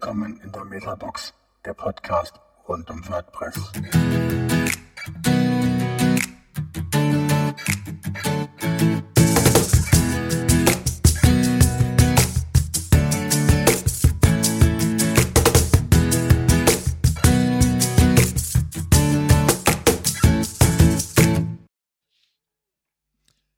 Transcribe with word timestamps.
Willkommen 0.00 0.40
in 0.44 0.52
der 0.52 0.64
Metabox, 0.64 1.34
der 1.64 1.74
Podcast 1.74 2.34
rund 2.68 2.88
um 2.88 3.02
WordPress. 3.08 3.58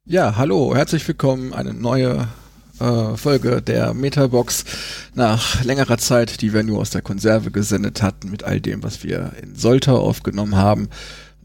Ja, 0.07 0.37
hallo, 0.37 0.75
herzlich 0.75 1.07
willkommen. 1.07 1.53
Eine 1.53 1.75
neue 1.75 2.29
äh, 2.81 3.17
Folge 3.17 3.63
der 3.63 3.95
Metabox 3.95 4.65
nach 5.15 5.63
längerer 5.65 5.99
Zeit, 5.99 6.41
die 6.41 6.53
wir 6.53 6.63
nur 6.63 6.81
aus 6.81 6.91
der 6.91 7.03
Konserve 7.03 7.51
gesendet 7.51 8.03
hatten, 8.03 8.31
mit 8.31 8.43
all 8.43 8.61
dem, 8.61 8.83
was 8.83 9.05
wir 9.05 9.33
in 9.43 9.55
Soltau 9.55 9.99
aufgenommen 9.99 10.57
haben. 10.57 10.89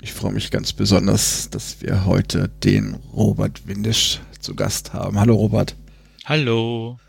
Ich 0.01 0.13
freue 0.13 0.33
mich 0.33 0.51
ganz 0.51 0.73
besonders, 0.73 1.49
dass 1.49 1.81
wir 1.81 2.05
heute 2.05 2.49
den 2.63 2.95
Robert 3.13 3.67
Windisch 3.67 4.21
zu 4.39 4.55
Gast 4.55 4.93
haben. 4.93 5.19
Hallo 5.19 5.35
Robert. 5.35 5.75
Hallo. 6.25 6.99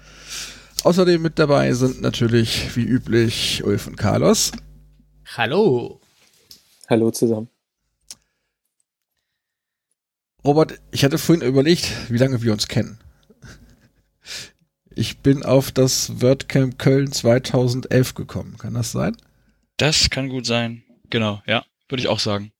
Außerdem 0.83 1.20
mit 1.20 1.39
dabei 1.39 1.73
sind 1.73 2.01
natürlich 2.01 2.77
wie 2.77 2.84
üblich 2.84 3.65
Ulf 3.65 3.87
und 3.87 3.97
Carlos. 3.97 4.53
Hallo. 5.37 6.01
Hallo 6.89 7.11
zusammen. 7.11 7.48
Robert, 10.45 10.81
ich 10.93 11.05
hatte 11.05 11.19
vorhin 11.19 11.47
überlegt, 11.47 11.91
wie 12.09 12.19
lange 12.19 12.41
wir 12.43 12.53
uns 12.53 12.69
kennen. 12.69 12.98
Ich 14.98 15.18
bin 15.18 15.42
auf 15.42 15.73
das 15.73 16.23
WordCamp 16.23 16.78
Köln 16.78 17.12
2011 17.12 18.14
gekommen. 18.14 18.56
Kann 18.56 18.73
das 18.73 18.92
sein? 18.92 19.14
Das 19.77 20.09
kann 20.09 20.30
gut 20.30 20.46
sein. 20.46 20.84
Genau, 21.10 21.42
ja, 21.46 21.66
würde 21.91 22.00
ich 22.00 22.08
auch 22.08 22.19
sagen. 22.19 22.50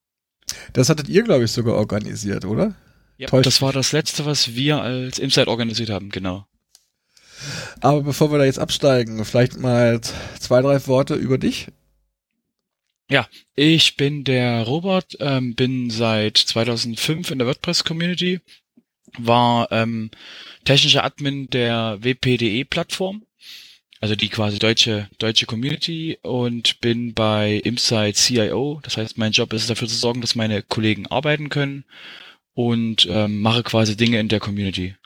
Das 0.75 0.91
hattet 0.91 1.09
ihr, 1.09 1.23
glaube 1.23 1.45
ich, 1.45 1.51
sogar 1.51 1.77
organisiert, 1.77 2.45
oder? 2.45 2.77
Ja, 3.17 3.29
das 3.41 3.63
war 3.63 3.73
das 3.73 3.93
letzte, 3.93 4.27
was 4.27 4.55
wir 4.55 4.83
als 4.83 5.19
Insight 5.19 5.49
organisiert 5.49 5.89
haben, 5.89 6.11
genau. 6.11 6.47
Aber 7.81 8.03
bevor 8.03 8.31
wir 8.31 8.39
da 8.39 8.45
jetzt 8.45 8.59
absteigen, 8.59 9.25
vielleicht 9.25 9.59
mal 9.59 10.03
zwei, 10.39 10.61
drei 10.61 10.87
Worte 10.87 11.15
über 11.15 11.39
dich. 11.39 11.69
Ja, 13.11 13.27
ich 13.55 13.97
bin 13.97 14.25
der 14.25 14.65
Robert, 14.65 15.17
ähm, 15.21 15.55
bin 15.55 15.89
seit 15.89 16.37
2005 16.37 17.31
in 17.31 17.39
der 17.39 17.47
WordPress-Community, 17.47 18.41
war 19.17 19.73
ähm, 19.73 20.11
technischer 20.67 21.05
Admin 21.05 21.49
der 21.49 21.99
WPDE-Plattform, 22.03 23.23
also 24.01 24.15
die 24.15 24.29
quasi 24.29 24.59
deutsche 24.59 25.09
deutsche 25.19 25.47
Community 25.47 26.19
und 26.23 26.81
bin 26.81 27.15
bei 27.15 27.55
Imside 27.65 28.13
CIO. 28.13 28.81
Das 28.83 28.99
heißt, 28.99 29.17
mein 29.17 29.33
Job 29.33 29.53
ist 29.55 29.63
es 29.63 29.69
dafür 29.69 29.89
zu 29.89 29.95
sorgen, 29.95 30.21
dass 30.21 30.35
meine 30.35 30.63
Kollegen 30.63 31.07
arbeiten 31.07 31.49
können 31.49 31.85
und 32.53 33.07
ähm, 33.09 33.41
mache 33.41 33.63
quasi 33.63 33.97
Dinge 33.97 34.21
in 34.21 34.29
der 34.29 34.41
Community. 34.41 34.97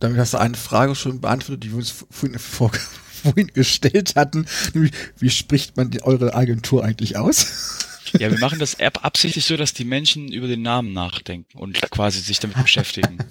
Damit 0.00 0.18
hast 0.18 0.34
du 0.34 0.38
eine 0.38 0.56
Frage 0.56 0.94
schon 0.94 1.20
beantwortet, 1.20 1.64
die 1.64 1.70
wir 1.70 1.78
uns 1.78 1.90
vorhin, 2.10 2.38
vor, 2.38 2.72
vorhin 3.22 3.48
gestellt 3.48 4.16
hatten, 4.16 4.46
nämlich 4.74 4.92
wie 5.18 5.30
spricht 5.30 5.76
man 5.76 5.90
eure 6.02 6.34
Agentur 6.34 6.84
eigentlich 6.84 7.16
aus? 7.16 7.97
Ja, 8.14 8.30
wir 8.30 8.38
machen 8.38 8.58
das 8.58 8.78
absichtlich 8.80 9.44
so, 9.44 9.56
dass 9.56 9.72
die 9.72 9.84
Menschen 9.84 10.32
über 10.32 10.46
den 10.46 10.62
Namen 10.62 10.92
nachdenken 10.92 11.58
und 11.58 11.80
quasi 11.90 12.20
sich 12.20 12.38
damit 12.40 12.60
beschäftigen. 12.62 13.18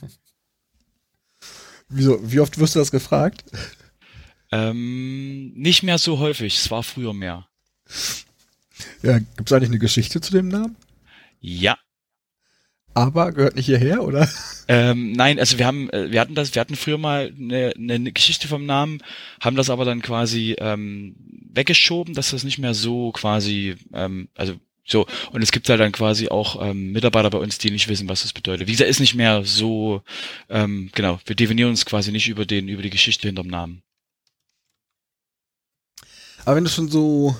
Wieso? 1.89 2.19
Wie 2.21 2.39
oft 2.39 2.57
wirst 2.57 2.75
du 2.75 2.79
das 2.79 2.91
gefragt? 2.91 3.45
Ähm, 4.51 5.53
nicht 5.53 5.83
mehr 5.83 5.97
so 5.97 6.19
häufig. 6.19 6.57
Es 6.57 6.71
war 6.71 6.83
früher 6.83 7.13
mehr. 7.13 7.47
Ja, 9.01 9.19
gibt 9.19 9.45
es 9.45 9.53
eigentlich 9.53 9.69
eine 9.69 9.79
Geschichte 9.79 10.21
zu 10.21 10.31
dem 10.31 10.49
Namen? 10.49 10.75
Ja. 11.39 11.77
Aber 12.93 13.31
gehört 13.31 13.55
nicht 13.55 13.67
hierher, 13.67 14.03
oder? 14.03 14.27
Ähm, 14.67 15.11
nein, 15.11 15.39
also 15.39 15.59
wir 15.59 15.67
haben, 15.67 15.89
äh, 15.91 16.11
wir 16.11 16.19
hatten 16.19 16.33
das, 16.33 16.55
wir 16.55 16.59
hatten 16.59 16.75
früher 16.75 16.97
mal 16.97 17.31
eine, 17.37 17.73
eine 17.77 18.11
Geschichte 18.11 18.47
vom 18.47 18.65
Namen, 18.65 19.03
haben 19.39 19.55
das 19.55 19.69
aber 19.69 19.85
dann 19.85 20.01
quasi 20.01 20.55
ähm, 20.57 21.15
weggeschoben, 21.53 22.15
dass 22.15 22.31
das 22.31 22.43
nicht 22.43 22.57
mehr 22.57 22.73
so 22.73 23.11
quasi, 23.11 23.75
ähm, 23.93 24.29
also 24.35 24.55
so, 24.87 25.05
und 25.31 25.41
es 25.41 25.51
gibt 25.51 25.67
halt 25.69 25.81
dann 25.81 25.91
quasi 25.91 26.29
auch 26.29 26.65
ähm, 26.65 26.93
Mitarbeiter 26.93 27.29
bei 27.29 27.37
uns, 27.37 27.57
die 27.57 27.71
nicht 27.71 27.89
wissen, 27.89 28.07
was 28.07 28.21
das 28.21 28.31
bedeutet. 28.31 28.67
Wie 28.67 28.71
gesagt, 28.71 28.89
ist 28.89 29.01
nicht 29.01 29.15
mehr 29.15 29.43
so, 29.43 30.01
ähm, 30.49 30.89
genau, 30.95 31.19
wir 31.25 31.35
definieren 31.35 31.69
uns 31.69 31.85
quasi 31.85 32.11
nicht 32.11 32.29
über 32.29 32.45
den, 32.45 32.69
über 32.69 32.81
die 32.81 32.89
Geschichte 32.89 33.27
hinterm 33.27 33.47
Namen. 33.47 33.83
Aber 36.45 36.55
wenn 36.55 36.63
du 36.63 36.69
schon 36.69 36.87
so 36.87 37.35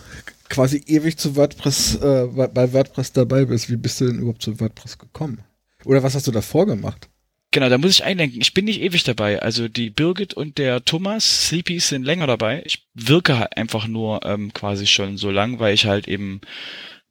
quasi 0.49 0.83
ewig 0.85 1.17
zu 1.17 1.37
WordPress, 1.37 1.95
äh, 1.95 2.27
bei 2.53 2.73
WordPress 2.73 3.13
dabei 3.13 3.45
bist, 3.45 3.69
wie 3.69 3.77
bist 3.77 4.01
du 4.01 4.07
denn 4.07 4.19
überhaupt 4.19 4.41
zu 4.41 4.59
WordPress 4.59 4.97
gekommen? 4.97 5.41
Oder 5.85 6.03
was 6.03 6.15
hast 6.15 6.27
du 6.27 6.31
davor 6.31 6.65
gemacht? 6.65 7.07
Genau, 7.51 7.69
da 7.69 7.77
muss 7.77 7.91
ich 7.91 8.03
einlenken. 8.03 8.41
Ich 8.41 8.53
bin 8.53 8.65
nicht 8.65 8.81
ewig 8.81 9.05
dabei. 9.05 9.41
Also 9.41 9.69
die 9.69 9.89
Birgit 9.89 10.33
und 10.33 10.57
der 10.57 10.83
Thomas, 10.83 11.47
Sleepies, 11.47 11.87
sind 11.87 12.03
länger 12.03 12.27
dabei. 12.27 12.61
Ich 12.65 12.85
wirke 12.93 13.39
halt 13.39 13.55
einfach 13.55 13.87
nur 13.87 14.25
ähm, 14.25 14.53
quasi 14.53 14.85
schon 14.85 15.17
so 15.17 15.31
lang, 15.31 15.59
weil 15.59 15.73
ich 15.73 15.85
halt 15.85 16.09
eben 16.09 16.41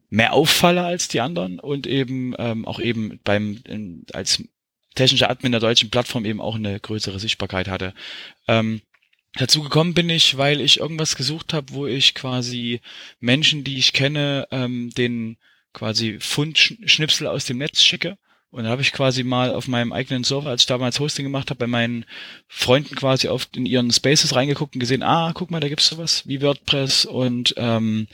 mehr 0.09 0.33
auffalle 0.33 0.84
als 0.84 1.09
die 1.09 1.21
anderen 1.21 1.59
und 1.59 1.87
eben 1.87 2.34
ähm, 2.39 2.65
auch 2.65 2.81
eben 2.81 3.21
beim 3.25 3.61
in, 3.67 4.05
als 4.12 4.43
technischer 4.94 5.31
Admin 5.31 5.53
der 5.53 5.61
deutschen 5.61 5.91
Plattform 5.91 6.25
eben 6.25 6.41
auch 6.41 6.56
eine 6.56 6.81
größere 6.81 7.21
Sichtbarkeit 7.21 7.69
hatte. 7.69 7.94
Ähm, 8.49 8.81
dazu 9.34 9.62
gekommen 9.62 9.95
bin 9.95 10.11
ich, 10.11 10.37
weil 10.37 10.61
ich 10.61 10.81
irgendwas 10.81 11.16
gesucht 11.16 11.53
habe, 11.53 11.72
wo 11.72 11.87
ich 11.87 12.15
quasi 12.15 12.81
Menschen, 13.21 13.62
die 13.62 13.78
ich 13.78 13.93
kenne, 13.93 14.49
ähm, 14.50 14.91
den 14.97 15.37
quasi 15.72 16.19
Fundschnipsel 16.21 17.27
aus 17.27 17.45
dem 17.45 17.59
Netz 17.59 17.83
schicke. 17.83 18.16
Und 18.50 18.65
da 18.65 18.71
habe 18.71 18.81
ich 18.81 18.93
quasi 18.93 19.22
mal 19.22 19.53
auf 19.53 19.69
meinem 19.69 19.93
eigenen 19.93 20.25
Server, 20.25 20.49
als 20.49 20.62
ich 20.62 20.66
damals 20.66 20.99
Hosting 20.99 21.27
gemacht 21.27 21.50
habe, 21.50 21.59
bei 21.59 21.66
meinen 21.66 22.06
Freunden 22.49 22.95
quasi 22.95 23.28
oft 23.28 23.55
in 23.56 23.66
ihren 23.66 23.91
Spaces 23.93 24.34
reingeguckt 24.34 24.75
und 24.75 24.81
gesehen, 24.81 25.03
ah, 25.03 25.33
guck 25.34 25.50
mal, 25.50 25.61
da 25.61 25.69
gibt's 25.69 25.89
sowas 25.89 26.22
wie 26.27 26.41
WordPress 26.41 27.05
und 27.05 27.53
ähm, 27.59 28.06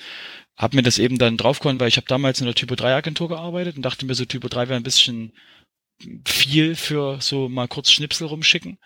habe 0.57 0.77
mir 0.77 0.83
das 0.83 0.99
eben 0.99 1.19
dann 1.19 1.37
draufgehauen, 1.37 1.81
weil 1.81 1.89
ich 1.89 1.97
habe 1.97 2.07
damals 2.07 2.41
in 2.41 2.47
der 2.47 2.55
Typo 2.55 2.75
3 2.75 2.95
Agentur 2.95 3.29
gearbeitet 3.29 3.77
und 3.77 3.83
dachte 3.83 4.07
mir 4.07 4.15
so, 4.15 4.25
Typo 4.25 4.49
3 4.49 4.69
wäre 4.69 4.77
ein 4.77 4.85
bisschen 4.85 5.33
viel 6.25 6.75
für 6.75 7.21
so 7.21 7.49
mal 7.49 7.69
kurz 7.69 7.91
Schnipsel 7.91 8.27
rumschicken 8.27 8.79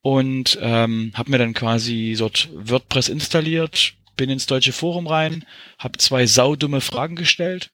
und 0.00 0.58
ähm, 0.60 1.12
habe 1.14 1.30
mir 1.30 1.38
dann 1.38 1.54
quasi 1.54 2.14
dort 2.18 2.48
WordPress 2.52 3.08
installiert, 3.08 3.94
bin 4.16 4.30
ins 4.30 4.46
deutsche 4.46 4.72
Forum 4.72 5.06
rein, 5.06 5.44
habe 5.78 5.98
zwei 5.98 6.26
saudumme 6.26 6.80
Fragen 6.80 7.16
gestellt, 7.16 7.70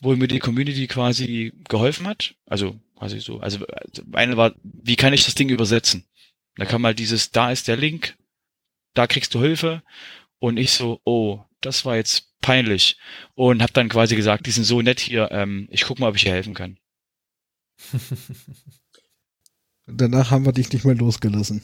wo 0.00 0.14
mir 0.16 0.28
die 0.28 0.38
Community 0.38 0.86
quasi 0.86 1.52
geholfen 1.68 2.06
hat. 2.06 2.34
Also 2.46 2.80
quasi 2.96 3.20
so, 3.20 3.40
also 3.40 3.64
eine 4.12 4.36
war, 4.36 4.54
wie 4.62 4.96
kann 4.96 5.12
ich 5.12 5.24
das 5.24 5.34
Ding 5.34 5.50
übersetzen? 5.50 6.04
Da 6.56 6.64
kam 6.64 6.82
mal 6.82 6.94
dieses, 6.94 7.30
da 7.30 7.52
ist 7.52 7.68
der 7.68 7.76
Link, 7.76 8.16
da 8.94 9.06
kriegst 9.06 9.34
du 9.34 9.40
Hilfe 9.40 9.82
und 10.38 10.56
ich 10.56 10.72
so, 10.72 11.00
oh, 11.04 11.40
das 11.60 11.84
war 11.84 11.96
jetzt 11.96 12.27
peinlich. 12.40 12.98
Und 13.34 13.62
habe 13.62 13.72
dann 13.72 13.88
quasi 13.88 14.16
gesagt, 14.16 14.46
die 14.46 14.50
sind 14.50 14.64
so 14.64 14.82
nett 14.82 15.00
hier, 15.00 15.30
ähm, 15.30 15.68
ich 15.70 15.82
guck 15.82 15.98
mal, 15.98 16.08
ob 16.08 16.16
ich 16.16 16.22
hier 16.22 16.32
helfen 16.32 16.54
kann. 16.54 16.78
Danach 19.86 20.30
haben 20.30 20.44
wir 20.44 20.52
dich 20.52 20.72
nicht 20.72 20.84
mehr 20.84 20.94
losgelassen. 20.94 21.62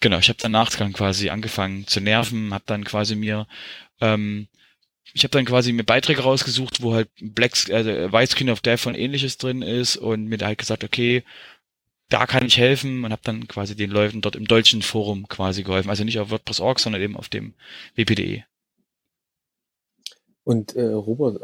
Genau, 0.00 0.18
ich 0.18 0.28
habe 0.28 0.38
danach 0.40 0.70
dann 0.70 0.92
quasi 0.92 1.30
angefangen 1.30 1.86
zu 1.86 2.00
nerven, 2.00 2.52
habe 2.52 2.64
dann 2.66 2.84
quasi 2.84 3.16
mir 3.16 3.46
ähm, 4.00 4.48
ich 5.12 5.22
habe 5.22 5.30
dann 5.30 5.44
quasi 5.44 5.72
mir 5.72 5.84
Beiträge 5.84 6.22
rausgesucht, 6.22 6.82
wo 6.82 6.94
halt 6.94 7.08
Black, 7.20 7.68
äh, 7.68 8.12
Widescreen 8.12 8.50
of 8.50 8.60
Death 8.60 8.86
und 8.86 8.96
ähnliches 8.96 9.38
drin 9.38 9.62
ist 9.62 9.96
und 9.96 10.26
mir 10.26 10.38
da 10.38 10.46
halt 10.46 10.58
gesagt, 10.58 10.82
okay, 10.82 11.22
da 12.08 12.26
kann 12.26 12.46
ich 12.46 12.58
helfen 12.58 13.04
und 13.04 13.12
habe 13.12 13.22
dann 13.24 13.46
quasi 13.48 13.76
den 13.76 13.90
Leuten 13.90 14.20
dort 14.20 14.36
im 14.36 14.46
deutschen 14.46 14.82
Forum 14.82 15.28
quasi 15.28 15.62
geholfen. 15.62 15.90
Also 15.90 16.04
nicht 16.04 16.18
auf 16.18 16.30
WordPress.org, 16.30 16.80
sondern 16.80 17.00
eben 17.00 17.16
auf 17.16 17.28
dem 17.28 17.54
WPDE. 17.94 18.44
Und 20.44 20.76
äh, 20.76 20.84
Robert, 20.84 21.40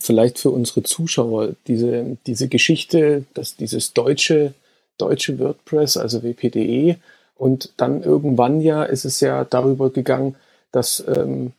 vielleicht 0.00 0.38
für 0.38 0.50
unsere 0.50 0.82
Zuschauer, 0.82 1.54
diese, 1.68 2.18
diese 2.26 2.48
Geschichte, 2.48 3.24
dass 3.34 3.56
dieses 3.56 3.92
deutsche, 3.92 4.54
deutsche 4.98 5.38
WordPress, 5.38 5.96
also 5.96 6.22
WPDE, 6.22 6.96
und 7.36 7.72
dann 7.78 8.02
irgendwann 8.02 8.60
ja 8.60 8.82
ist 8.82 9.06
es 9.06 9.20
ja 9.20 9.44
darüber 9.44 9.90
gegangen, 9.90 10.36
dass, 10.72 11.02
ähm, 11.06 11.52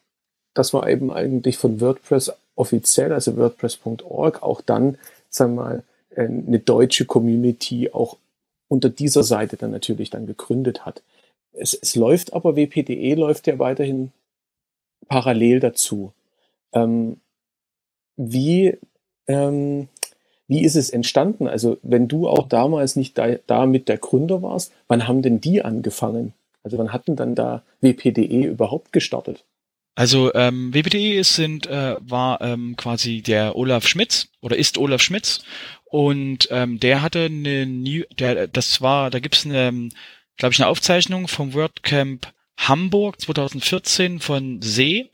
dass 0.53 0.73
man 0.73 0.87
eben 0.87 1.11
eigentlich 1.11 1.57
von 1.57 1.81
WordPress 1.81 2.33
offiziell, 2.55 3.11
also 3.13 3.35
WordPress.org, 3.37 4.43
auch 4.43 4.61
dann, 4.61 4.97
sagen 5.29 5.55
wir 5.55 5.61
mal, 5.61 5.83
äh, 6.11 6.25
eine 6.25 6.59
deutsche 6.59 7.05
Community 7.05 7.89
auch 7.91 8.17
unter 8.67 8.89
dieser 8.89 9.23
Seite 9.23 9.57
dann 9.57 9.71
natürlich 9.71 10.09
dann 10.09 10.27
gegründet 10.27 10.85
hat. 10.85 11.01
Es, 11.53 11.73
es 11.73 11.95
läuft 11.95 12.33
aber, 12.33 12.55
WPDE 12.55 13.15
läuft 13.15 13.47
ja 13.47 13.57
weiterhin 13.57 14.11
parallel 15.07 15.61
dazu. 15.61 16.13
Ähm, 16.73 17.17
wie, 18.17 18.77
ähm, 19.27 19.87
wie 20.47 20.63
ist 20.63 20.75
es 20.75 20.89
entstanden? 20.89 21.47
Also 21.47 21.77
wenn 21.81 22.07
du 22.07 22.27
auch 22.27 22.47
damals 22.47 22.95
nicht 22.95 23.17
da, 23.17 23.35
da 23.47 23.65
mit 23.65 23.87
der 23.87 23.97
Gründer 23.97 24.41
warst, 24.41 24.73
wann 24.87 25.07
haben 25.07 25.21
denn 25.21 25.41
die 25.41 25.63
angefangen? 25.63 26.33
Also 26.63 26.77
wann 26.77 26.93
hatten 26.93 27.15
dann 27.15 27.35
da 27.35 27.63
WPDE 27.81 28.47
überhaupt 28.47 28.91
gestartet? 28.91 29.43
Also 29.95 30.33
ähm, 30.33 30.73
WPDE 30.73 31.19
ist, 31.19 31.35
sind, 31.35 31.67
äh, 31.67 31.95
war 31.99 32.41
ähm, 32.41 32.75
quasi 32.77 33.21
der 33.21 33.55
Olaf 33.55 33.87
Schmitz 33.87 34.29
oder 34.41 34.55
ist 34.55 34.77
Olaf 34.77 35.01
Schmitz 35.01 35.43
und 35.85 36.47
ähm, 36.51 36.79
der 36.79 37.01
hatte 37.01 37.25
eine 37.25 37.65
New, 37.65 38.03
der, 38.17 38.47
das 38.47 38.81
war, 38.81 39.09
da 39.09 39.19
gibt's 39.19 39.45
eine, 39.45 39.89
glaube 40.37 40.53
ich, 40.53 40.59
eine 40.59 40.69
Aufzeichnung 40.69 41.27
vom 41.27 41.53
WordCamp 41.53 42.31
Hamburg 42.57 43.19
2014 43.19 44.19
von 44.19 44.61
See 44.61 45.09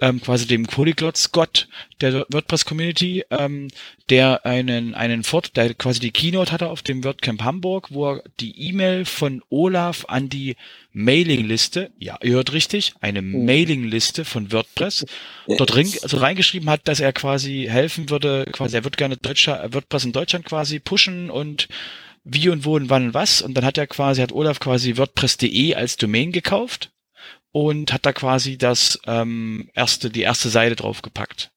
ähm, 0.00 0.20
quasi 0.20 0.46
dem 0.46 0.64
Polyglots-Gott 0.64 1.68
der 2.00 2.26
WordPress-Community, 2.28 3.24
ähm, 3.30 3.68
der 4.10 4.44
einen, 4.44 4.94
einen 4.94 5.24
Fort, 5.24 5.56
der 5.56 5.72
quasi 5.74 6.00
die 6.00 6.10
Keynote 6.10 6.52
hatte 6.52 6.68
auf 6.68 6.82
dem 6.82 7.02
WordCamp 7.02 7.42
Hamburg, 7.42 7.88
wo 7.90 8.12
er 8.12 8.22
die 8.38 8.68
E-Mail 8.68 9.06
von 9.06 9.42
Olaf 9.48 10.04
an 10.08 10.28
die 10.28 10.56
Mailingliste, 10.92 11.90
ja, 11.98 12.18
ihr 12.22 12.34
hört 12.34 12.52
richtig, 12.52 12.94
eine 13.00 13.22
mhm. 13.22 13.46
Mailingliste 13.46 14.24
von 14.24 14.52
WordPress, 14.52 15.06
dort 15.46 15.74
rein, 15.74 15.90
also 16.02 16.18
reingeschrieben 16.18 16.68
hat, 16.68 16.86
dass 16.88 17.00
er 17.00 17.12
quasi 17.12 17.66
helfen 17.68 18.10
würde, 18.10 18.46
quasi 18.52 18.76
er 18.76 18.84
wird 18.84 18.98
gerne 18.98 19.16
Deutscher, 19.16 19.72
WordPress 19.72 20.04
in 20.04 20.12
Deutschland 20.12 20.44
quasi 20.44 20.78
pushen 20.78 21.30
und 21.30 21.68
wie 22.22 22.48
und 22.48 22.64
wo 22.64 22.74
und 22.74 22.90
wann 22.90 23.06
und 23.06 23.14
was. 23.14 23.40
Und 23.40 23.54
dann 23.54 23.64
hat 23.64 23.78
er 23.78 23.86
quasi, 23.86 24.20
hat 24.20 24.32
Olaf 24.32 24.58
quasi 24.58 24.96
WordPress.de 24.96 25.74
als 25.74 25.96
Domain 25.96 26.32
gekauft 26.32 26.90
und 27.56 27.90
hat 27.94 28.04
da 28.04 28.12
quasi 28.12 28.58
das 28.58 29.00
ähm, 29.06 29.70
erste, 29.72 30.10
die 30.10 30.20
erste 30.20 30.50
Seite 30.50 30.76
draufgepackt. 30.76 31.50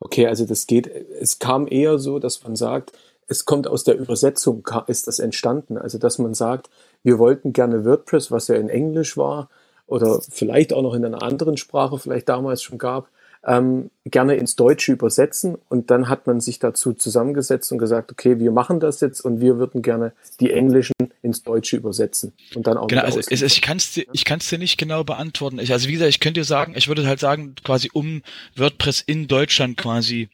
Okay, 0.00 0.26
also 0.26 0.46
das 0.46 0.66
geht, 0.66 0.86
es 0.86 1.38
kam 1.38 1.68
eher 1.68 1.98
so, 1.98 2.18
dass 2.18 2.42
man 2.42 2.56
sagt, 2.56 2.92
es 3.26 3.44
kommt 3.44 3.68
aus 3.68 3.84
der 3.84 3.98
Übersetzung, 3.98 4.66
ist 4.86 5.08
das 5.08 5.18
entstanden. 5.18 5.76
Also 5.76 5.98
dass 5.98 6.16
man 6.16 6.32
sagt, 6.32 6.70
wir 7.02 7.18
wollten 7.18 7.52
gerne 7.52 7.84
WordPress, 7.84 8.30
was 8.30 8.48
ja 8.48 8.54
in 8.54 8.70
Englisch 8.70 9.18
war, 9.18 9.50
oder 9.86 10.22
vielleicht 10.30 10.72
auch 10.72 10.80
noch 10.80 10.94
in 10.94 11.04
einer 11.04 11.22
anderen 11.22 11.58
Sprache 11.58 11.98
vielleicht 11.98 12.30
damals 12.30 12.62
schon 12.62 12.78
gab, 12.78 13.10
ähm, 13.44 13.90
gerne 14.04 14.36
ins 14.36 14.56
Deutsche 14.56 14.92
übersetzen. 14.92 15.56
Und 15.68 15.90
dann 15.90 16.08
hat 16.08 16.26
man 16.26 16.40
sich 16.40 16.58
dazu 16.58 16.92
zusammengesetzt 16.92 17.72
und 17.72 17.78
gesagt, 17.78 18.12
okay, 18.12 18.38
wir 18.38 18.50
machen 18.50 18.80
das 18.80 19.00
jetzt 19.00 19.20
und 19.20 19.40
wir 19.40 19.58
würden 19.58 19.82
gerne 19.82 20.12
die 20.40 20.50
Englischen 20.50 20.94
ins 21.22 21.42
Deutsche 21.42 21.76
übersetzen. 21.76 22.32
Und 22.54 22.66
dann 22.66 22.76
auch 22.76 22.88
genau, 22.88 23.02
also 23.02 23.20
es, 23.20 23.42
ich 23.42 23.62
kann 23.62 23.76
es 23.78 23.92
dir, 23.92 24.06
ich 24.12 24.24
kann's 24.24 24.48
dir 24.48 24.58
nicht 24.58 24.78
genau 24.78 25.04
beantworten. 25.04 25.58
Ich, 25.58 25.72
also 25.72 25.88
wie 25.88 25.92
gesagt, 25.92 26.10
ich 26.10 26.20
könnte 26.20 26.40
dir 26.40 26.44
sagen, 26.44 26.74
ich 26.76 26.88
würde 26.88 27.06
halt 27.06 27.20
sagen, 27.20 27.54
quasi 27.64 27.90
um 27.92 28.22
WordPress 28.56 29.00
in 29.00 29.28
Deutschland 29.28 29.76
quasi 29.76 30.28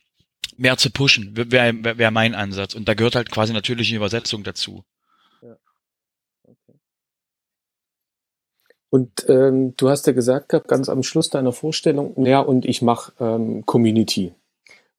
mehr 0.56 0.76
zu 0.76 0.90
pushen, 0.90 1.32
wäre 1.34 1.98
wär, 1.98 2.10
mein 2.10 2.34
Ansatz. 2.34 2.74
Und 2.74 2.88
da 2.88 2.94
gehört 2.94 3.14
halt 3.14 3.30
quasi 3.30 3.52
natürlich 3.52 3.88
eine 3.88 3.96
Übersetzung 3.96 4.42
dazu. 4.42 4.82
Und 8.90 9.26
ähm, 9.28 9.74
du 9.76 9.90
hast 9.90 10.06
ja 10.06 10.12
gesagt 10.12 10.48
gehabt, 10.48 10.68
ganz 10.68 10.88
am 10.88 11.02
Schluss 11.02 11.28
deiner 11.28 11.52
Vorstellung, 11.52 12.14
ja, 12.24 12.40
und 12.40 12.64
ich 12.64 12.80
mache 12.80 13.12
ähm, 13.20 13.66
Community. 13.66 14.32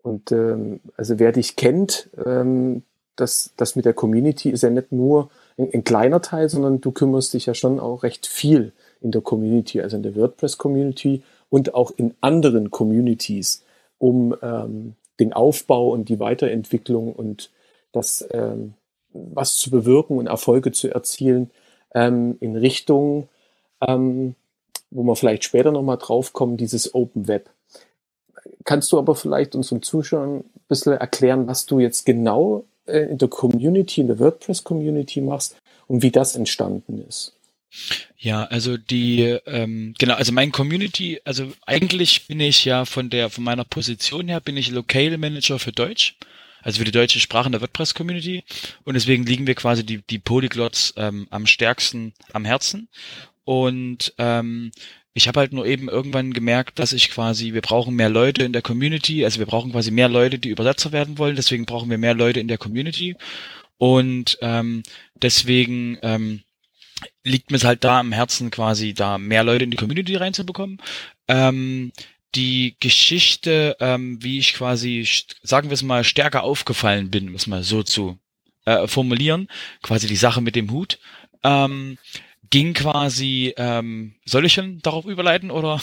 Und 0.02 0.32
ähm, 0.32 0.80
also 0.96 1.20
wer 1.20 1.32
dich 1.32 1.56
kennt, 1.56 2.10
ähm, 2.26 2.84
das, 3.16 3.54
das 3.58 3.76
mit 3.76 3.86
der 3.86 3.94
Community 3.94 4.50
ist 4.50 4.64
ja 4.64 4.70
nicht 4.70 4.92
nur 4.92 5.30
ein, 5.58 5.70
ein 5.74 5.84
kleiner 5.84 6.22
Teil, 6.22 6.50
sondern 6.50 6.82
du 6.82 6.92
kümmerst 6.92 7.34
dich 7.34 7.48
ja 7.48 7.54
schon 7.54 7.80
auch 7.80 8.04
recht 8.04 8.28
viel 8.28 8.74
in 9.02 9.12
der 9.12 9.22
Community, 9.22 9.82
also 9.82 9.98
in 9.98 10.04
der 10.04 10.16
WordPress-Community 10.16 11.24
und 11.50 11.74
auch 11.74 11.92
in 11.92 12.14
anderen 12.22 12.72
Communities, 12.72 13.66
um 13.98 14.36
ähm, 14.42 14.96
den 15.20 15.34
Aufbau 15.34 15.90
und 15.90 16.10
die 16.10 16.20
Weiterentwicklung 16.20 17.14
und 17.14 17.52
das 17.92 18.28
ähm, 18.32 18.74
was 19.12 19.56
zu 19.56 19.72
bewirken 19.72 20.18
und 20.18 20.28
Erfolge 20.28 20.72
zu 20.72 20.94
erzielen 20.94 21.50
ähm, 21.94 22.38
in 22.40 22.56
Richtung 22.56 23.28
ähm, 23.88 24.36
wo 24.92 25.04
wir 25.04 25.16
vielleicht 25.16 25.44
später 25.44 25.72
nochmal 25.72 25.98
drauf 25.98 26.34
kommen, 26.34 26.58
dieses 26.58 26.94
Open 26.94 27.28
Web. 27.28 27.50
Kannst 28.64 28.92
du 28.92 28.98
aber 28.98 29.16
vielleicht 29.16 29.56
unseren 29.56 29.82
Zuschauern 29.82 30.38
ein 30.38 30.44
bisschen 30.68 30.94
erklären, 30.94 31.48
was 31.48 31.66
du 31.66 31.80
jetzt 31.80 32.06
genau 32.06 32.66
äh, 32.86 33.00
in 33.02 33.18
der 33.18 33.28
Community, 33.28 34.02
in 34.02 34.08
der 34.08 34.20
WordPress-Community 34.20 35.22
machst 35.22 35.58
und 35.88 36.02
wie 36.02 36.12
das 36.12 36.36
entstanden 36.36 37.04
ist? 37.08 37.34
Ja, 38.18 38.46
also 38.46 38.78
die, 38.78 39.38
ähm, 39.46 39.94
genau, 39.98 40.16
also 40.16 40.32
mein 40.32 40.52
Community, 40.52 41.22
also 41.24 41.52
eigentlich 41.66 42.28
bin 42.28 42.40
ich 42.40 42.66
ja 42.66 42.86
von 42.86 43.10
der, 43.10 43.30
von 43.30 43.44
meiner 43.44 43.64
Position 43.64 44.28
her 44.28 44.40
bin 44.40 44.58
ich 44.58 44.72
Local 44.72 45.18
Manager 45.18 45.60
für 45.60 45.72
Deutsch, 45.72 46.18
also 46.62 46.80
für 46.80 46.86
die 46.86 46.92
deutsche 46.92 47.20
Sprache 47.20 47.46
in 47.46 47.52
der 47.52 47.62
WordPress-Community 47.62 48.44
und 48.84 48.96
deswegen 48.96 49.26
liegen 49.26 49.46
wir 49.46 49.56
quasi 49.56 49.86
die, 49.86 50.02
die 50.10 50.20
Polyglots 50.20 50.94
ähm, 50.98 51.28
am 51.30 51.46
stärksten 51.46 52.14
am 52.34 52.44
Herzen 52.44 52.90
und 53.50 54.14
ähm, 54.20 54.70
ich 55.16 55.28
habe 55.28 55.40
halt 55.40 55.54
nur 55.54 55.66
eben 55.66 55.90
irgendwann 55.90 56.34
gemerkt, 56.34 56.78
dass 56.78 56.94
ich 56.94 57.10
quasi, 57.10 57.52
wir 57.54 57.62
brauchen 57.62 57.96
mehr 57.96 58.08
Leute 58.08 58.44
in 58.44 58.54
der 58.54 58.62
Community, 58.62 59.26
also 59.26 59.40
wir 59.40 59.48
brauchen 59.48 59.72
quasi 59.72 59.90
mehr 59.90 60.08
Leute, 60.08 60.38
die 60.38 60.50
Übersetzer 60.50 60.92
werden 60.92 61.18
wollen, 61.18 61.36
deswegen 61.36 61.66
brauchen 61.66 61.90
wir 61.90 61.98
mehr 61.98 62.14
Leute 62.14 62.40
in 62.40 62.48
der 62.48 62.60
Community. 62.60 63.16
Und 63.80 64.38
ähm, 64.42 64.84
deswegen 65.16 65.98
ähm, 66.04 66.44
liegt 67.24 67.50
mir 67.50 67.58
es 67.58 67.64
halt 67.64 67.84
da 67.84 68.00
am 68.00 68.12
Herzen, 68.12 68.52
quasi 68.52 68.94
da 68.94 69.18
mehr 69.18 69.44
Leute 69.44 69.64
in 69.64 69.72
die 69.72 69.78
Community 69.78 70.16
reinzubekommen. 70.16 70.80
Ähm, 71.28 71.92
die 72.36 72.76
Geschichte, 72.80 73.78
ähm, 73.80 74.22
wie 74.22 74.38
ich 74.38 74.54
quasi, 74.54 75.10
sagen 75.42 75.70
wir 75.70 75.74
es 75.74 75.82
mal, 75.82 76.04
stärker 76.04 76.44
aufgefallen 76.44 77.10
bin, 77.10 77.32
muss 77.32 77.48
mal 77.48 77.64
so 77.64 77.82
zu 77.82 78.20
äh, 78.66 78.86
formulieren, 78.86 79.48
quasi 79.82 80.06
die 80.06 80.18
Sache 80.18 80.40
mit 80.40 80.56
dem 80.56 80.70
Hut. 80.70 81.00
Ähm, 81.44 81.98
ging 82.50 82.74
quasi, 82.74 83.54
ähm, 83.58 84.16
soll 84.26 84.46
ich 84.46 84.54
schon 84.54 84.80
darauf 84.82 85.06
überleiten 85.06 85.52
oder? 85.52 85.82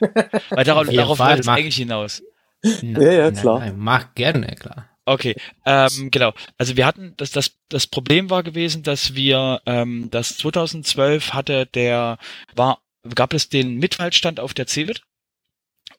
Weil 0.50 0.64
darauf, 0.64 0.88
darauf 0.88 1.18
läuft 1.18 1.40
es 1.40 1.48
eigentlich 1.48 1.76
hinaus. 1.76 2.22
Nein, 2.62 3.00
ja, 3.00 3.12
ja, 3.12 3.30
klar. 3.30 3.58
Nein, 3.58 3.68
nein, 3.70 3.78
mach 3.78 4.14
gerne, 4.14 4.54
klar. 4.58 4.88
Okay, 5.06 5.36
ähm, 5.66 6.10
genau. 6.10 6.32
Also 6.56 6.76
wir 6.76 6.86
hatten, 6.86 7.12
das, 7.18 7.30
das, 7.30 7.52
das 7.68 7.86
Problem 7.86 8.30
war 8.30 8.42
gewesen, 8.42 8.82
dass 8.82 9.14
wir, 9.14 9.60
ähm, 9.66 10.08
das 10.10 10.38
2012 10.38 11.34
hatte 11.34 11.66
der, 11.66 12.18
war, 12.54 12.78
gab 13.14 13.34
es 13.34 13.50
den 13.50 13.76
Mitwaldstand 13.76 14.40
auf 14.40 14.54
der 14.54 14.66
CeBIT 14.66 15.02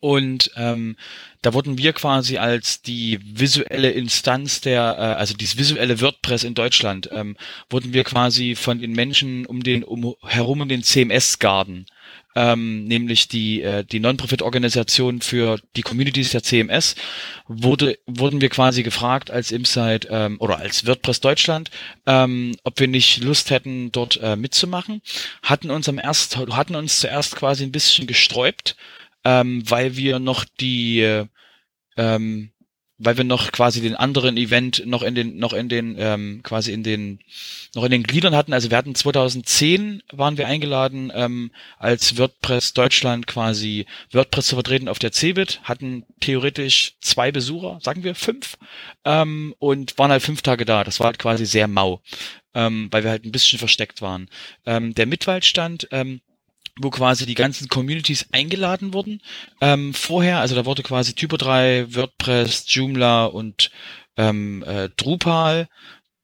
und 0.05 0.51
ähm, 0.55 0.97
da 1.41 1.55
wurden 1.55 1.79
wir 1.79 1.91
quasi 1.91 2.37
als 2.37 2.83
die 2.83 3.17
visuelle 3.23 3.89
Instanz 3.89 4.61
der, 4.61 4.95
äh, 4.99 5.19
also 5.19 5.33
dieses 5.33 5.57
visuelle 5.57 5.99
WordPress 5.99 6.43
in 6.43 6.53
Deutschland, 6.53 7.09
ähm, 7.11 7.35
wurden 7.71 7.91
wir 7.91 8.03
quasi 8.03 8.53
von 8.53 8.79
den 8.79 8.91
Menschen 8.91 9.47
um 9.47 9.63
den 9.63 9.83
um 9.83 10.13
herum 10.21 10.61
um 10.61 10.69
den 10.69 10.83
CMS-Garden, 10.83 11.87
ähm, 12.35 12.85
nämlich 12.85 13.29
die 13.29 13.63
äh, 13.63 13.83
die 13.83 13.99
Non-Profit-Organisation 13.99 15.21
für 15.21 15.59
die 15.75 15.81
Communities 15.81 16.29
der 16.29 16.43
CMS, 16.43 16.93
wurde 17.47 17.97
wurden 18.05 18.41
wir 18.41 18.49
quasi 18.49 18.83
gefragt 18.83 19.31
als 19.31 19.51
Insight 19.51 20.07
ähm, 20.11 20.35
oder 20.39 20.59
als 20.59 20.85
WordPress 20.85 21.19
Deutschland, 21.19 21.71
ähm, 22.05 22.55
ob 22.63 22.79
wir 22.79 22.87
nicht 22.87 23.23
Lust 23.23 23.49
hätten 23.49 23.91
dort 23.91 24.19
äh, 24.21 24.35
mitzumachen, 24.35 25.01
hatten 25.41 25.71
uns 25.71 25.89
am 25.89 25.97
erst 25.97 26.37
hatten 26.37 26.75
uns 26.75 26.99
zuerst 26.99 27.35
quasi 27.35 27.63
ein 27.63 27.71
bisschen 27.71 28.05
gesträubt 28.05 28.75
ähm, 29.25 29.63
weil 29.69 29.97
wir 29.97 30.19
noch 30.19 30.45
die, 30.45 31.25
ähm, 31.97 32.51
weil 32.97 33.17
wir 33.17 33.25
noch 33.25 33.51
quasi 33.51 33.81
den 33.81 33.95
anderen 33.95 34.37
Event 34.37 34.83
noch 34.85 35.01
in 35.01 35.15
den, 35.15 35.37
noch 35.37 35.51
in 35.51 35.67
den, 35.67 35.95
ähm, 35.99 36.41
quasi 36.43 36.71
in 36.71 36.83
den, 36.83 37.19
noch 37.73 37.83
in 37.83 37.91
den 37.91 38.03
Gliedern 38.03 38.35
hatten. 38.35 38.53
Also 38.53 38.69
wir 38.69 38.77
hatten 38.77 38.95
2010 38.95 40.01
waren 40.13 40.37
wir 40.37 40.47
eingeladen, 40.47 41.11
ähm, 41.13 41.51
als 41.77 42.17
WordPress 42.17 42.73
Deutschland 42.73 43.27
quasi 43.27 43.85
WordPress 44.11 44.47
zu 44.47 44.55
vertreten 44.55 44.87
auf 44.87 44.99
der 44.99 45.11
CeBIT, 45.11 45.61
hatten 45.63 46.05
theoretisch 46.21 46.93
zwei 47.01 47.31
Besucher, 47.31 47.79
sagen 47.81 48.03
wir 48.03 48.15
fünf, 48.15 48.57
ähm, 49.03 49.55
und 49.59 49.97
waren 49.97 50.11
halt 50.11 50.23
fünf 50.23 50.41
Tage 50.41 50.63
da. 50.63 50.85
Das 50.85 50.99
war 50.99 51.07
halt 51.07 51.19
quasi 51.19 51.45
sehr 51.45 51.67
mau, 51.67 52.01
ähm, 52.53 52.87
weil 52.91 53.03
wir 53.03 53.11
halt 53.11 53.25
ein 53.25 53.31
bisschen 53.31 53.59
versteckt 53.59 54.01
waren. 54.01 54.29
Ähm, 54.65 54.93
der 54.95 55.05
Mitwaldstand, 55.05 55.89
ähm, 55.91 56.21
wo 56.79 56.89
quasi 56.89 57.25
die 57.25 57.35
ganzen 57.35 57.67
Communities 57.67 58.27
eingeladen 58.31 58.93
wurden. 58.93 59.21
Ähm, 59.61 59.93
vorher, 59.93 60.39
also 60.39 60.55
da 60.55 60.65
wurde 60.65 60.83
quasi 60.83 61.13
Typo 61.13 61.37
3, 61.37 61.95
WordPress, 61.95 62.65
Joomla 62.67 63.25
und 63.25 63.71
ähm, 64.17 64.63
äh, 64.65 64.89
Drupal 64.97 65.67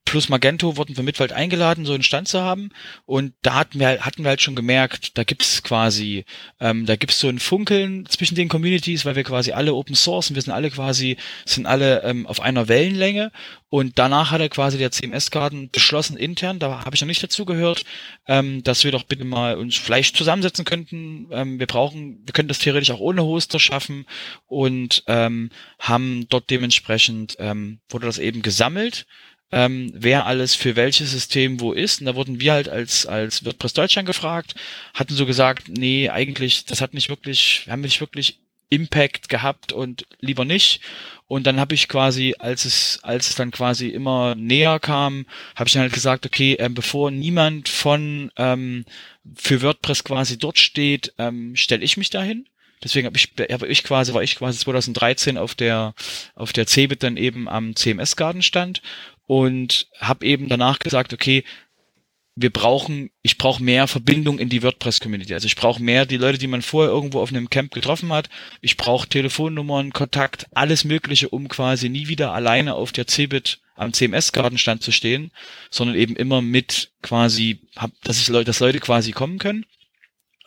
plus 0.06 0.30
Magento 0.30 0.78
wurden 0.78 0.96
für 0.96 1.04
Mitwald 1.04 1.32
eingeladen, 1.32 1.86
so 1.86 1.94
einen 1.94 2.04
Stand 2.04 2.28
zu 2.28 2.42
haben. 2.42 2.70
Und 3.06 3.34
da 3.44 3.56
hatten 3.56 3.80
wir, 3.80 4.02
hatten 4.02 4.24
wir 4.24 4.30
halt 4.30 4.42
schon 4.42 4.56
gemerkt, 4.56 5.18
da 5.18 5.24
gibt's 5.24 5.64
quasi, 5.64 6.26
ähm, 6.60 6.86
da 6.86 6.96
gibt's 6.96 7.20
so 7.20 7.30
ein 7.30 7.40
Funkeln 7.40 8.06
zwischen 8.08 8.36
den 8.36 8.50
Communities, 8.50 9.06
weil 9.06 9.16
wir 9.16 9.24
quasi 9.24 9.52
alle 9.52 9.74
Open 9.74 9.96
Source 9.96 10.30
und 10.30 10.36
wir 10.36 10.42
sind 10.42 10.54
alle 10.54 10.70
quasi, 10.70 11.18
sind 11.46 11.66
alle 11.66 12.04
ähm, 12.04 12.28
auf 12.28 12.42
einer 12.42 12.68
Wellenlänge. 12.68 13.32
Und 13.70 14.00
danach 14.00 14.32
hat 14.32 14.42
er 14.42 14.50
quasi 14.50 14.78
der 14.78 14.92
CMS-Garden 14.92 15.70
beschlossen 15.70 16.18
intern, 16.18 16.60
da 16.60 16.84
habe 16.84 16.94
ich 16.94 17.00
noch 17.00 17.08
nicht 17.08 17.24
dazu 17.24 17.46
gehört, 17.46 17.86
ähm, 18.28 18.64
dass 18.64 18.84
wir 18.84 18.92
doch 18.92 19.04
bitte 19.04 19.24
mal 19.24 19.56
uns 19.56 19.78
vielleicht 19.78 20.18
zusammensetzen 20.18 20.66
könnten. 20.66 21.28
Ähm, 21.32 21.58
wir 21.58 21.68
brauchen, 21.68 22.22
wir 22.26 22.34
können 22.34 22.50
das 22.50 22.60
theoretisch 22.60 22.92
auch 22.92 23.00
ohne 23.00 23.24
Hoster 23.24 23.60
schaffen 23.60 24.06
und 24.48 25.04
ähm, 25.08 25.52
haben 25.80 26.28
dort 26.28 26.50
dementsprechend, 26.50 27.38
ähm, 27.40 27.80
wurde 27.90 28.08
das 28.08 28.20
eben 28.20 28.42
gesammelt 28.42 29.06
ähm, 29.52 29.92
wer 29.94 30.26
alles 30.26 30.56
für 30.56 30.76
welches 30.76 31.12
System 31.12 31.60
wo 31.60 31.74
ist. 31.74 32.00
Und 32.00 32.08
da 32.08 32.16
wurden 32.16 32.40
wir 32.40 32.54
halt 32.54 32.70
als, 32.70 33.06
als 33.06 33.46
WordPress 33.46 33.74
Deutschland 33.74 34.06
gefragt, 34.06 34.56
hatten 34.94 35.14
so 35.14 35.26
gesagt, 35.26 35.68
nee, 35.68 36.10
eigentlich, 36.10 36.66
das 36.66 36.82
hat 36.82 36.94
nicht 36.94 37.10
wirklich, 37.10 37.64
wir 37.66 37.74
haben 37.74 37.82
nicht 37.82 38.02
wirklich 38.02 38.40
Impact 38.70 39.30
gehabt 39.30 39.74
und 39.74 40.06
lieber 40.20 40.46
nicht. 40.46 40.82
Und 41.28 41.48
dann 41.48 41.60
habe 41.60 41.76
ich 41.76 41.88
quasi, 41.88 42.36
als 42.40 42.66
es, 42.66 43.00
als 43.04 43.30
es 43.30 43.36
dann 43.36 43.52
quasi 43.52 43.88
immer 43.88 44.36
näher 44.36 44.80
kam, 44.80 45.26
habe 45.56 45.68
ich 45.68 45.74
dann 45.74 45.84
halt 45.84 45.94
gesagt, 45.94 46.26
okay, 46.26 46.56
ähm, 46.60 46.74
bevor 46.74 47.12
niemand 47.12 47.70
von 47.70 48.32
ähm, 48.38 48.86
für 49.36 49.62
WordPress 49.62 50.04
quasi 50.04 50.38
dort 50.38 50.58
steht, 50.58 51.14
ähm, 51.18 51.56
stelle 51.56 51.84
ich 51.84 51.96
mich 51.98 52.10
dahin. 52.10 52.48
Deswegen 52.84 53.06
habe 53.06 53.18
ich, 53.18 53.32
hab 53.52 53.64
ich 53.64 53.84
quasi, 53.84 54.14
war 54.14 54.24
ich 54.24 54.36
quasi 54.36 54.60
2013 54.60 55.38
auf 55.38 55.54
der 55.54 55.94
auf 56.36 56.52
der 56.52 56.66
CeBIT 56.66 57.04
dann 57.04 57.16
eben 57.16 57.48
am 57.48 57.76
CMS 57.76 58.16
Garden 58.16 58.42
stand 58.42 58.82
und 59.32 59.88
habe 59.98 60.26
eben 60.26 60.50
danach 60.50 60.80
gesagt, 60.80 61.14
okay, 61.14 61.46
wir 62.36 62.50
brauchen, 62.50 63.12
ich 63.22 63.38
brauche 63.38 63.64
mehr 63.64 63.88
Verbindung 63.88 64.40
in 64.40 64.50
die 64.50 64.62
WordPress-Community. 64.62 65.34
Also 65.34 65.46
ich 65.46 65.56
brauche 65.56 65.82
mehr 65.82 66.06
die 66.06 66.18
Leute, 66.18 66.38
die 66.38 66.48
man 66.48 66.62
vorher 66.62 66.92
irgendwo 66.92 67.22
auf 67.22 67.30
einem 67.30 67.50
Camp 67.50 67.74
getroffen 67.74 68.12
hat. 68.12 68.28
Ich 68.60 68.76
brauche 68.76 69.08
Telefonnummern, 69.08 69.94
Kontakt, 69.94 70.48
alles 70.54 70.84
Mögliche, 70.84 71.30
um 71.30 71.48
quasi 71.48 71.88
nie 71.88 72.10
wieder 72.10 72.34
alleine 72.34 72.76
auf 72.76 72.92
der 72.92 73.08
CeBIT 73.08 73.62
am 73.76 73.94
CMS-Gartenstand 73.94 74.84
zu 74.84 74.92
stehen, 74.92 75.32
sondern 75.70 75.96
eben 75.96 76.18
immer 76.18 76.42
mit 76.42 76.92
quasi, 77.02 77.62
hab, 77.78 77.92
dass 78.04 78.20
ich 78.20 78.28
Leute, 78.28 78.48
dass 78.48 78.60
Leute 78.60 78.82
quasi 78.82 79.14
kommen 79.14 79.38
können. 79.38 79.66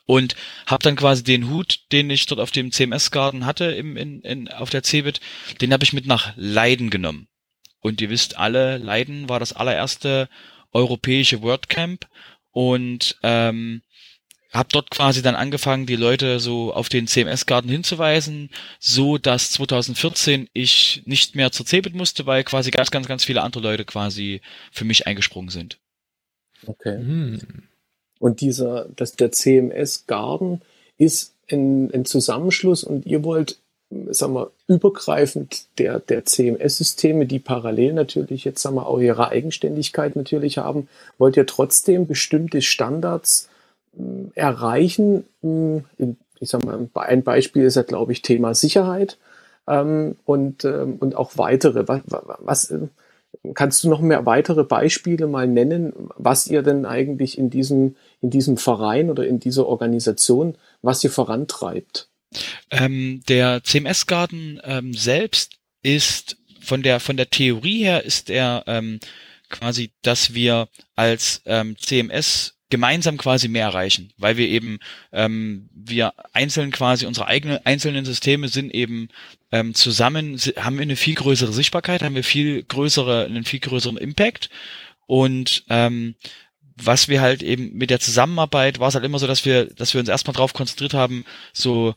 Und 0.04 0.36
habe 0.66 0.82
dann 0.82 0.96
quasi 0.96 1.24
den 1.24 1.48
Hut, 1.48 1.90
den 1.90 2.10
ich 2.10 2.26
dort 2.26 2.38
auf 2.38 2.50
dem 2.50 2.70
CMS-Garten 2.70 3.46
hatte 3.46 3.64
im, 3.64 3.96
in, 3.96 4.20
in, 4.20 4.48
auf 4.48 4.68
der 4.68 4.82
CeBIT, 4.82 5.20
den 5.62 5.72
habe 5.72 5.84
ich 5.84 5.94
mit 5.94 6.04
nach 6.04 6.34
Leiden 6.36 6.90
genommen. 6.90 7.28
Und 7.84 8.00
ihr 8.00 8.08
wisst 8.08 8.38
alle, 8.38 8.78
Leiden 8.78 9.28
war 9.28 9.38
das 9.38 9.52
allererste 9.52 10.30
europäische 10.72 11.42
WordCamp 11.42 12.08
und 12.50 13.18
ähm, 13.22 13.82
habe 14.52 14.70
dort 14.72 14.90
quasi 14.90 15.20
dann 15.20 15.34
angefangen, 15.34 15.84
die 15.84 15.94
Leute 15.94 16.40
so 16.40 16.72
auf 16.72 16.88
den 16.88 17.06
CMS-Garten 17.06 17.68
hinzuweisen, 17.68 18.48
so 18.80 19.18
dass 19.18 19.50
2014 19.50 20.48
ich 20.54 21.02
nicht 21.04 21.36
mehr 21.36 21.52
zur 21.52 21.66
CeBIT 21.66 21.94
musste, 21.94 22.24
weil 22.24 22.42
quasi 22.42 22.70
ganz, 22.70 22.90
ganz, 22.90 23.06
ganz 23.06 23.22
viele 23.22 23.42
andere 23.42 23.62
Leute 23.62 23.84
quasi 23.84 24.40
für 24.72 24.86
mich 24.86 25.06
eingesprungen 25.06 25.50
sind. 25.50 25.78
Okay. 26.64 26.96
Mhm. 26.96 27.64
Und 28.18 28.40
dieser, 28.40 28.88
dass 28.96 29.12
der 29.12 29.30
CMS-Garten 29.30 30.62
ist 30.96 31.34
ein, 31.52 31.92
ein 31.92 32.06
Zusammenschluss 32.06 32.82
und 32.82 33.04
ihr 33.04 33.24
wollt 33.24 33.58
sagen 34.10 34.34
wir, 34.34 34.50
übergreifend 34.66 35.66
der, 35.78 36.00
der 36.00 36.24
CMS-Systeme, 36.24 37.26
die 37.26 37.38
parallel 37.38 37.92
natürlich 37.92 38.44
jetzt 38.44 38.62
sagen 38.62 38.76
wir, 38.76 38.86
auch 38.86 38.98
ihre 38.98 39.28
Eigenständigkeit 39.28 40.16
natürlich 40.16 40.58
haben, 40.58 40.88
wollt 41.18 41.36
ihr 41.36 41.46
trotzdem 41.46 42.06
bestimmte 42.06 42.62
Standards 42.62 43.48
äh, 43.96 44.02
erreichen. 44.34 45.24
Hm, 45.42 45.84
ich 46.40 46.50
sag 46.50 46.64
mal, 46.64 46.88
ein 46.94 47.22
Beispiel 47.22 47.64
ist 47.64 47.76
ja, 47.76 47.82
glaube 47.82 48.12
ich, 48.12 48.22
Thema 48.22 48.54
Sicherheit 48.54 49.18
ähm, 49.68 50.16
und, 50.24 50.64
ähm, 50.64 50.96
und 51.00 51.16
auch 51.16 51.32
weitere. 51.36 51.88
Was, 51.88 52.02
was 52.06 52.70
äh, 52.70 52.88
kannst 53.54 53.84
du 53.84 53.88
noch 53.88 54.00
mehr 54.00 54.26
weitere 54.26 54.64
Beispiele 54.64 55.26
mal 55.26 55.46
nennen, 55.46 55.92
was 56.16 56.46
ihr 56.46 56.62
denn 56.62 56.86
eigentlich 56.86 57.38
in 57.38 57.50
diesem, 57.50 57.96
in 58.20 58.30
diesem 58.30 58.56
Verein 58.56 59.10
oder 59.10 59.26
in 59.26 59.40
dieser 59.40 59.66
Organisation, 59.66 60.56
was 60.82 61.02
ihr 61.04 61.10
vorantreibt? 61.10 62.08
Ähm, 62.70 63.22
der 63.28 63.62
CMS-Garten 63.62 64.60
ähm, 64.64 64.94
selbst 64.94 65.52
ist 65.82 66.36
von 66.60 66.82
der 66.82 67.00
von 67.00 67.16
der 67.16 67.30
Theorie 67.30 67.84
her 67.84 68.04
ist 68.04 68.30
er 68.30 68.64
ähm, 68.66 69.00
quasi, 69.50 69.90
dass 70.02 70.34
wir 70.34 70.68
als 70.96 71.42
ähm, 71.44 71.76
CMS 71.78 72.54
gemeinsam 72.70 73.18
quasi 73.18 73.46
mehr 73.48 73.66
erreichen, 73.66 74.12
weil 74.16 74.36
wir 74.36 74.48
eben 74.48 74.80
ähm, 75.12 75.68
wir 75.72 76.14
einzeln 76.32 76.72
quasi 76.72 77.06
unsere 77.06 77.26
eigenen 77.26 77.64
einzelnen 77.64 78.04
Systeme 78.04 78.48
sind 78.48 78.74
eben 78.74 79.08
ähm, 79.52 79.74
zusammen 79.74 80.36
haben 80.56 80.76
wir 80.76 80.82
eine 80.82 80.96
viel 80.96 81.14
größere 81.14 81.52
Sichtbarkeit, 81.52 82.02
haben 82.02 82.16
wir 82.16 82.24
viel 82.24 82.64
größere 82.64 83.26
einen 83.26 83.44
viel 83.44 83.60
größeren 83.60 83.96
Impact. 83.96 84.50
Und 85.06 85.64
ähm, 85.68 86.16
was 86.76 87.08
wir 87.08 87.20
halt 87.20 87.42
eben 87.42 87.72
mit 87.74 87.90
der 87.90 88.00
Zusammenarbeit 88.00 88.80
war 88.80 88.88
es 88.88 88.94
halt 88.94 89.04
immer 89.04 89.18
so, 89.18 89.26
dass 89.26 89.44
wir, 89.44 89.66
dass 89.66 89.94
wir 89.94 90.00
uns 90.00 90.08
erstmal 90.08 90.34
drauf 90.34 90.54
konzentriert 90.54 90.94
haben, 90.94 91.24
so 91.52 91.94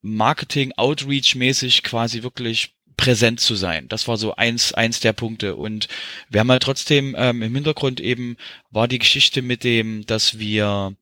Marketing, 0.00 0.72
Outreach-mäßig 0.76 1.82
quasi 1.82 2.22
wirklich 2.22 2.74
präsent 2.96 3.40
zu 3.40 3.54
sein. 3.54 3.88
Das 3.88 4.08
war 4.08 4.16
so 4.16 4.34
eins, 4.34 4.74
eins 4.74 5.00
der 5.00 5.12
Punkte. 5.12 5.56
Und 5.56 5.88
wir 6.28 6.40
haben 6.40 6.50
halt 6.50 6.62
trotzdem 6.62 7.14
ähm, 7.16 7.42
im 7.42 7.54
Hintergrund 7.54 8.00
eben 8.00 8.36
war 8.70 8.88
die 8.88 8.98
Geschichte 8.98 9.40
mit 9.40 9.64
dem, 9.64 10.04
dass 10.04 10.38
wir 10.38 10.94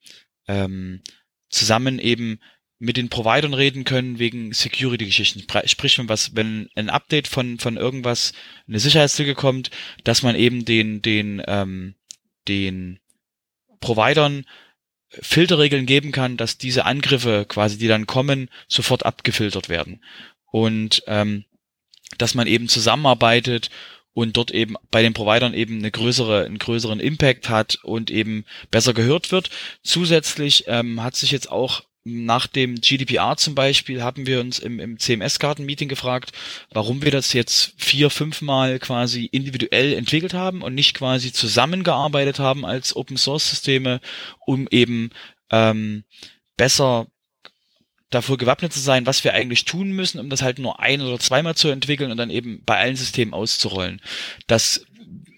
ähm, 0.47 1.01
zusammen 1.49 1.99
eben 1.99 2.39
mit 2.79 2.99
den 2.99 3.09
Providern 3.09 3.55
reden 3.55 3.85
können 3.85 4.19
wegen 4.19 4.53
Security-Geschichten. 4.53 5.45
Sprich, 5.65 5.99
wenn 5.99 6.11
was, 6.11 6.37
wenn 6.37 6.69
ein 6.75 6.91
Update 6.91 7.27
von 7.27 7.59
von 7.59 7.77
irgendwas, 7.79 8.35
eine 8.69 8.79
Sicherheitslücke 8.79 9.35
kommt, 9.35 9.71
dass 10.05 10.23
man 10.23 10.37
eben 10.37 10.67
den 10.67 11.01
den 11.01 11.43
ähm, 11.47 11.95
den 12.49 13.01
Providern 13.81 14.45
Filterregeln 15.21 15.87
geben 15.87 16.13
kann, 16.13 16.37
dass 16.37 16.59
diese 16.59 16.85
Angriffe 16.85 17.45
quasi, 17.49 17.79
die 17.79 17.89
dann 17.89 18.07
kommen, 18.07 18.51
sofort 18.69 19.05
abgefiltert 19.05 19.69
werden. 19.69 20.01
Und 20.51 21.03
ähm, 21.07 21.45
dass 22.19 22.35
man 22.35 22.47
eben 22.47 22.69
zusammenarbeitet 22.69 23.71
und 24.13 24.37
dort 24.37 24.51
eben 24.51 24.77
bei 24.91 25.03
den 25.03 25.13
Providern 25.13 25.53
eben 25.53 25.79
eine 25.79 25.91
größere, 25.91 26.47
einen 26.47 26.59
größeren 26.59 27.01
Impact 27.01 27.51
hat 27.51 27.79
und 27.83 28.11
eben 28.11 28.47
besser 28.71 28.95
gehört 28.95 29.31
wird. 29.31 29.51
Zusätzlich 29.83 30.65
ähm, 30.69 31.03
hat 31.03 31.17
sich 31.17 31.33
jetzt 31.33 31.51
auch 31.51 31.83
nach 32.09 32.47
dem 32.47 32.77
GDPR 32.81 33.37
zum 33.37 33.57
Beispiel 33.57 34.01
haben 34.01 34.27
wir 34.27 34.39
uns 34.39 34.61
im, 34.61 34.79
im 34.79 34.97
CMS-Karten-Meeting 34.97 35.89
gefragt, 35.89 36.31
warum 36.71 37.03
wir 37.03 37.11
das 37.11 37.33
jetzt 37.33 37.75
vier, 37.79 38.11
fünfmal 38.11 38.79
quasi 38.79 39.25
individuell 39.25 39.93
entwickelt 39.93 40.33
haben 40.33 40.63
und 40.63 40.77
nicht 40.77 40.95
quasi 40.95 41.33
zusammengearbeitet 41.33 42.39
haben 42.39 42.65
als 42.65 42.95
Open-Source-Systeme, 42.95 44.01
um 44.47 44.69
eben 44.71 45.11
ähm, 45.51 46.05
besser 46.57 47.09
dafür 48.11 48.37
gewappnet 48.37 48.73
zu 48.73 48.79
sein, 48.79 49.05
was 49.05 49.25
wir 49.25 49.35
eigentlich 49.35 49.65
tun 49.65 49.91
müssen, 49.91 50.21
um 50.21 50.31
das 50.31 50.43
halt 50.43 50.61
nur 50.61 50.79
ein 50.79 51.01
oder 51.01 51.19
zweimal 51.19 51.57
zu 51.57 51.69
entwickeln 51.69 52.13
und 52.13 52.19
dann 52.19 52.31
eben 52.31 52.63
bei 52.65 52.79
allen 52.79 52.95
Systemen 52.95 53.35
auszurollen. 53.35 54.01
Das 54.47 54.87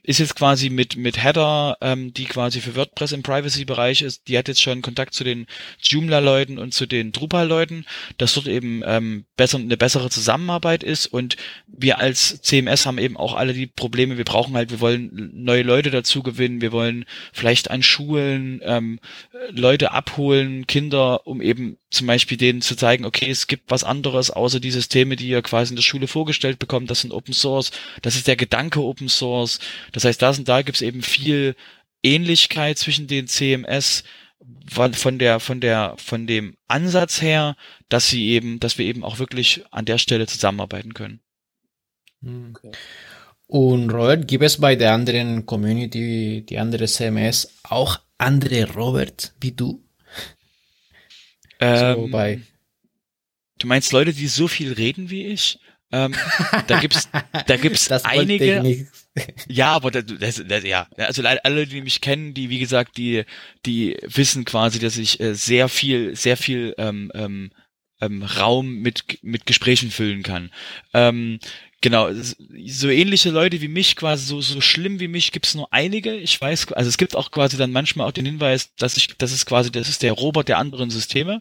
ist 0.08 0.20
jetzt 0.20 0.36
quasi 0.36 0.70
mit, 0.70 0.96
mit 0.96 1.22
Header, 1.22 1.76
ähm, 1.82 2.14
die 2.14 2.24
quasi 2.24 2.62
für 2.62 2.74
WordPress 2.74 3.12
im 3.12 3.22
Privacy-Bereich 3.22 4.00
ist, 4.00 4.26
die 4.26 4.38
hat 4.38 4.48
jetzt 4.48 4.62
schon 4.62 4.80
Kontakt 4.80 5.12
zu 5.12 5.22
den 5.22 5.46
Joomla-Leuten 5.82 6.56
und 6.58 6.72
zu 6.72 6.86
den 6.86 7.12
Drupal-Leuten, 7.12 7.84
dass 8.16 8.32
dort 8.32 8.48
eben 8.48 8.82
ähm, 8.86 9.26
besser, 9.36 9.58
eine 9.58 9.76
bessere 9.76 10.08
Zusammenarbeit 10.08 10.82
ist 10.82 11.08
und 11.08 11.36
wir 11.66 11.98
als 11.98 12.40
CMS 12.40 12.86
haben 12.86 12.96
eben 12.96 13.18
auch 13.18 13.34
alle 13.34 13.52
die 13.52 13.66
Probleme, 13.66 14.16
wir 14.16 14.24
brauchen 14.24 14.54
halt, 14.56 14.70
wir 14.70 14.80
wollen 14.80 15.30
neue 15.34 15.62
Leute 15.62 15.90
dazu 15.90 16.22
gewinnen, 16.22 16.62
wir 16.62 16.72
wollen 16.72 17.04
vielleicht 17.34 17.70
an 17.70 17.82
Schulen 17.82 18.62
ähm, 18.64 19.00
Leute 19.50 19.90
abholen, 19.90 20.66
Kinder, 20.66 21.26
um 21.26 21.42
eben 21.42 21.76
zum 21.90 22.06
Beispiel 22.06 22.36
denen 22.36 22.60
zu 22.60 22.76
zeigen, 22.76 23.04
okay, 23.04 23.30
es 23.30 23.46
gibt 23.46 23.70
was 23.70 23.84
anderes 23.84 24.30
außer 24.30 24.60
die 24.60 24.70
Systeme, 24.70 25.16
die 25.16 25.28
ihr 25.28 25.42
quasi 25.42 25.72
in 25.72 25.76
der 25.76 25.82
Schule 25.82 26.06
vorgestellt 26.06 26.58
bekommt, 26.58 26.90
das 26.90 27.00
sind 27.00 27.12
Open 27.12 27.32
Source, 27.32 27.70
das 28.02 28.16
ist 28.16 28.26
der 28.26 28.36
Gedanke 28.36 28.82
Open 28.82 29.08
Source. 29.08 29.58
Das 29.92 30.04
heißt, 30.04 30.20
da 30.20 30.32
sind 30.32 30.48
da 30.48 30.62
gibt 30.62 30.76
es 30.76 30.82
eben 30.82 31.02
viel 31.02 31.56
Ähnlichkeit 32.02 32.78
zwischen 32.78 33.06
den 33.06 33.26
CMS 33.26 34.04
von 34.70 35.18
der 35.18 35.40
von 35.40 35.60
der 35.60 35.94
von 35.96 36.26
dem 36.26 36.56
Ansatz 36.68 37.22
her, 37.22 37.56
dass 37.88 38.08
sie 38.08 38.28
eben, 38.28 38.60
dass 38.60 38.78
wir 38.78 38.84
eben 38.84 39.02
auch 39.02 39.18
wirklich 39.18 39.64
an 39.70 39.84
der 39.84 39.98
Stelle 39.98 40.26
zusammenarbeiten 40.26 40.94
können. 40.94 41.20
Hm. 42.22 42.54
Okay. 42.54 42.72
Und 43.46 43.90
Robert, 43.90 44.28
gibt 44.28 44.44
es 44.44 44.58
bei 44.58 44.76
der 44.76 44.92
anderen 44.92 45.46
Community, 45.46 46.44
die 46.46 46.58
andere 46.58 46.86
CMS, 46.86 47.54
auch 47.62 47.98
andere 48.18 48.70
Robert 48.74 49.32
wie 49.40 49.52
du? 49.52 49.87
Ähm, 51.60 52.10
so 52.10 52.18
du 53.58 53.66
meinst 53.66 53.92
Leute, 53.92 54.12
die 54.12 54.28
so 54.28 54.48
viel 54.48 54.72
reden 54.72 55.10
wie 55.10 55.26
ich? 55.26 55.58
Ähm, 55.90 56.14
da 56.66 56.80
gibt's, 56.80 57.08
da 57.46 57.56
gibt's 57.56 57.88
das 57.88 58.04
einige. 58.04 58.86
Ja, 59.48 59.72
aber 59.72 59.90
das, 59.90 60.04
das, 60.06 60.42
das, 60.46 60.64
ja, 60.64 60.86
also 60.96 61.22
alle, 61.24 61.66
die 61.66 61.80
mich 61.80 62.00
kennen, 62.00 62.34
die 62.34 62.50
wie 62.50 62.58
gesagt, 62.58 62.96
die, 62.98 63.24
die 63.66 63.96
wissen 64.02 64.44
quasi, 64.44 64.78
dass 64.78 64.96
ich 64.96 65.18
äh, 65.18 65.34
sehr 65.34 65.68
viel, 65.68 66.14
sehr 66.14 66.36
viel 66.36 66.74
ähm, 66.78 67.10
ähm, 67.14 67.50
ähm, 68.00 68.22
Raum 68.22 68.74
mit 68.76 69.18
mit 69.22 69.46
Gesprächen 69.46 69.90
füllen 69.90 70.22
kann. 70.22 70.52
Ähm, 70.94 71.40
Genau, 71.80 72.08
so 72.66 72.88
ähnliche 72.88 73.30
Leute 73.30 73.60
wie 73.60 73.68
mich, 73.68 73.94
quasi 73.94 74.26
so, 74.26 74.40
so 74.40 74.60
schlimm 74.60 74.98
wie 74.98 75.06
mich, 75.06 75.30
gibt's 75.30 75.54
nur 75.54 75.72
einige. 75.72 76.14
Ich 76.16 76.40
weiß, 76.40 76.72
also 76.72 76.88
es 76.88 76.98
gibt 76.98 77.14
auch 77.14 77.30
quasi 77.30 77.56
dann 77.56 77.70
manchmal 77.70 78.08
auch 78.08 78.12
den 78.12 78.26
Hinweis, 78.26 78.74
dass 78.76 78.96
ich, 78.96 79.16
das 79.16 79.32
ist 79.32 79.46
quasi, 79.46 79.70
das 79.70 79.88
ist 79.88 80.02
der 80.02 80.12
Robot 80.12 80.48
der 80.48 80.58
anderen 80.58 80.90
Systeme. 80.90 81.40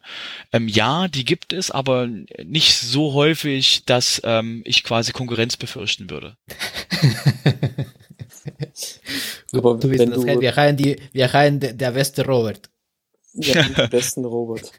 Ähm, 0.54 0.68
ja, 0.68 1.08
die 1.08 1.26
gibt 1.26 1.54
es, 1.54 1.72
aber 1.72 2.08
nicht 2.44 2.76
so 2.76 3.14
häufig, 3.14 3.84
dass 3.86 4.22
ähm, 4.24 4.62
ich 4.66 4.84
quasi 4.84 5.12
Konkurrenz 5.12 5.58
befürchten 5.58 6.10
würde. 6.10 6.38
Aber 9.54 9.76
Du 9.76 9.90
bist 9.90 10.00
wenn 10.00 10.12
das, 10.12 10.22
du, 10.22 10.42
wir 10.42 10.56
haben 10.56 10.78
die, 10.78 10.98
wir 11.14 11.32
haben 11.34 11.60
der 11.60 11.74
der 11.74 11.92
beste 11.92 12.26
Robert. 12.26 12.70
Ja, 13.38 13.64
den 13.78 13.90
besten 13.90 14.26
Robert. 14.26 14.72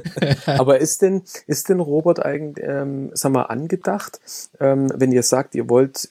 Aber 0.46 0.78
ist 0.78 1.02
denn, 1.02 1.22
ist 1.46 1.68
denn 1.68 1.80
Robert 1.80 2.24
eigentlich, 2.24 2.66
ähm, 2.66 3.10
sag 3.14 3.32
mal, 3.32 3.44
angedacht, 3.44 4.20
ähm, 4.60 4.92
wenn 4.94 5.12
ihr 5.12 5.22
sagt, 5.22 5.54
ihr 5.54 5.68
wollt, 5.68 6.10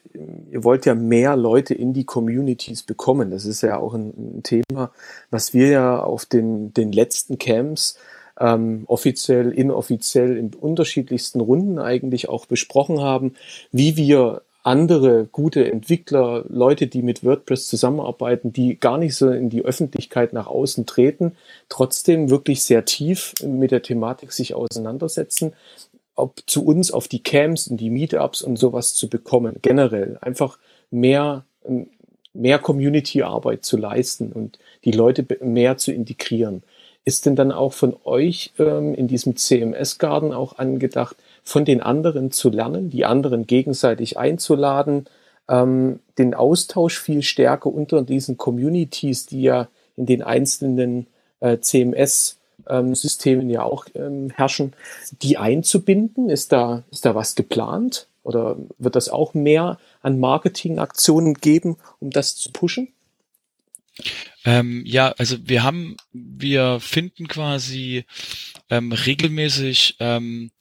ihr 0.52 0.64
wollt 0.64 0.86
ja 0.86 0.96
mehr 0.96 1.36
Leute 1.36 1.74
in 1.74 1.94
die 1.94 2.06
Communities 2.06 2.84
bekommen? 2.84 3.32
Das 3.32 3.46
ist 3.46 3.62
ja 3.62 3.78
auch 3.78 3.94
ein, 3.94 4.38
ein 4.38 4.44
Thema, 4.44 4.92
was 5.30 5.54
wir 5.54 5.68
ja 5.68 6.00
auf 6.00 6.26
den, 6.26 6.74
den 6.74 6.92
letzten 6.92 7.38
Camps 7.38 7.98
ähm, 8.40 8.84
offiziell, 8.88 9.52
inoffiziell 9.52 10.38
in 10.38 10.54
unterschiedlichsten 10.54 11.40
Runden 11.40 11.78
eigentlich 11.78 12.28
auch 12.28 12.48
besprochen 12.48 13.00
haben, 13.00 13.36
wie 13.72 13.96
wir 13.96 14.42
andere 14.64 15.28
gute 15.32 15.72
Entwickler, 15.72 16.46
Leute, 16.48 16.88
die 16.88 17.02
mit 17.02 17.24
WordPress 17.24 17.68
zusammenarbeiten, 17.68 18.54
die 18.54 18.80
gar 18.80 18.98
nicht 18.98 19.16
so 19.16 19.30
in 19.30 19.50
die 19.50 19.64
Öffentlichkeit 19.64 20.34
nach 20.34 20.48
außen 20.48 20.86
treten, 20.86 21.36
trotzdem 21.68 22.30
wirklich 22.30 22.64
sehr 22.64 22.86
tief 22.86 23.34
mit 23.44 23.72
der 23.72 23.82
Thematik 23.82 24.32
sich 24.32 24.54
auseinandersetzen, 24.54 25.54
ob 26.16 26.42
zu 26.46 26.64
uns 26.64 26.92
auf 26.92 27.08
die 27.08 27.24
Camps 27.24 27.68
und 27.68 27.78
die 27.78 27.90
Meetups 27.90 28.44
und 28.44 28.58
sowas 28.58 28.94
zu 28.94 29.10
bekommen, 29.10 29.56
generell 29.62 30.20
einfach 30.22 30.60
mehr, 30.92 31.46
mehr 32.34 32.60
Community-Arbeit 32.60 33.66
zu 33.66 33.78
leisten 33.78 34.32
und 34.32 34.60
die 34.86 34.92
Leute 34.92 35.26
mehr 35.44 35.78
zu 35.78 35.92
integrieren. 35.92 36.62
Ist 37.04 37.26
denn 37.26 37.36
dann 37.36 37.52
auch 37.52 37.74
von 37.74 37.96
euch 38.04 38.54
ähm, 38.60 38.94
in 38.94 39.08
diesem 39.08 39.36
CMS-Garden 39.36 40.34
auch 40.34 40.60
angedacht, 40.60 41.16
von 41.44 41.66
den 41.66 41.82
anderen 41.82 42.32
zu 42.32 42.50
lernen, 42.50 42.90
die 42.90 43.06
anderen 43.06 43.48
gegenseitig 43.48 44.18
einzuladen, 44.18 45.06
ähm, 45.50 46.00
den 46.18 46.34
Austausch 46.34 47.00
viel 47.00 47.22
stärker 47.24 47.72
unter 47.72 48.02
diesen 48.04 48.38
Communities, 48.38 49.26
die 49.26 49.44
ja 49.44 49.68
in 49.98 50.06
den 50.06 50.22
einzelnen 50.24 51.08
äh, 51.40 51.60
CMS-Systemen 51.60 53.46
ähm, 53.46 53.50
ja 53.50 53.64
auch 53.64 53.86
ähm, 53.94 54.30
herrschen, 54.30 54.74
die 55.22 55.38
einzubinden? 55.38 56.30
Ist 56.30 56.52
da, 56.52 56.84
ist 56.92 57.06
da 57.06 57.16
was 57.16 57.36
geplant? 57.36 58.08
Oder 58.24 58.58
wird 58.78 58.96
das 58.96 59.10
auch 59.10 59.34
mehr 59.34 59.80
an 60.02 60.20
Marketingaktionen 60.20 61.34
geben, 61.34 61.78
um 62.00 62.12
das 62.12 62.36
zu 62.36 62.52
pushen? 62.52 62.90
Ähm, 64.46 64.84
ja, 64.86 65.14
also 65.18 65.38
wir 65.44 65.64
haben, 65.64 65.98
wir 66.14 66.80
finden 66.80 67.28
quasi 67.28 68.06
ähm, 68.70 68.92
regelmäßig 68.92 69.98
ähm, 70.00 70.52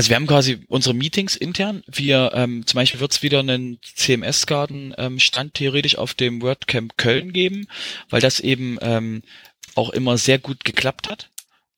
also 0.00 0.08
wir 0.08 0.16
haben 0.16 0.26
quasi 0.26 0.60
unsere 0.68 0.94
Meetings 0.94 1.36
intern. 1.36 1.82
Wir 1.86 2.32
ähm, 2.32 2.66
zum 2.66 2.78
Beispiel 2.78 3.00
wird 3.00 3.12
es 3.12 3.22
wieder 3.22 3.40
einen 3.40 3.78
CMS-Garden 3.82 4.94
ähm, 4.96 5.18
Stand 5.18 5.52
theoretisch 5.52 5.98
auf 5.98 6.14
dem 6.14 6.40
WordCamp 6.40 6.96
Köln 6.96 7.34
geben, 7.34 7.66
weil 8.08 8.22
das 8.22 8.40
eben 8.40 8.78
ähm, 8.80 9.20
auch 9.74 9.90
immer 9.90 10.16
sehr 10.16 10.38
gut 10.38 10.64
geklappt 10.64 11.10
hat 11.10 11.28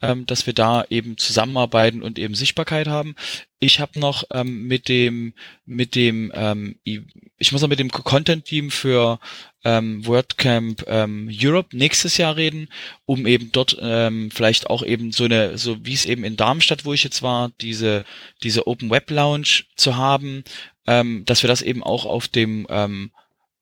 ähm, 0.03 0.25
dass 0.25 0.47
wir 0.47 0.53
da 0.53 0.85
eben 0.89 1.17
zusammenarbeiten 1.19 2.01
und 2.01 2.17
eben 2.17 2.37
Sichtbarkeit 2.37 2.87
haben. 2.87 3.17
Ich 3.63 3.79
habe 3.79 4.01
noch 4.01 4.25
ähm, 4.33 4.67
mit 4.67 4.89
dem 4.89 5.35
mit 5.67 5.95
dem 5.95 6.33
ähm, 6.35 6.81
ich 6.83 7.53
muss 7.53 7.63
noch 7.63 7.69
mit 7.69 7.79
dem 7.79 7.93
Content 7.93 8.45
Team 8.45 8.73
für 8.73 9.21
ähm, 9.63 10.05
WordCamp 10.05 10.83
ähm, 10.89 11.31
Europe 11.33 11.77
nächstes 11.77 12.17
Jahr 12.17 12.35
reden, 12.35 12.69
um 13.07 13.25
eben 13.25 13.53
dort 13.53 13.79
ähm, 13.81 14.33
vielleicht 14.33 14.69
auch 14.69 14.83
eben 14.83 15.13
so 15.13 15.27
eine 15.27 15.59
so 15.59 15.77
wie 15.87 15.93
es 15.93 16.07
eben 16.07 16.25
in 16.25 16.35
Darmstadt, 16.35 16.85
wo 16.85 16.93
ich 16.93 17.05
jetzt 17.05 17.23
war, 17.23 17.53
diese 17.61 18.05
diese 18.43 18.67
Open 18.67 18.91
Web 18.91 19.09
Lounge 19.13 19.63
zu 19.77 19.97
haben, 19.97 20.43
ähm, 20.89 21.25
dass 21.25 21.45
wir 21.45 21.49
das 21.49 21.63
eben 21.63 21.85
auch 21.85 22.05
auf 22.05 22.27
dem 22.27 22.67
ähm, 22.69 23.13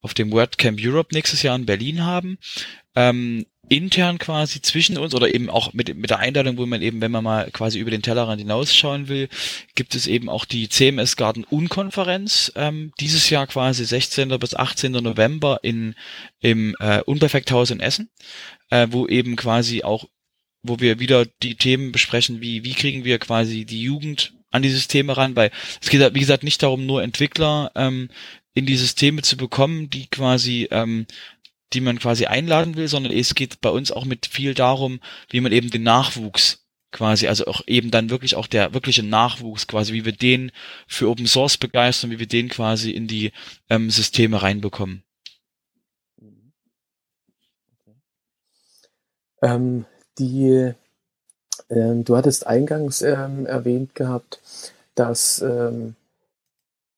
auf 0.00 0.14
dem 0.14 0.32
WordCamp 0.32 0.80
Europe 0.82 1.14
nächstes 1.14 1.42
Jahr 1.42 1.56
in 1.56 1.66
Berlin 1.66 2.06
haben. 2.06 2.38
Ähm, 2.94 3.44
intern 3.70 4.18
quasi 4.18 4.60
zwischen 4.60 4.98
uns 4.98 5.14
oder 5.14 5.32
eben 5.32 5.48
auch 5.48 5.72
mit, 5.72 5.96
mit 5.96 6.10
der 6.10 6.18
Einladung, 6.18 6.58
wo 6.58 6.66
man 6.66 6.82
eben, 6.82 7.00
wenn 7.00 7.12
man 7.12 7.22
mal 7.22 7.50
quasi 7.52 7.78
über 7.78 7.92
den 7.92 8.02
Tellerrand 8.02 8.40
hinausschauen 8.40 9.06
will, 9.06 9.28
gibt 9.76 9.94
es 9.94 10.08
eben 10.08 10.28
auch 10.28 10.44
die 10.44 10.68
CMS 10.68 11.16
Garden 11.16 11.44
Unkonferenz 11.44 12.52
ähm, 12.56 12.92
dieses 12.98 13.30
Jahr 13.30 13.46
quasi 13.46 13.84
16. 13.84 14.28
bis 14.40 14.54
18. 14.54 14.92
November 14.92 15.60
in 15.62 15.94
im 16.40 16.74
äh, 16.80 17.00
Unperfekthaus 17.02 17.70
in 17.70 17.78
Essen, 17.78 18.10
äh, 18.70 18.88
wo 18.90 19.06
eben 19.06 19.36
quasi 19.36 19.84
auch 19.84 20.08
wo 20.62 20.80
wir 20.80 20.98
wieder 20.98 21.24
die 21.24 21.54
Themen 21.54 21.92
besprechen, 21.92 22.40
wie 22.40 22.64
wie 22.64 22.74
kriegen 22.74 23.04
wir 23.04 23.20
quasi 23.20 23.64
die 23.64 23.82
Jugend 23.82 24.34
an 24.50 24.62
die 24.62 24.70
Systeme 24.70 25.16
ran, 25.16 25.36
weil 25.36 25.52
es 25.80 25.90
geht 25.90 26.14
wie 26.14 26.20
gesagt 26.20 26.42
nicht 26.42 26.60
darum, 26.64 26.86
nur 26.86 27.04
Entwickler 27.04 27.70
ähm, 27.76 28.10
in 28.52 28.66
die 28.66 28.76
Systeme 28.76 29.22
zu 29.22 29.36
bekommen, 29.36 29.90
die 29.90 30.08
quasi 30.08 30.66
ähm, 30.72 31.06
die 31.72 31.80
man 31.80 31.98
quasi 31.98 32.26
einladen 32.26 32.76
will, 32.76 32.88
sondern 32.88 33.12
es 33.12 33.34
geht 33.34 33.60
bei 33.60 33.70
uns 33.70 33.92
auch 33.92 34.04
mit 34.04 34.26
viel 34.26 34.54
darum, 34.54 35.00
wie 35.28 35.40
man 35.40 35.52
eben 35.52 35.70
den 35.70 35.82
Nachwuchs 35.82 36.64
quasi, 36.92 37.28
also 37.28 37.46
auch 37.46 37.62
eben 37.66 37.90
dann 37.90 38.10
wirklich 38.10 38.34
auch 38.36 38.46
der 38.46 38.74
wirkliche 38.74 39.02
Nachwuchs 39.02 39.66
quasi, 39.66 39.92
wie 39.92 40.04
wir 40.04 40.12
den 40.12 40.50
für 40.86 41.08
Open 41.08 41.26
Source 41.26 41.56
begeistern, 41.56 42.10
wie 42.10 42.18
wir 42.18 42.26
den 42.26 42.48
quasi 42.48 42.90
in 42.90 43.06
die 43.06 43.32
ähm, 43.68 43.90
Systeme 43.90 44.42
reinbekommen. 44.42 45.04
Ähm, 49.42 49.86
die, 50.18 50.72
ähm, 51.70 52.04
du 52.04 52.16
hattest 52.16 52.46
eingangs 52.46 53.02
ähm, 53.02 53.46
erwähnt 53.46 53.94
gehabt, 53.94 54.40
dass 54.94 55.40
ähm, 55.40 55.94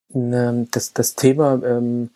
ne, 0.09 0.67
das, 0.71 0.93
das 0.93 1.15
Thema, 1.15 1.63
ähm, 1.65 2.11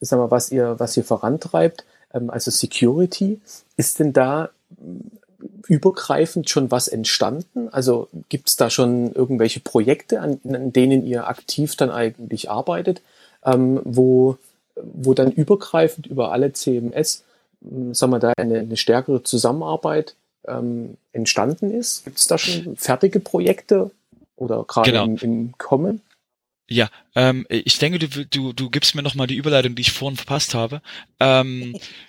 sag 0.00 0.18
mal, 0.18 0.30
was 0.30 0.50
ihr, 0.50 0.80
was 0.80 0.96
ihr 0.96 1.04
vorantreibt, 1.04 1.84
also 2.10 2.50
Security. 2.50 3.40
Ist 3.76 3.98
denn 3.98 4.12
da 4.12 4.46
äh, 4.46 5.44
übergreifend 5.66 6.50
schon 6.50 6.70
was 6.70 6.88
entstanden? 6.88 7.68
Also 7.68 8.08
gibt 8.28 8.48
es 8.48 8.56
da 8.56 8.70
schon 8.70 9.12
irgendwelche 9.12 9.60
Projekte, 9.60 10.20
an, 10.20 10.40
an, 10.44 10.72
denen 10.72 11.04
ihr 11.06 11.28
aktiv 11.28 11.76
dann 11.76 11.90
eigentlich 11.90 12.50
arbeitet, 12.50 13.02
ähm, 13.44 13.80
wo, 13.84 14.36
wo 14.76 15.14
dann 15.14 15.30
übergreifend 15.30 16.06
über 16.06 16.32
alle 16.32 16.52
CMS, 16.52 17.24
ähm, 17.62 17.94
sagen 17.94 18.12
wir 18.12 18.18
da, 18.18 18.32
eine, 18.36 18.60
eine 18.60 18.76
stärkere 18.76 19.22
Zusammenarbeit 19.22 20.14
ähm, 20.46 20.96
entstanden 21.12 21.70
ist? 21.70 22.04
Gibt 22.04 22.18
es 22.18 22.26
da 22.26 22.38
schon 22.38 22.76
fertige 22.76 23.20
Projekte 23.20 23.90
oder 24.36 24.64
gerade 24.66 24.90
genau. 24.90 25.04
im, 25.04 25.16
im 25.16 25.52
Kommen? 25.58 26.00
Ja, 26.70 26.90
ähm, 27.14 27.46
ich 27.48 27.78
denke, 27.78 27.98
du, 27.98 28.26
du, 28.26 28.52
du 28.52 28.70
gibst 28.70 28.94
mir 28.94 29.02
nochmal 29.02 29.26
die 29.26 29.36
Überleitung, 29.36 29.74
die 29.74 29.82
ich 29.82 29.92
vorhin 29.92 30.16
verpasst 30.16 30.54
habe. 30.54 30.82
Ähm, 31.18 31.78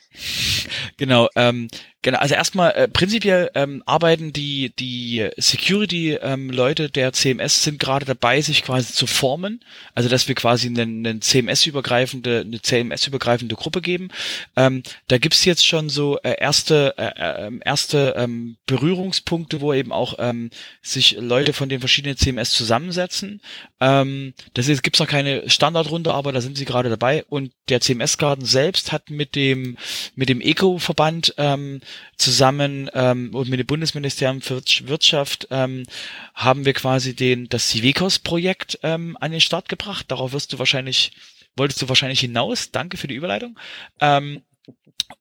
genau, 0.97 1.29
ähm, 1.35 1.67
Genau, 2.01 2.19
also 2.19 2.33
erstmal 2.33 2.71
äh, 2.75 2.87
prinzipiell 2.87 3.51
ähm, 3.55 3.83
arbeiten 3.85 4.31
die 4.31 4.71
die 4.79 5.29
Security 5.35 6.13
ähm, 6.13 6.49
Leute 6.49 6.89
der 6.89 7.11
CMS 7.11 7.61
sind 7.61 7.77
gerade 7.77 8.05
dabei, 8.05 8.39
sich 8.39 8.63
quasi 8.63 8.93
zu 8.93 9.05
formen, 9.05 9.59
also 9.95 10.07
dass 10.07 10.29
wir 10.29 10.35
quasi 10.35 10.67
einen, 10.67 11.05
einen 11.05 11.21
CMS 11.21 11.65
übergreifende 11.65 12.45
eine 12.45 12.61
CMS 12.61 13.05
übergreifende 13.05 13.55
Gruppe 13.55 13.81
geben. 13.81 14.11
Ähm, 14.55 14.81
da 15.09 15.17
gibt's 15.17 15.43
jetzt 15.43 15.67
schon 15.67 15.89
so 15.89 16.17
äh, 16.19 16.39
erste 16.39 16.93
äh, 16.97 17.47
äh, 17.47 17.51
erste 17.65 18.13
ähm, 18.15 18.55
Berührungspunkte, 18.65 19.59
wo 19.59 19.73
eben 19.73 19.91
auch 19.91 20.15
ähm, 20.19 20.51
sich 20.81 21.17
Leute 21.19 21.51
von 21.51 21.67
den 21.67 21.81
verschiedenen 21.81 22.15
CMS 22.15 22.51
zusammensetzen. 22.51 23.41
Ähm, 23.81 24.33
das 24.53 24.69
ist, 24.69 24.83
gibt's 24.83 25.01
noch 25.01 25.07
keine 25.07 25.49
Standardrunde, 25.49 26.13
aber 26.13 26.31
da 26.31 26.39
sind 26.39 26.57
sie 26.57 26.65
gerade 26.65 26.89
dabei 26.89 27.25
und 27.25 27.51
der 27.67 27.81
CMS 27.81 28.17
Garden 28.17 28.45
selbst 28.45 28.93
hat 28.93 29.09
mit 29.09 29.35
dem 29.35 29.75
mit 30.15 30.29
dem 30.29 30.41
Eco 30.41 30.77
Verband 30.77 31.33
ähm, 31.37 31.81
zusammen 32.17 32.89
ähm, 32.93 33.33
und 33.33 33.49
mit 33.49 33.59
dem 33.59 33.67
Bundesministerium 33.67 34.41
für 34.41 34.61
Wirtschaft 34.83 35.47
ähm, 35.51 35.85
haben 36.33 36.65
wir 36.65 36.73
quasi 36.73 37.15
den 37.15 37.49
das 37.49 37.69
Civicos-Projekt 37.69 38.79
ähm, 38.83 39.17
an 39.19 39.31
den 39.31 39.41
Start 39.41 39.69
gebracht. 39.69 40.05
Darauf 40.09 40.33
wirst 40.33 40.53
du 40.53 40.59
wahrscheinlich, 40.59 41.11
wolltest 41.55 41.81
du 41.81 41.89
wahrscheinlich 41.89 42.19
hinaus. 42.19 42.71
Danke 42.71 42.97
für 42.97 43.07
die 43.07 43.15
Überleitung. 43.15 43.57
Ähm, 43.99 44.41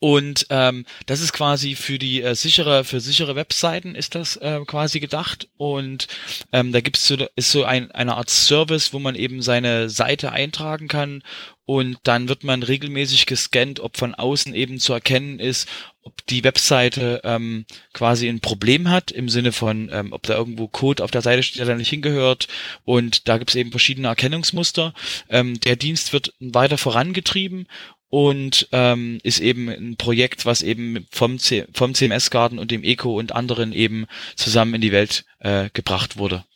und 0.00 0.46
ähm, 0.50 0.84
das 1.06 1.20
ist 1.20 1.32
quasi 1.32 1.74
für 1.74 1.98
die 1.98 2.22
äh, 2.22 2.34
sichere, 2.34 2.84
für 2.84 3.00
sichere 3.00 3.34
Webseiten 3.34 3.94
ist 3.94 4.14
das 4.14 4.36
äh, 4.36 4.60
quasi 4.66 5.00
gedacht. 5.00 5.48
Und 5.56 6.08
ähm, 6.52 6.72
da 6.72 6.80
gibt's 6.80 7.06
so 7.06 7.16
ist 7.36 7.50
so 7.50 7.64
ein, 7.64 7.90
eine 7.92 8.16
Art 8.16 8.30
Service, 8.30 8.92
wo 8.92 8.98
man 8.98 9.14
eben 9.14 9.42
seine 9.42 9.88
Seite 9.88 10.30
eintragen 10.30 10.88
kann 10.88 11.22
und 11.68 11.98
dann 12.04 12.30
wird 12.30 12.44
man 12.44 12.62
regelmäßig 12.62 13.26
gescannt, 13.26 13.78
ob 13.80 13.98
von 13.98 14.14
außen 14.14 14.54
eben 14.54 14.80
zu 14.80 14.94
erkennen 14.94 15.38
ist, 15.38 15.68
ob 16.00 16.26
die 16.28 16.42
Webseite 16.42 17.20
ähm, 17.24 17.66
quasi 17.92 18.26
ein 18.26 18.40
Problem 18.40 18.88
hat, 18.88 19.10
im 19.10 19.28
Sinne 19.28 19.52
von, 19.52 19.90
ähm, 19.92 20.14
ob 20.14 20.22
da 20.22 20.34
irgendwo 20.34 20.66
Code 20.66 21.04
auf 21.04 21.10
der 21.10 21.20
Seite 21.20 21.42
steht, 21.42 21.58
der 21.58 21.66
da 21.66 21.74
nicht 21.74 21.90
hingehört. 21.90 22.48
Und 22.86 23.28
da 23.28 23.36
gibt 23.36 23.50
es 23.50 23.56
eben 23.56 23.70
verschiedene 23.70 24.08
Erkennungsmuster. 24.08 24.94
Ähm, 25.28 25.60
der 25.60 25.76
Dienst 25.76 26.14
wird 26.14 26.32
weiter 26.40 26.78
vorangetrieben 26.78 27.66
und 28.08 28.68
ähm, 28.72 29.18
ist 29.22 29.38
eben 29.38 29.68
ein 29.68 29.96
Projekt, 29.98 30.46
was 30.46 30.62
eben 30.62 31.06
vom, 31.10 31.38
vom 31.74 31.94
CMS-Garden 31.94 32.58
und 32.58 32.70
dem 32.70 32.82
Eco 32.82 33.18
und 33.18 33.32
anderen 33.32 33.74
eben 33.74 34.06
zusammen 34.36 34.76
in 34.76 34.80
die 34.80 34.92
Welt 34.92 35.26
äh, 35.40 35.68
gebracht 35.74 36.16
wurde. 36.16 36.46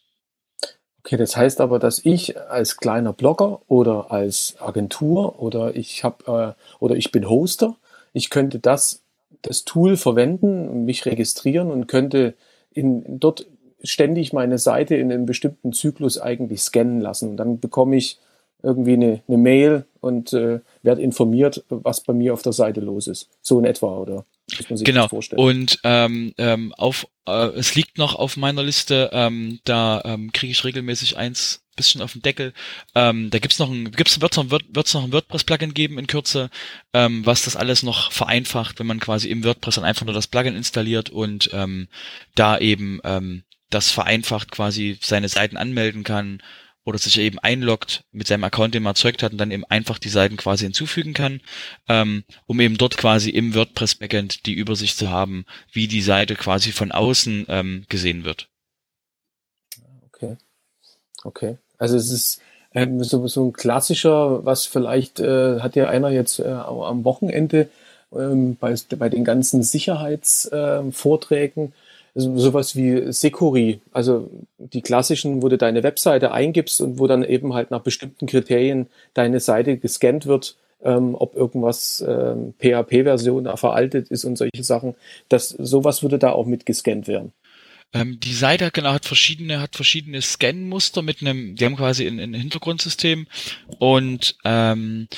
Okay, 1.04 1.16
das 1.16 1.36
heißt 1.36 1.60
aber, 1.60 1.78
dass 1.78 2.04
ich 2.04 2.38
als 2.38 2.76
kleiner 2.76 3.12
Blogger 3.12 3.60
oder 3.66 4.12
als 4.12 4.56
Agentur 4.60 5.40
oder 5.40 5.74
ich 5.74 6.04
habe 6.04 6.56
äh, 6.56 6.82
oder 6.82 6.94
ich 6.94 7.10
bin 7.10 7.28
Hoster 7.28 7.76
ich 8.12 8.30
könnte 8.30 8.58
das, 8.58 9.02
das 9.42 9.64
Tool 9.64 9.96
verwenden, 9.96 10.84
mich 10.84 11.06
registrieren 11.06 11.70
und 11.70 11.86
könnte 11.86 12.34
in, 12.70 13.20
dort 13.20 13.46
ständig 13.82 14.32
meine 14.32 14.58
Seite 14.58 14.94
in 14.94 15.12
einem 15.12 15.26
bestimmten 15.26 15.72
Zyklus 15.72 16.18
eigentlich 16.18 16.62
scannen 16.62 17.00
lassen. 17.00 17.30
Und 17.30 17.36
dann 17.36 17.58
bekomme 17.58 17.96
ich 17.96 18.18
irgendwie 18.62 18.94
eine, 18.94 19.22
eine 19.26 19.38
Mail 19.38 19.86
und 20.00 20.32
äh, 20.32 20.60
werde 20.82 21.02
informiert, 21.02 21.64
was 21.68 22.02
bei 22.02 22.12
mir 22.12 22.32
auf 22.32 22.42
der 22.42 22.52
Seite 22.52 22.80
los 22.80 23.06
ist. 23.06 23.28
So 23.40 23.58
in 23.58 23.64
etwa, 23.64 23.98
oder? 23.98 24.24
Muss 24.56 24.68
man 24.68 24.76
sich 24.76 24.84
genau. 24.84 25.08
vorstellen. 25.08 25.40
Und 25.40 25.78
ähm, 25.84 26.34
ähm, 26.38 26.74
auf, 26.76 27.06
äh, 27.26 27.48
es 27.48 27.74
liegt 27.74 27.98
noch 27.98 28.14
auf 28.14 28.36
meiner 28.36 28.62
Liste, 28.62 29.10
ähm, 29.12 29.60
da 29.64 30.02
ähm, 30.04 30.32
kriege 30.32 30.50
ich 30.50 30.64
regelmäßig 30.64 31.16
eins 31.16 31.62
bisschen 31.76 32.02
auf 32.02 32.12
den 32.12 32.22
Deckel. 32.22 32.52
Ähm, 32.94 33.30
da 33.30 33.38
gibt's 33.38 33.58
noch 33.58 33.70
ein, 33.70 33.90
gibt's 33.92 34.20
wird's 34.20 34.36
noch, 34.36 34.50
wird, 34.50 34.64
wird's 34.74 34.92
noch 34.92 35.04
ein 35.04 35.12
WordPress-Plugin 35.12 35.72
geben 35.72 35.98
in 35.98 36.06
Kürze, 36.06 36.50
ähm, 36.92 37.24
was 37.24 37.44
das 37.44 37.56
alles 37.56 37.82
noch 37.82 38.12
vereinfacht, 38.12 38.78
wenn 38.78 38.86
man 38.86 39.00
quasi 39.00 39.30
im 39.30 39.44
WordPress 39.44 39.76
dann 39.76 39.84
einfach 39.84 40.04
nur 40.04 40.14
das 40.14 40.26
Plugin 40.26 40.54
installiert 40.54 41.10
und 41.10 41.50
ähm, 41.52 41.88
da 42.34 42.58
eben 42.58 43.00
ähm, 43.04 43.44
das 43.70 43.90
vereinfacht 43.90 44.50
quasi 44.50 44.98
seine 45.00 45.28
Seiten 45.28 45.56
anmelden 45.56 46.04
kann 46.04 46.42
oder 46.84 46.98
sich 46.98 47.18
eben 47.18 47.38
einloggt 47.38 48.04
mit 48.10 48.26
seinem 48.26 48.44
Account, 48.44 48.74
den 48.74 48.82
man 48.82 48.90
erzeugt 48.90 49.22
hat 49.22 49.32
und 49.32 49.38
dann 49.38 49.50
eben 49.50 49.64
einfach 49.64 49.98
die 49.98 50.08
Seiten 50.08 50.36
quasi 50.36 50.64
hinzufügen 50.64 51.14
kann, 51.14 51.40
ähm, 51.88 52.24
um 52.46 52.60
eben 52.60 52.76
dort 52.76 52.96
quasi 52.96 53.30
im 53.30 53.54
WordPress 53.54 53.96
Backend 53.96 54.46
die 54.46 54.54
Übersicht 54.54 54.96
zu 54.96 55.10
haben, 55.10 55.44
wie 55.72 55.88
die 55.88 56.02
Seite 56.02 56.34
quasi 56.34 56.72
von 56.72 56.92
außen 56.92 57.46
ähm, 57.48 57.84
gesehen 57.88 58.24
wird. 58.24 58.48
Okay. 60.06 60.36
Okay. 61.24 61.58
Also 61.78 61.96
es 61.96 62.10
ist 62.10 62.40
ähm, 62.74 63.02
so, 63.04 63.26
so 63.28 63.46
ein 63.46 63.52
klassischer, 63.52 64.44
was 64.44 64.66
vielleicht 64.66 65.20
äh, 65.20 65.60
hat 65.60 65.76
ja 65.76 65.88
einer 65.88 66.10
jetzt 66.10 66.40
äh, 66.40 66.48
am 66.48 67.04
Wochenende 67.04 67.68
ähm, 68.12 68.56
bei, 68.56 68.74
bei 68.98 69.08
den 69.08 69.24
ganzen 69.24 69.62
Sicherheitsvorträgen 69.62 71.72
also 72.14 72.38
sowas 72.38 72.76
wie 72.76 73.12
Securi, 73.12 73.80
also 73.92 74.30
die 74.58 74.82
klassischen, 74.82 75.42
wo 75.42 75.48
du 75.48 75.56
deine 75.56 75.82
Webseite 75.82 76.32
eingibst 76.32 76.80
und 76.80 76.98
wo 76.98 77.06
dann 77.06 77.24
eben 77.24 77.54
halt 77.54 77.70
nach 77.70 77.80
bestimmten 77.80 78.26
Kriterien 78.26 78.86
deine 79.14 79.40
Seite 79.40 79.78
gescannt 79.78 80.26
wird, 80.26 80.56
ähm, 80.82 81.14
ob 81.14 81.34
irgendwas 81.34 82.04
ähm, 82.06 82.54
PHP-Version 82.58 83.56
veraltet 83.56 84.08
ist 84.08 84.24
und 84.24 84.36
solche 84.36 84.62
Sachen. 84.62 84.94
Das, 85.28 85.48
sowas 85.50 86.02
würde 86.02 86.18
da 86.18 86.32
auch 86.32 86.46
mit 86.46 86.66
gescannt 86.66 87.08
werden. 87.08 87.32
Ähm, 87.94 88.18
die 88.20 88.32
Seite 88.32 88.66
hat 88.66 88.74
genau 88.74 88.92
hat 88.92 89.04
verschiedene 89.04 89.60
hat 89.60 89.76
verschiedene 89.76 90.22
Scan-Muster 90.22 91.02
mit 91.02 91.20
einem, 91.20 91.56
die 91.56 91.64
haben 91.64 91.76
quasi 91.76 92.06
ein, 92.06 92.18
ein 92.18 92.34
Hintergrundsystem 92.34 93.26
und 93.78 94.36
ähm, 94.44 95.08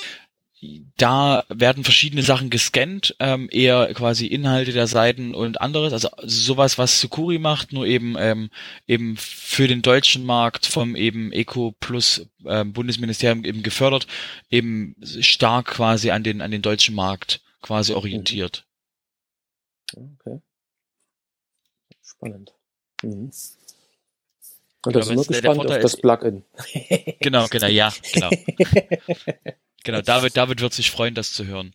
da 0.97 1.45
werden 1.49 1.85
verschiedene 1.85 2.23
Sachen 2.23 2.51
gescannt, 2.51 3.17
ähm, 3.19 3.49
eher 3.51 3.93
quasi 3.95 4.27
Inhalte 4.27 4.73
der 4.73 4.87
Seiten 4.87 5.35
und 5.35 5.61
anderes, 5.61 5.93
also 5.93 6.09
sowas, 6.23 6.79
was 6.79 7.01
Sukuri 7.01 7.39
macht, 7.39 7.73
nur 7.73 7.87
eben 7.87 8.17
ähm, 8.19 8.51
eben 8.87 9.17
für 9.17 9.67
den 9.69 9.83
deutschen 9.83 10.25
Markt 10.25 10.67
vom 10.67 10.97
eben 10.97 11.33
Eco 11.33 11.75
Plus 11.81 12.27
ähm, 12.47 12.73
Bundesministerium 12.73 13.45
eben 13.45 13.63
gefördert, 13.63 14.07
eben 14.51 14.97
stark 15.03 15.67
quasi 15.67 16.11
an 16.11 16.23
den 16.23 16.41
an 16.41 16.51
den 16.51 16.63
deutschen 16.63 16.95
Markt 16.95 17.41
quasi 17.63 17.93
orientiert. 17.93 18.65
Okay. 19.95 20.41
Spannend. 22.03 22.53
Mhm. 23.03 23.31
Und 24.87 24.97
das 24.97 25.09
ist 25.09 25.15
nur 25.15 25.25
gespannt 25.25 25.61
auf 25.61 25.79
das 25.79 25.97
Plugin. 25.97 26.45
Genau, 27.21 27.47
genau, 27.49 27.67
ja, 27.69 27.93
genau. 28.13 28.31
Genau, 29.85 30.01
David, 30.01 30.37
David 30.37 30.61
wird 30.61 30.73
sich 30.73 30.91
freuen, 30.91 31.15
das 31.15 31.33
zu 31.33 31.47
hören. 31.47 31.73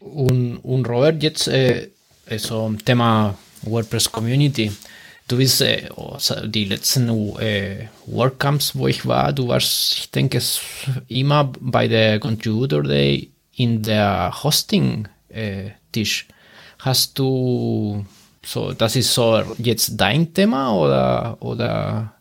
Und, 0.00 0.58
und 0.58 0.88
Robert, 0.88 1.22
jetzt 1.22 1.48
äh, 1.48 1.88
also 2.26 2.74
Thema 2.84 3.36
WordPress 3.62 4.12
Community. 4.12 4.70
Du 5.26 5.36
bist 5.36 5.60
äh, 5.60 5.88
die 6.44 6.64
letzten 6.64 7.08
äh, 7.38 7.88
WordCamps, 8.06 8.76
wo 8.76 8.86
ich 8.86 9.04
war, 9.04 9.32
du 9.32 9.48
warst, 9.48 9.98
ich 9.98 10.10
denke, 10.10 10.40
immer 11.08 11.52
bei 11.60 11.88
der 11.88 12.18
Contributor 12.20 12.82
Day 12.82 13.30
in 13.54 13.82
der 13.82 14.42
Hosting-Tisch. 14.42 16.26
Äh, 16.28 16.32
Hast 16.80 17.18
du 17.18 18.06
so, 18.46 18.72
das 18.72 18.94
ist 18.94 19.12
so 19.12 19.42
jetzt 19.58 19.96
dein 19.96 20.32
Thema 20.32 20.72
oder, 20.72 21.36
oder 21.40 22.14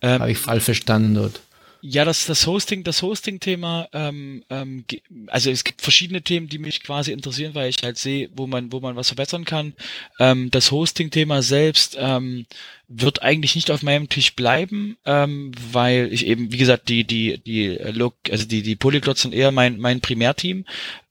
ähm, 0.00 0.20
habe 0.20 0.30
ich 0.30 0.38
falsch 0.38 0.64
verstanden 0.64 1.14
dort? 1.14 1.42
Ja, 1.80 2.04
das, 2.04 2.26
das 2.26 2.44
Hosting, 2.46 2.82
das 2.82 3.02
Hosting-Thema, 3.02 3.88
ähm, 3.92 4.42
ähm, 4.50 4.84
also 5.28 5.50
es 5.50 5.62
gibt 5.62 5.80
verschiedene 5.80 6.22
Themen, 6.22 6.48
die 6.48 6.58
mich 6.58 6.82
quasi 6.82 7.12
interessieren, 7.12 7.54
weil 7.54 7.70
ich 7.70 7.82
halt 7.84 7.98
sehe, 7.98 8.30
wo 8.34 8.48
man, 8.48 8.72
wo 8.72 8.80
man 8.80 8.96
was 8.96 9.08
verbessern 9.08 9.44
kann. 9.44 9.74
Ähm, 10.18 10.50
das 10.50 10.72
Hosting-Thema 10.72 11.40
selbst 11.40 11.96
ähm, 11.98 12.46
wird 12.88 13.22
eigentlich 13.22 13.54
nicht 13.54 13.70
auf 13.70 13.82
meinem 13.82 14.08
Tisch 14.08 14.34
bleiben, 14.34 14.96
ähm, 15.04 15.52
weil 15.70 16.12
ich 16.12 16.26
eben, 16.26 16.50
wie 16.50 16.56
gesagt, 16.56 16.88
die, 16.88 17.04
die, 17.04 17.38
die 17.38 17.68
Look, 17.92 18.14
also 18.28 18.44
die, 18.44 18.62
die 18.62 18.76
Polyglots 18.76 19.22
sind 19.22 19.34
eher 19.34 19.52
mein, 19.52 19.78
mein 19.78 20.00
Primärteam. 20.00 20.64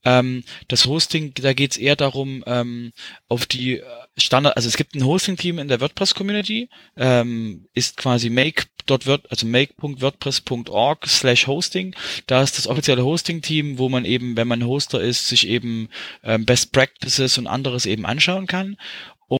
Ähm, 0.04 0.44
das 0.68 0.86
Hosting, 0.86 1.34
da 1.36 1.54
geht's 1.54 1.78
eher 1.78 1.96
darum, 1.96 2.44
ähm, 2.46 2.92
auf 3.30 3.46
die 3.46 3.82
Standard, 4.18 4.58
also 4.58 4.68
es 4.68 4.76
gibt 4.76 4.96
ein 4.96 5.06
Hosting-Team 5.06 5.60
in 5.60 5.70
der 5.70 5.80
WordPress-Community, 5.80 6.68
ähm, 6.98 7.68
ist 7.74 7.96
quasi 7.96 8.30
make 8.30 8.64
dort 8.90 9.06
wird, 9.06 9.30
also 9.32 9.46
make.wordpress.org 9.46 11.08
slash 11.08 11.48
hosting. 11.48 11.96
Da 12.26 12.42
ist 12.42 12.58
das 12.58 12.68
offizielle 12.68 13.06
Hosting-Team, 13.06 13.78
wo 13.78 13.90
man 13.90 14.06
eben, 14.06 14.36
wenn 14.38 14.48
man 14.48 14.66
Hoster 14.66 15.02
ist, 15.02 15.28
sich 15.28 15.48
eben 15.48 15.90
ähm, 16.24 16.46
Best 16.46 16.72
Practices 16.72 17.38
und 17.38 17.48
anderes 17.48 17.86
eben 17.86 18.06
anschauen 18.06 18.48
kann 18.48 18.78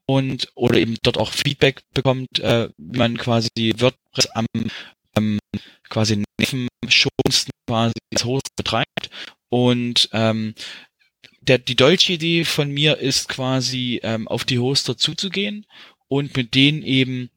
und 0.06 0.52
oder 0.54 0.76
eben 0.76 0.96
dort 1.02 1.18
auch 1.18 1.32
Feedback 1.32 1.82
bekommt, 1.94 2.38
äh, 2.40 2.68
wie 2.76 2.98
man 2.98 3.16
quasi 3.16 3.48
WordPress 3.78 4.26
am 4.34 4.46
ähm, 5.16 5.38
quasi 5.88 6.22
nebenschonsten 6.38 7.50
quasi 7.66 7.94
das 8.10 8.24
Host 8.24 8.54
betreibt 8.56 9.10
und 9.48 10.08
ähm, 10.12 10.54
der, 11.40 11.58
die 11.58 11.76
deutsche 11.76 12.12
Idee 12.12 12.44
von 12.44 12.70
mir 12.70 12.98
ist 12.98 13.28
quasi 13.28 14.00
ähm, 14.02 14.28
auf 14.28 14.44
die 14.44 14.58
Hoster 14.58 14.96
zuzugehen 14.96 15.64
und 16.08 16.36
mit 16.36 16.54
denen 16.54 16.82
eben 16.82 17.30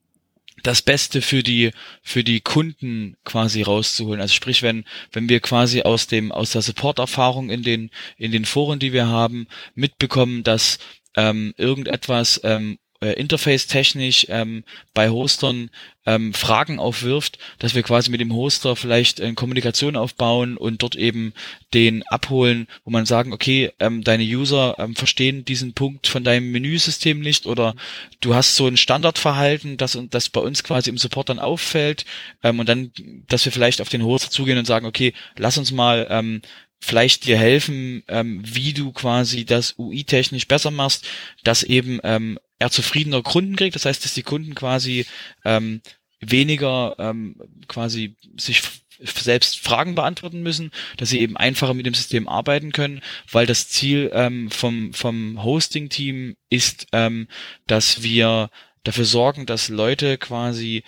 das 0.64 0.82
Beste 0.82 1.22
für 1.22 1.44
die 1.44 1.72
für 2.02 2.24
die 2.24 2.42
Kunden 2.42 3.18
quasi 3.24 3.62
rauszuholen. 3.62 4.22
Also 4.22 4.34
sprich, 4.34 4.62
wenn 4.62 4.86
wenn 5.12 5.30
wir 5.30 5.40
quasi 5.40 5.82
aus 5.82 6.08
dem 6.08 6.32
aus 6.32 6.52
der 6.52 6.62
Support-Erfahrung 6.62 7.50
in 7.50 7.64
den 7.64 7.90
in 8.18 8.32
den 8.32 8.46
Foren, 8.46 8.80
die 8.80 8.94
wir 8.94 9.08
haben, 9.08 9.48
mitbekommen, 9.76 10.44
dass 10.44 10.80
ähm, 11.16 11.54
irgendetwas 11.58 12.42
ähm, 12.44 12.78
äh, 13.02 13.14
interface-technisch 13.14 14.28
ähm, 14.30 14.64
bei 14.94 15.10
Hostern 15.10 15.70
ähm, 16.06 16.34
Fragen 16.34 16.80
aufwirft, 16.80 17.38
dass 17.60 17.76
wir 17.76 17.84
quasi 17.84 18.10
mit 18.10 18.22
dem 18.22 18.34
Hoster 18.34 18.76
vielleicht 18.76 19.20
äh, 19.20 19.34
Kommunikation 19.34 19.96
aufbauen 19.96 20.58
und 20.58 20.82
dort 20.82 20.96
eben 20.96 21.34
den 21.74 22.04
abholen, 22.08 22.68
wo 22.86 22.92
man 22.92 23.06
sagen, 23.06 23.34
okay, 23.34 23.72
ähm, 23.80 24.04
deine 24.04 24.24
User 24.24 24.76
ähm, 24.80 24.96
verstehen 24.96 25.46
diesen 25.46 25.74
Punkt 25.74 26.08
von 26.08 26.24
deinem 26.24 26.52
Menüsystem 26.52 27.20
nicht 27.20 27.46
oder 27.46 27.76
du 28.20 28.34
hast 28.34 28.56
so 28.56 28.68
ein 28.68 28.78
Standardverhalten, 28.78 29.78
das, 29.78 29.98
das 30.10 30.30
bei 30.30 30.42
uns 30.42 30.64
quasi 30.64 30.90
im 30.90 30.98
Support 30.98 31.30
dann 31.30 31.40
auffällt 31.40 32.06
ähm, 32.44 32.60
und 32.60 32.70
dann, 32.70 32.92
dass 33.28 33.46
wir 33.46 33.52
vielleicht 33.52 33.82
auf 33.82 33.90
den 33.90 34.04
Hoster 34.04 34.32
zugehen 34.32 34.58
und 34.58 34.66
sagen, 34.66 34.86
okay, 34.86 35.14
lass 35.38 35.58
uns 35.58 35.72
mal 35.72 36.08
ähm, 36.10 36.42
vielleicht 36.82 37.26
dir 37.26 37.38
helfen, 37.38 38.04
ähm, 38.08 38.42
wie 38.44 38.74
du 38.74 38.92
quasi 38.92 39.46
das 39.46 39.76
UI-technisch 39.78 40.48
besser 40.48 40.72
machst, 40.72 41.08
dass 41.44 41.64
eben 41.64 42.00
ähm, 42.04 42.40
er 42.60 42.72
zufriedener 42.72 43.22
Kunden 43.22 43.56
kriegt. 43.56 43.76
Das 43.76 43.86
heißt, 43.86 44.04
dass 44.04 44.14
die 44.14 44.24
Kunden 44.24 44.56
quasi 44.56 45.06
ähm, 45.46 45.82
weniger 46.20 46.96
ähm, 47.00 47.36
quasi 47.68 48.16
sich 48.38 48.62
selbst 49.04 49.60
Fragen 49.60 49.96
beantworten 49.96 50.44
müssen, 50.44 50.72
dass 50.98 51.10
sie 51.10 51.22
eben 51.22 51.38
einfacher 51.38 51.74
mit 51.74 51.86
dem 51.86 51.94
System 51.94 52.28
arbeiten 52.28 52.72
können, 52.72 53.02
weil 53.32 53.46
das 53.46 53.68
Ziel 53.68 54.12
ähm, 54.14 54.52
vom, 54.52 54.94
vom 54.94 55.44
Hosting-Team 55.44 56.36
ist, 56.50 56.88
ähm, 56.92 57.28
dass 57.68 58.04
wir 58.04 58.50
dafür 58.84 59.06
sorgen, 59.06 59.46
dass 59.46 59.70
Leute 59.70 60.18
quasi 60.18 60.84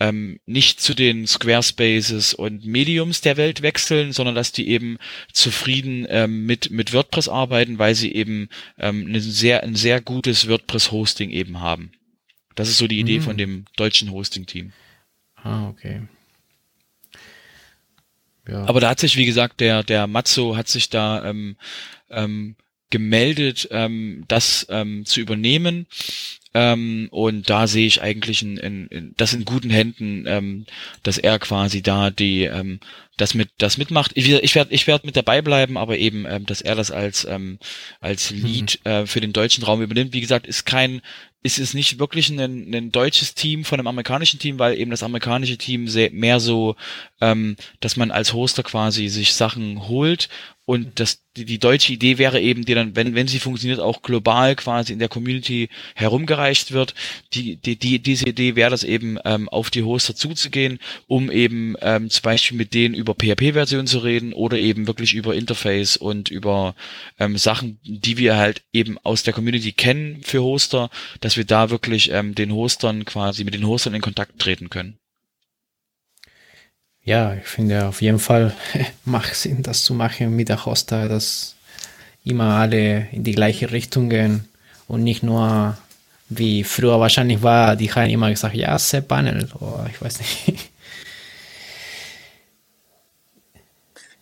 ähm, 0.00 0.40
nicht 0.44 0.80
zu 0.80 0.94
den 0.94 1.26
Squarespaces 1.26 2.34
und 2.34 2.66
Mediums 2.66 3.20
der 3.20 3.36
Welt 3.36 3.62
wechseln, 3.62 4.12
sondern 4.12 4.34
dass 4.34 4.52
die 4.52 4.68
eben 4.68 4.98
zufrieden 5.32 6.06
ähm, 6.08 6.46
mit, 6.46 6.70
mit 6.70 6.92
WordPress 6.92 7.28
arbeiten, 7.28 7.78
weil 7.78 7.94
sie 7.94 8.12
eben 8.12 8.48
ähm, 8.78 9.06
ein, 9.06 9.20
sehr, 9.20 9.62
ein 9.62 9.76
sehr 9.76 10.00
gutes 10.00 10.48
WordPress-Hosting 10.48 11.30
eben 11.30 11.60
haben. 11.60 11.92
Das 12.54 12.68
ist 12.68 12.78
so 12.78 12.88
die 12.88 12.98
Idee 12.98 13.18
mhm. 13.18 13.22
von 13.22 13.36
dem 13.36 13.64
deutschen 13.76 14.10
Hosting-Team. 14.10 14.72
Ah, 15.36 15.68
okay. 15.68 16.02
Ja. 18.48 18.64
Aber 18.64 18.80
da 18.80 18.90
hat 18.90 19.00
sich, 19.00 19.16
wie 19.16 19.26
gesagt, 19.26 19.60
der, 19.60 19.82
der 19.82 20.06
Matzo 20.06 20.56
hat 20.56 20.68
sich 20.68 20.90
da 20.90 21.24
ähm, 21.24 21.56
ähm, 22.10 22.56
gemeldet, 22.94 23.66
ähm, 23.72 24.22
das 24.28 24.68
ähm, 24.70 25.04
zu 25.04 25.20
übernehmen. 25.20 25.88
Ähm, 26.56 27.08
und 27.10 27.50
da 27.50 27.66
sehe 27.66 27.88
ich 27.88 28.00
eigentlich 28.00 28.40
in, 28.40 28.56
in, 28.56 28.86
in, 28.86 29.14
das 29.16 29.32
in 29.34 29.44
guten 29.44 29.70
Händen, 29.70 30.26
ähm, 30.28 30.64
dass 31.02 31.18
er 31.18 31.40
quasi 31.40 31.82
da 31.82 32.10
die 32.10 32.44
ähm, 32.44 32.78
das 33.16 33.34
mit 33.34 33.50
das 33.58 33.78
mitmacht. 33.78 34.12
Ich, 34.14 34.30
ich 34.30 34.54
werde 34.54 34.72
ich 34.72 34.86
werd 34.86 35.04
mit 35.04 35.16
dabei 35.16 35.42
bleiben, 35.42 35.76
aber 35.76 35.98
eben, 35.98 36.24
ähm, 36.28 36.46
dass 36.46 36.60
er 36.60 36.76
das 36.76 36.92
als 36.92 37.24
ähm, 37.24 37.58
als 38.00 38.30
Lead 38.30 38.78
mhm. 38.84 38.90
äh, 38.90 39.06
für 39.06 39.20
den 39.20 39.32
deutschen 39.32 39.64
Raum 39.64 39.82
übernimmt. 39.82 40.12
Wie 40.12 40.20
gesagt, 40.20 40.46
ist 40.46 40.64
kein 40.64 41.02
ist 41.42 41.58
es 41.58 41.74
nicht 41.74 41.98
wirklich 41.98 42.30
ein, 42.30 42.40
ein 42.40 42.90
deutsches 42.90 43.34
Team 43.34 43.64
von 43.64 43.78
einem 43.78 43.88
amerikanischen 43.88 44.40
Team, 44.40 44.58
weil 44.58 44.78
eben 44.78 44.90
das 44.90 45.02
amerikanische 45.02 45.58
Team 45.58 45.88
sehr, 45.88 46.10
mehr 46.10 46.40
so, 46.40 46.74
ähm, 47.20 47.56
dass 47.80 47.96
man 47.96 48.10
als 48.10 48.32
Hoster 48.32 48.62
quasi 48.62 49.08
sich 49.08 49.34
Sachen 49.34 49.86
holt 49.86 50.30
und 50.66 50.98
das, 50.98 51.22
die, 51.36 51.44
die 51.44 51.58
deutsche 51.58 51.92
Idee 51.92 52.16
wäre 52.16 52.40
eben, 52.40 52.64
die 52.64 52.74
dann, 52.74 52.96
wenn, 52.96 53.14
wenn 53.14 53.28
sie 53.28 53.38
funktioniert, 53.38 53.80
auch 53.80 54.00
global 54.00 54.56
quasi 54.56 54.94
in 54.94 54.98
der 54.98 55.10
Community 55.10 55.68
herumgereicht 55.94 56.72
wird. 56.72 56.94
Die, 57.34 57.56
die, 57.56 57.76
die, 57.76 57.98
diese 57.98 58.26
Idee 58.26 58.56
wäre 58.56 58.70
das 58.70 58.82
eben, 58.82 59.18
ähm, 59.26 59.48
auf 59.50 59.68
die 59.70 59.82
Hoster 59.82 60.14
zuzugehen, 60.14 60.78
um 61.06 61.30
eben 61.30 61.76
ähm, 61.82 62.08
zum 62.08 62.22
Beispiel 62.22 62.56
mit 62.56 62.72
denen 62.72 62.94
über 62.94 63.14
PHP-Versionen 63.14 63.86
zu 63.86 63.98
reden 63.98 64.32
oder 64.32 64.58
eben 64.58 64.86
wirklich 64.86 65.14
über 65.14 65.34
Interface 65.34 65.98
und 65.98 66.30
über 66.30 66.74
ähm, 67.18 67.36
Sachen, 67.36 67.78
die 67.84 68.16
wir 68.16 68.36
halt 68.36 68.62
eben 68.72 68.96
aus 69.02 69.22
der 69.22 69.34
Community 69.34 69.72
kennen 69.72 70.22
für 70.22 70.42
Hoster, 70.42 70.88
dass 71.20 71.36
wir 71.36 71.44
da 71.44 71.68
wirklich 71.68 72.10
ähm, 72.10 72.34
den 72.34 72.52
Hostern 72.52 73.04
quasi 73.04 73.44
mit 73.44 73.52
den 73.52 73.66
Hostern 73.66 73.92
in 73.92 74.00
Kontakt 74.00 74.38
treten 74.38 74.70
können. 74.70 74.98
Ja, 77.04 77.34
ich 77.34 77.44
finde 77.44 77.86
auf 77.86 78.00
jeden 78.00 78.18
Fall 78.18 78.54
macht 79.04 79.34
Sinn, 79.34 79.62
das 79.62 79.84
zu 79.84 79.94
machen 79.94 80.34
mit 80.34 80.48
der 80.48 80.64
Hoster, 80.64 81.08
dass 81.08 81.54
immer 82.24 82.54
alle 82.54 83.08
in 83.12 83.24
die 83.24 83.32
gleiche 83.32 83.70
Richtung 83.72 84.08
gehen 84.08 84.48
und 84.88 85.04
nicht 85.04 85.22
nur 85.22 85.76
wie 86.30 86.64
früher 86.64 86.98
wahrscheinlich 87.00 87.42
war, 87.42 87.76
die 87.76 87.92
haben 87.92 88.08
immer 88.08 88.30
gesagt, 88.30 88.54
ja, 88.54 88.78
Panel 89.06 89.48
oder 89.60 89.86
ich 89.90 90.00
weiß 90.00 90.20
nicht. 90.20 90.70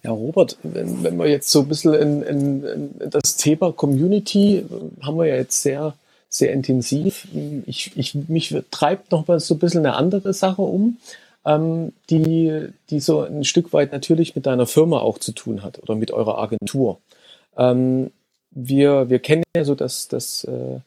Ja, 0.03 0.11
Robert, 0.11 0.59
wenn, 0.65 1.05
wenn 1.05 1.17
wir 1.17 1.29
jetzt 1.29 1.49
so 1.49 1.61
ein 1.61 1.69
bisschen 1.69 1.95
in, 1.95 2.23
in, 2.23 2.65
in 2.65 3.11
das 3.11 3.37
Thema 3.37 3.73
Community 3.73 4.67
haben 5.01 5.17
wir 5.17 5.27
ja 5.27 5.37
jetzt 5.37 5.63
sehr, 5.63 5.95
sehr 6.29 6.53
intensiv. 6.53 7.29
Ich, 7.67 7.93
ich, 7.97 8.17
mich 8.17 8.53
treibt 8.73 9.13
noch 9.13 9.29
mal 9.29 9.39
so 9.39 9.55
ein 9.55 9.61
bisschen 9.61 9.87
eine 9.87 9.95
andere 9.95 10.35
Sache 10.35 10.63
um 10.63 10.97
ähm, 11.45 11.93
die, 12.11 12.69
die 12.91 13.01
so 13.01 13.21
ein 13.21 13.45
Stück 13.45 13.73
weit 13.73 13.93
natürlich 13.93 14.35
mit 14.35 14.47
deiner 14.47 14.67
Firma 14.67 15.01
auch 15.01 15.19
zu 15.19 15.33
tun 15.33 15.63
hat 15.63 15.83
oder 15.83 15.95
mit 15.95 16.11
eurer 16.11 16.39
Agentur. 16.39 16.99
Ähm, 17.57 18.11
wir, 18.51 19.09
wir 19.11 19.19
kennen 19.19 19.43
ja 19.57 19.65
so 19.65 19.75
das, 19.75 20.09
das, 20.09 20.45
äh, 20.45 20.81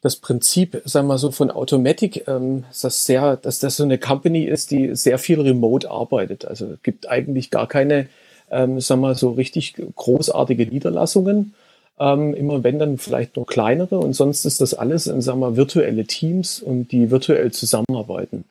das 0.00 0.16
Prinzip, 0.16 0.82
sagen 0.84 1.08
wir 1.08 1.18
so, 1.18 1.30
von 1.30 1.50
Automatic, 1.50 2.26
ähm, 2.28 2.64
dass, 2.80 3.04
sehr, 3.04 3.36
dass 3.36 3.58
das 3.58 3.76
so 3.76 3.84
eine 3.84 3.98
Company 3.98 4.44
ist, 4.44 4.70
die 4.70 4.94
sehr 4.94 5.18
viel 5.18 5.40
remote 5.40 5.90
arbeitet. 5.90 6.44
Also 6.44 6.66
es 6.66 6.82
gibt 6.82 7.08
eigentlich 7.08 7.50
gar 7.50 7.66
keine, 7.66 8.08
ähm, 8.50 8.80
sagen 8.80 9.00
wir 9.00 9.14
so, 9.14 9.30
richtig 9.30 9.74
großartige 9.96 10.66
Niederlassungen. 10.66 11.54
Ähm, 11.98 12.34
immer 12.34 12.62
wenn 12.62 12.78
dann 12.78 12.98
vielleicht 12.98 13.36
noch 13.36 13.46
kleinere 13.46 13.98
und 13.98 14.12
sonst 14.12 14.44
ist 14.44 14.60
das 14.60 14.74
alles, 14.74 15.04
sagen 15.04 15.40
wir, 15.40 15.56
virtuelle 15.56 16.04
Teams 16.04 16.60
und 16.60 16.92
die 16.92 17.10
virtuell 17.10 17.52
zusammenarbeiten. 17.52 18.44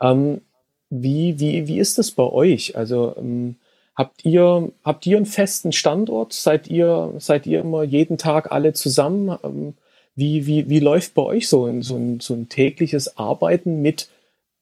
Ähm, 0.00 0.40
wie, 0.90 1.38
wie, 1.38 1.66
wie 1.66 1.78
ist 1.78 1.98
das 1.98 2.10
bei 2.10 2.24
euch? 2.24 2.76
Also 2.76 3.14
ähm, 3.16 3.56
habt 3.94 4.24
ihr, 4.24 4.70
habt 4.84 5.06
ihr 5.06 5.16
einen 5.16 5.26
festen 5.26 5.72
Standort? 5.72 6.32
Seid 6.32 6.68
ihr, 6.68 7.14
seid 7.18 7.46
ihr 7.46 7.60
immer 7.60 7.82
jeden 7.82 8.18
Tag 8.18 8.52
alle 8.52 8.72
zusammen? 8.72 9.36
Ähm, 9.42 9.74
wie, 10.14 10.46
wie, 10.46 10.68
wie 10.68 10.80
läuft 10.80 11.14
bei 11.14 11.22
euch 11.22 11.48
so 11.48 11.66
ein, 11.66 11.82
so 11.82 11.96
ein, 11.96 12.20
so 12.20 12.34
ein 12.34 12.48
tägliches 12.48 13.16
Arbeiten 13.16 13.82
mit 13.82 14.08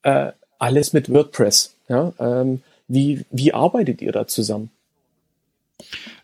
äh, 0.03 0.31
alles 0.57 0.93
mit 0.93 1.11
WordPress? 1.11 1.75
Ja? 1.87 2.13
Ähm, 2.19 2.61
wie, 2.87 3.25
wie 3.31 3.53
arbeitet 3.53 4.01
ihr 4.01 4.11
da 4.11 4.27
zusammen? 4.27 4.69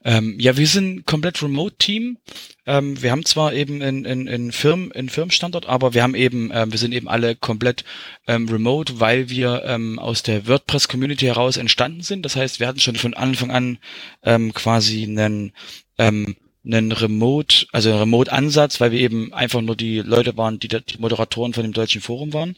Ähm, 0.04 0.40
ja, 0.40 0.56
wir 0.58 0.68
sind 0.68 1.06
komplett 1.06 1.42
Remote-Team. 1.42 2.18
Ähm, 2.66 3.02
wir 3.02 3.12
haben 3.12 3.26
zwar 3.26 3.54
eben 3.54 3.82
in, 3.82 4.06
in, 4.06 4.28
in 4.28 4.52
Firmen, 4.52 4.92
in 4.92 5.10
Firmenstandort, 5.10 5.66
aber 5.66 5.94
wir 5.94 6.04
haben 6.04 6.16
eben, 6.16 6.52
ähm, 6.54 6.72
wir 6.72 6.80
sind 6.80 6.94
eben 6.94 7.08
alle 7.08 7.36
komplett 7.36 7.84
ähm, 8.28 8.48
remote, 8.48 9.00
weil 9.00 9.30
wir 9.30 9.64
ähm, 9.66 10.00
aus 10.00 10.24
der 10.24 10.48
WordPress-Community 10.48 11.26
heraus 11.26 11.58
entstanden 11.58 12.02
sind. 12.02 12.24
Das 12.24 12.36
heißt, 12.36 12.60
wir 12.60 12.68
hatten 12.68 12.80
schon 12.80 12.96
von 12.96 13.14
Anfang 13.14 13.52
an 13.52 13.78
ähm, 14.24 14.54
quasi 14.54 15.04
einen 15.04 15.52
ähm, 15.98 16.36
einen 16.66 16.92
Remote, 16.92 17.68
also 17.72 17.90
einen 17.90 18.00
Remote-Ansatz, 18.00 18.80
weil 18.80 18.92
wir 18.92 19.00
eben 19.00 19.34
einfach 19.34 19.62
nur 19.62 19.76
die 19.76 20.00
Leute 20.00 20.38
waren, 20.38 20.60
die 20.60 20.68
die 20.68 20.98
Moderatoren 21.00 21.54
von 21.54 21.64
dem 21.64 21.74
deutschen 21.74 22.02
Forum 22.02 22.34
waren. 22.34 22.56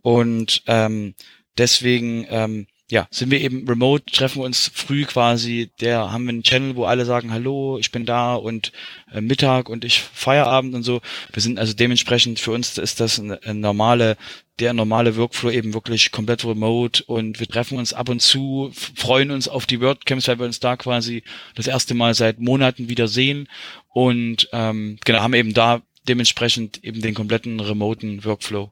Und 0.00 0.62
ähm, 0.66 1.14
deswegen 1.58 2.26
ähm, 2.30 2.66
ja, 2.92 3.08
sind 3.10 3.30
wir 3.30 3.40
eben 3.40 3.66
remote, 3.66 4.04
treffen 4.04 4.42
wir 4.42 4.44
uns 4.44 4.70
früh 4.74 5.06
quasi, 5.06 5.70
der 5.80 6.12
haben 6.12 6.24
wir 6.24 6.28
einen 6.28 6.42
Channel, 6.42 6.76
wo 6.76 6.84
alle 6.84 7.06
sagen, 7.06 7.32
hallo, 7.32 7.78
ich 7.78 7.90
bin 7.90 8.04
da 8.04 8.34
und 8.34 8.70
äh, 9.10 9.22
Mittag 9.22 9.70
und 9.70 9.82
ich 9.86 10.02
Feierabend 10.02 10.74
und 10.74 10.82
so. 10.82 11.00
Wir 11.32 11.40
sind 11.40 11.58
also 11.58 11.72
dementsprechend, 11.72 12.38
für 12.38 12.50
uns 12.50 12.76
ist 12.76 13.00
das 13.00 13.16
ein, 13.16 13.32
ein 13.44 13.60
normale, 13.60 14.18
der 14.60 14.74
normale 14.74 15.16
Workflow 15.16 15.48
eben 15.48 15.72
wirklich 15.72 16.12
komplett 16.12 16.44
remote 16.44 17.02
und 17.04 17.40
wir 17.40 17.46
treffen 17.48 17.78
uns 17.78 17.94
ab 17.94 18.10
und 18.10 18.20
zu, 18.20 18.70
freuen 18.74 19.30
uns 19.30 19.48
auf 19.48 19.64
die 19.64 19.80
WordCamps, 19.80 20.28
weil 20.28 20.40
wir 20.40 20.44
uns 20.44 20.60
da 20.60 20.76
quasi 20.76 21.22
das 21.54 21.68
erste 21.68 21.94
Mal 21.94 22.12
seit 22.12 22.40
Monaten 22.40 22.90
wieder 22.90 23.08
sehen 23.08 23.48
und 23.88 24.50
ähm, 24.52 24.98
genau, 25.06 25.20
haben 25.20 25.32
eben 25.32 25.54
da 25.54 25.80
dementsprechend 26.06 26.84
eben 26.84 27.00
den 27.00 27.14
kompletten 27.14 27.58
remoten 27.58 28.22
Workflow. 28.26 28.70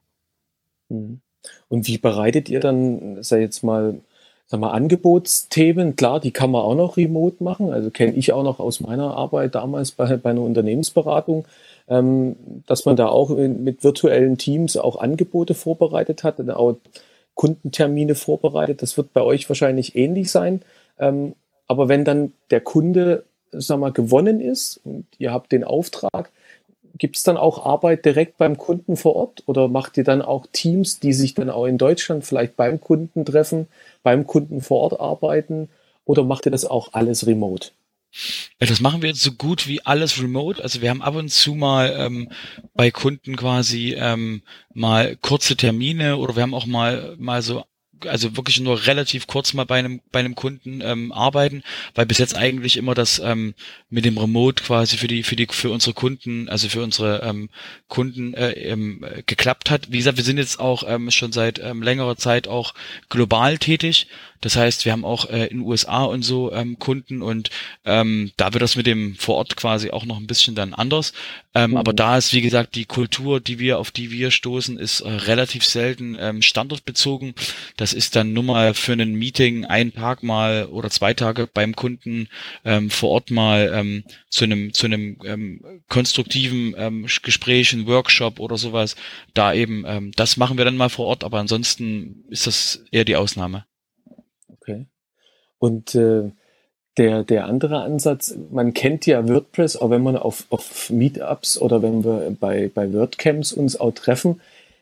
Mhm. 0.89 1.21
Und 1.69 1.87
wie 1.87 1.97
bereitet 1.97 2.49
ihr 2.49 2.59
dann, 2.59 3.23
sei 3.23 3.41
jetzt 3.41 3.63
mal, 3.63 3.99
sag 4.51 4.59
mal, 4.59 4.71
Angebotsthemen, 4.71 5.95
klar, 5.95 6.19
die 6.19 6.31
kann 6.31 6.51
man 6.51 6.61
auch 6.61 6.75
noch 6.75 6.97
remote 6.97 7.41
machen. 7.41 7.71
Also 7.71 7.89
kenne 7.89 8.11
ich 8.11 8.33
auch 8.33 8.43
noch 8.43 8.59
aus 8.59 8.81
meiner 8.81 9.15
Arbeit 9.15 9.55
damals 9.55 9.91
bei, 9.91 10.17
bei 10.17 10.31
einer 10.31 10.41
Unternehmensberatung, 10.41 11.45
ähm, 11.87 12.35
dass 12.67 12.83
man 12.83 12.97
da 12.97 13.07
auch 13.07 13.29
mit 13.29 13.85
virtuellen 13.85 14.37
Teams 14.37 14.75
auch 14.75 14.99
Angebote 14.99 15.53
vorbereitet 15.53 16.25
hat 16.25 16.39
und 16.39 16.51
auch 16.51 16.75
Kundentermine 17.35 18.13
vorbereitet. 18.13 18.81
Das 18.81 18.97
wird 18.97 19.13
bei 19.13 19.21
euch 19.21 19.47
wahrscheinlich 19.47 19.95
ähnlich 19.95 20.29
sein. 20.29 20.61
Ähm, 20.99 21.33
aber 21.69 21.87
wenn 21.87 22.03
dann 22.03 22.33
der 22.49 22.59
Kunde, 22.59 23.23
sag 23.51 23.79
mal, 23.79 23.93
gewonnen 23.93 24.41
ist 24.41 24.81
und 24.83 25.05
ihr 25.17 25.31
habt 25.31 25.53
den 25.53 25.63
Auftrag, 25.63 26.29
Gibt 27.01 27.15
es 27.15 27.23
dann 27.23 27.35
auch 27.35 27.65
Arbeit 27.65 28.05
direkt 28.05 28.37
beim 28.37 28.59
Kunden 28.59 28.95
vor 28.95 29.15
Ort 29.15 29.41
oder 29.47 29.67
macht 29.67 29.97
ihr 29.97 30.03
dann 30.03 30.21
auch 30.21 30.45
Teams, 30.51 30.99
die 30.99 31.13
sich 31.13 31.33
dann 31.33 31.49
auch 31.49 31.65
in 31.65 31.79
Deutschland 31.79 32.23
vielleicht 32.23 32.55
beim 32.55 32.79
Kunden 32.79 33.25
treffen, 33.25 33.67
beim 34.03 34.27
Kunden 34.27 34.61
vor 34.61 34.81
Ort 34.81 34.99
arbeiten 34.99 35.67
oder 36.05 36.23
macht 36.23 36.45
ihr 36.45 36.51
das 36.51 36.63
auch 36.63 36.93
alles 36.93 37.25
remote? 37.25 37.71
Das 38.59 38.81
machen 38.81 39.01
wir 39.01 39.09
jetzt 39.09 39.23
so 39.23 39.31
gut 39.31 39.67
wie 39.67 39.83
alles 39.83 40.21
remote. 40.21 40.61
Also 40.61 40.83
wir 40.83 40.91
haben 40.91 41.01
ab 41.01 41.15
und 41.15 41.29
zu 41.29 41.55
mal 41.55 41.91
ähm, 41.97 42.29
bei 42.75 42.91
Kunden 42.91 43.35
quasi 43.35 43.95
ähm, 43.97 44.43
mal 44.71 45.15
kurze 45.15 45.55
Termine 45.55 46.17
oder 46.17 46.35
wir 46.35 46.43
haben 46.43 46.53
auch 46.53 46.67
mal 46.67 47.15
mal 47.17 47.41
so 47.41 47.63
also 48.07 48.35
wirklich 48.35 48.59
nur 48.59 48.85
relativ 48.85 49.27
kurz 49.27 49.53
mal 49.53 49.65
bei 49.65 49.79
einem 49.79 50.01
bei 50.11 50.19
einem 50.19 50.35
Kunden 50.35 50.81
ähm, 50.81 51.11
arbeiten, 51.11 51.63
weil 51.95 52.05
bis 52.05 52.17
jetzt 52.17 52.35
eigentlich 52.35 52.77
immer 52.77 52.93
das 52.93 53.19
ähm, 53.19 53.53
mit 53.89 54.05
dem 54.05 54.17
Remote 54.17 54.63
quasi 54.63 54.97
für 54.97 55.07
die 55.07 55.23
für 55.23 55.35
die 55.35 55.47
für 55.49 55.69
unsere 55.69 55.93
Kunden, 55.93 56.49
also 56.49 56.69
für 56.69 56.83
unsere 56.83 57.21
ähm, 57.23 57.49
Kunden 57.87 58.33
äh, 58.33 58.51
ähm, 58.51 59.05
geklappt 59.25 59.69
hat. 59.69 59.91
Wie 59.91 59.97
gesagt, 59.97 60.17
wir 60.17 60.23
sind 60.23 60.37
jetzt 60.37 60.59
auch 60.59 60.83
ähm, 60.87 61.11
schon 61.11 61.31
seit 61.31 61.59
ähm, 61.59 61.81
längerer 61.81 62.17
Zeit 62.17 62.47
auch 62.47 62.73
global 63.09 63.57
tätig. 63.57 64.07
Das 64.41 64.55
heißt, 64.55 64.85
wir 64.85 64.91
haben 64.91 65.05
auch 65.05 65.29
äh, 65.29 65.45
in 65.45 65.59
den 65.59 65.67
USA 65.67 66.03
und 66.03 66.23
so 66.23 66.51
ähm, 66.51 66.79
Kunden 66.79 67.21
und 67.21 67.51
ähm, 67.85 68.31
da 68.37 68.53
wird 68.53 68.63
das 68.63 68.75
mit 68.75 68.87
dem 68.87 69.15
vor 69.15 69.35
Ort 69.35 69.55
quasi 69.55 69.91
auch 69.91 70.03
noch 70.03 70.17
ein 70.17 70.25
bisschen 70.25 70.55
dann 70.55 70.73
anders. 70.73 71.13
Ähm, 71.53 71.71
mhm. 71.71 71.77
Aber 71.77 71.93
da 71.93 72.17
ist, 72.17 72.33
wie 72.33 72.41
gesagt, 72.41 72.75
die 72.75 72.85
Kultur, 72.85 73.39
die 73.39 73.59
wir, 73.59 73.77
auf 73.77 73.91
die 73.91 74.09
wir 74.09 74.31
stoßen, 74.31 74.77
ist 74.77 75.01
äh, 75.01 75.09
relativ 75.09 75.63
selten 75.63 76.17
ähm, 76.19 76.41
standortbezogen. 76.41 77.35
Das 77.77 77.90
ist 77.93 78.15
dann 78.15 78.33
nur 78.33 78.43
mal 78.43 78.73
für 78.73 78.93
ein 78.93 79.13
Meeting 79.13 79.65
einen 79.65 79.93
Tag 79.93 80.23
mal 80.23 80.65
oder 80.65 80.89
zwei 80.89 81.13
Tage 81.13 81.47
beim 81.51 81.75
Kunden 81.75 82.27
ähm, 82.65 82.89
vor 82.89 83.09
Ort 83.09 83.31
mal 83.31 83.71
ähm, 83.73 84.03
zu 84.29 84.45
einem 84.45 84.73
zu 84.73 84.85
einem 84.87 85.17
ähm, 85.25 85.81
konstruktiven 85.89 86.75
ähm, 86.77 87.07
Gespräch, 87.23 87.73
ein 87.73 87.87
Workshop 87.87 88.39
oder 88.39 88.57
sowas. 88.57 88.95
Da 89.33 89.53
eben, 89.53 89.83
ähm, 89.87 90.11
das 90.15 90.37
machen 90.37 90.57
wir 90.57 90.65
dann 90.65 90.77
mal 90.77 90.89
vor 90.89 91.07
Ort, 91.07 91.23
aber 91.23 91.39
ansonsten 91.39 92.25
ist 92.29 92.47
das 92.47 92.83
eher 92.91 93.05
die 93.05 93.15
Ausnahme. 93.15 93.65
Okay. 94.49 94.87
Und 95.59 95.95
äh, 95.95 96.31
der, 96.97 97.23
der 97.23 97.45
andere 97.45 97.81
Ansatz, 97.83 98.35
man 98.51 98.73
kennt 98.73 99.05
ja 99.05 99.27
WordPress, 99.27 99.77
auch 99.77 99.89
wenn 99.89 100.03
man 100.03 100.17
auf, 100.17 100.45
auf 100.49 100.89
Meetups 100.89 101.57
oder 101.57 101.81
wenn 101.81 102.03
wir 102.03 102.35
bei, 102.39 102.69
bei 102.73 102.91
WordCamps 102.91 103.53
uns 103.53 103.79
auch 103.79 103.91
treffen, 103.91 104.41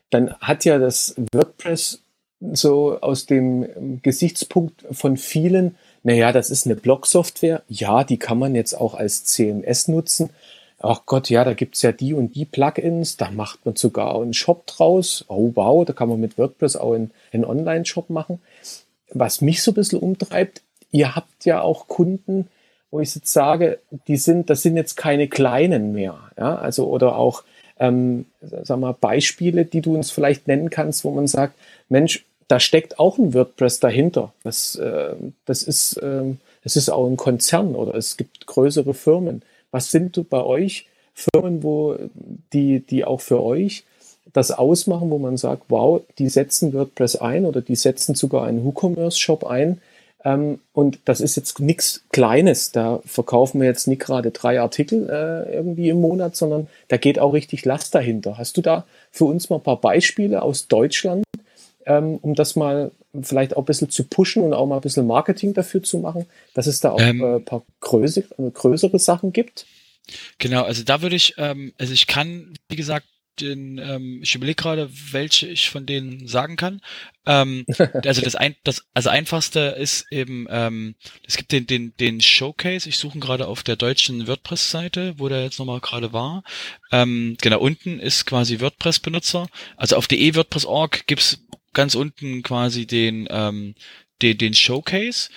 dann 0.10 0.34
hat 0.36 0.66
ja 0.66 0.80
das 0.80 1.16
WordPress 1.32 2.02
so 2.40 3.00
aus 3.02 3.26
dem 3.26 4.00
Gesichtspunkt 4.02 4.86
von 4.92 5.18
vielen 5.18 5.76
naja, 6.04 6.32
das 6.32 6.50
ist 6.50 6.66
eine 6.66 6.76
Blog-Software. 6.76 7.64
Ja, 7.68 8.04
die 8.04 8.18
kann 8.18 8.40
man 8.40 8.56
jetzt 8.56 8.74
auch 8.74 8.94
als 8.94 9.26
CMS 9.26 9.88
nutzen. 9.88 10.30
Ach 10.80 11.02
Gott, 11.06 11.30
ja, 11.30 11.44
da 11.44 11.54
gibt's 11.54 11.82
ja 11.82 11.92
die 11.92 12.14
und 12.14 12.36
die 12.36 12.46
Plugins, 12.46 13.18
da 13.18 13.32
macht 13.32 13.66
man 13.66 13.76
sogar 13.76 14.16
einen 14.16 14.34
Shop 14.34 14.66
draus. 14.66 15.26
Oh 15.28 15.52
wow, 15.56 15.84
da 15.84 15.92
kann 15.92 16.08
man 16.08 16.22
mit 16.22 16.38
WordPress 16.38 16.78
auch 16.78 16.94
einen, 16.94 17.12
einen 17.34 17.44
Online-Shop 17.44 18.10
machen. 18.10 18.40
Was 19.12 19.42
mich 19.42 19.62
so 19.62 19.72
ein 19.72 19.76
bisschen 19.76 20.00
umtreibt, 20.00 20.62
ihr 20.92 21.16
habt 21.16 21.44
ja 21.44 21.62
auch 21.62 21.88
Kunden, 21.88 22.48
wo 22.92 23.02
ich 23.02 23.14
jetzt 23.14 23.34
sage, 23.34 23.80
die 24.08 24.18
sind, 24.18 24.50
das 24.50 24.62
sind 24.62 24.78
jetzt 24.78 24.96
keine 24.96 25.28
kleinen 25.28 25.92
mehr. 25.92 26.18
Ja, 26.38 26.56
also 26.56 26.88
oder 26.88 27.18
auch, 27.18 27.44
ähm, 27.78 28.26
sag 28.42 28.80
mal, 28.80 28.94
Beispiele, 28.94 29.66
die 29.66 29.82
du 29.82 29.96
uns 29.96 30.12
vielleicht 30.12 30.48
nennen 30.48 30.70
kannst, 30.70 31.04
wo 31.04 31.12
man 31.12 31.28
sagt, 31.28 31.56
Mensch, 31.90 32.26
da 32.50 32.60
steckt 32.60 33.00
auch 33.00 33.18
ein 33.18 33.34
WordPress 33.34 33.80
dahinter. 33.80 34.34
Das, 34.44 34.76
äh, 34.76 35.14
das 35.46 35.64
ist, 35.64 35.98
äh, 35.98 36.36
das 36.64 36.76
ist 36.76 36.90
auch 36.90 37.08
ein 37.08 37.16
Konzern 37.16 37.76
oder 37.76 37.96
es 37.96 38.18
gibt 38.18 38.46
größere 38.48 38.94
Firmen. 38.94 39.44
Was 39.72 39.92
sind 39.92 40.30
bei 40.30 40.44
euch 40.44 40.88
Firmen, 41.14 41.64
wo 41.64 41.96
die, 42.52 42.80
die 42.80 43.06
auch 43.06 43.22
für 43.22 43.42
euch 43.42 43.84
das 44.34 44.52
ausmachen, 44.52 45.10
wo 45.10 45.20
man 45.20 45.38
sagt, 45.38 45.64
wow, 45.70 46.02
die 46.18 46.30
setzen 46.30 46.74
WordPress 46.74 47.16
ein 47.18 47.46
oder 47.46 47.62
die 47.62 47.76
setzen 47.76 48.16
sogar 48.16 48.46
einen 48.46 48.64
WooCommerce-Shop 48.64 49.46
ein. 49.46 49.82
Ähm, 50.26 50.60
und 50.74 51.00
das 51.06 51.22
ist 51.22 51.36
jetzt 51.36 51.60
nichts 51.60 52.04
Kleines. 52.12 52.72
Da 52.72 53.00
verkaufen 53.06 53.62
wir 53.62 53.68
jetzt 53.68 53.88
nicht 53.88 54.02
gerade 54.02 54.32
drei 54.32 54.60
Artikel 54.60 55.08
äh, 55.10 55.54
irgendwie 55.54 55.90
im 55.90 56.02
Monat, 56.02 56.36
sondern 56.36 56.68
da 56.88 56.98
geht 56.98 57.20
auch 57.20 57.34
richtig 57.34 57.64
Last 57.66 57.94
dahinter. 57.96 58.38
Hast 58.38 58.58
du 58.58 58.62
da 58.62 58.86
für 59.12 59.26
uns 59.26 59.50
mal 59.50 59.58
ein 59.58 59.64
paar 59.64 59.82
Beispiele 59.82 60.42
aus 60.42 60.68
Deutschland, 60.68 61.24
ähm, 61.86 62.18
um 62.22 62.36
das 62.36 62.56
mal 62.56 62.92
vielleicht 63.22 63.56
auch 63.56 63.64
ein 63.64 63.66
bisschen 63.66 63.90
zu 63.90 64.04
pushen 64.04 64.44
und 64.44 64.54
auch 64.54 64.66
mal 64.68 64.76
ein 64.76 64.82
bisschen 64.82 65.08
Marketing 65.08 65.54
dafür 65.54 65.82
zu 65.82 66.00
machen, 66.00 66.26
dass 66.54 66.68
es 66.68 66.80
da 66.80 66.92
auch 66.92 67.02
ähm, 67.02 67.22
äh, 67.22 67.36
ein 67.36 67.46
paar 67.46 67.64
größere, 67.82 68.52
größere 68.52 69.00
Sachen 69.00 69.34
gibt? 69.34 69.66
Genau, 70.38 70.64
also 70.64 70.84
da 70.84 71.02
würde 71.02 71.16
ich, 71.16 71.36
ähm, 71.38 71.74
also 71.78 71.94
ich 71.94 72.08
kann, 72.08 72.54
wie 72.68 72.76
gesagt, 72.76 73.06
den, 73.42 73.78
ähm, 73.78 74.20
ich 74.22 74.36
überlege 74.36 74.62
gerade, 74.62 74.90
welche 75.12 75.48
ich 75.48 75.70
von 75.70 75.86
denen 75.86 76.28
sagen 76.28 76.56
kann. 76.56 76.82
Ähm, 77.26 77.66
also 78.06 78.22
das, 78.22 78.36
ein, 78.36 78.56
das 78.64 78.84
also 78.94 79.10
einfachste 79.10 79.76
ist 79.80 80.06
eben, 80.12 80.48
ähm, 80.50 80.96
es 81.26 81.38
gibt 81.38 81.52
den, 81.52 81.68
den, 81.68 81.94
den 82.00 82.22
Showcase, 82.22 82.90
ich 82.90 82.98
suche 82.98 83.20
gerade 83.20 83.48
auf 83.48 83.64
der 83.64 83.76
deutschen 83.76 84.28
WordPress-Seite, 84.28 85.16
wo 85.18 85.30
der 85.30 85.44
jetzt 85.44 85.60
nochmal 85.60 85.80
gerade 85.80 86.14
war. 86.14 86.44
Ähm, 86.92 87.38
genau, 87.42 87.60
unten 87.60 88.00
ist 88.00 88.26
quasi 88.26 88.60
WordPress-Benutzer. 88.60 89.48
Also 89.78 89.96
auf 89.96 90.08
de 90.08 90.36
WordPress.org 90.36 91.08
gibt's 91.08 91.40
ganz 91.74 91.96
unten 91.96 92.44
quasi 92.44 92.86
den, 92.86 93.28
ähm, 93.30 93.76
den, 94.22 94.38
den 94.38 94.54
Showcase 94.54 95.30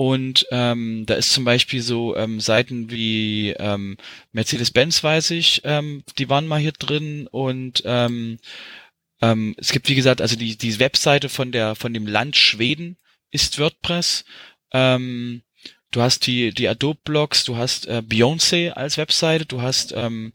und 0.00 0.46
ähm, 0.50 1.04
da 1.04 1.14
ist 1.14 1.32
zum 1.32 1.44
Beispiel 1.44 1.82
so 1.82 2.16
ähm, 2.16 2.40
Seiten 2.40 2.90
wie 2.90 3.50
ähm, 3.50 3.98
Mercedes-Benz, 4.32 5.04
weiß 5.04 5.30
ich, 5.32 5.60
ähm, 5.64 6.04
die 6.16 6.30
waren 6.30 6.46
mal 6.46 6.58
hier 6.58 6.72
drin 6.72 7.26
und 7.30 7.82
ähm, 7.84 8.38
ähm, 9.20 9.54
es 9.58 9.72
gibt 9.72 9.90
wie 9.90 9.94
gesagt, 9.94 10.22
also 10.22 10.36
die 10.36 10.56
die 10.56 10.78
Webseite 10.78 11.28
von 11.28 11.52
der 11.52 11.74
von 11.74 11.92
dem 11.92 12.06
Land 12.06 12.36
Schweden 12.36 12.96
ist 13.30 13.58
WordPress. 13.58 14.24
Ähm, 14.72 15.42
du 15.90 16.00
hast 16.00 16.26
die 16.26 16.54
die 16.54 16.68
Adobe 16.68 17.00
Blogs, 17.04 17.44
du 17.44 17.56
hast 17.56 17.86
äh, 17.86 18.00
Beyoncé 18.02 18.70
als 18.70 18.96
Webseite, 18.96 19.44
du 19.44 19.60
hast 19.60 19.92
ähm, 19.94 20.32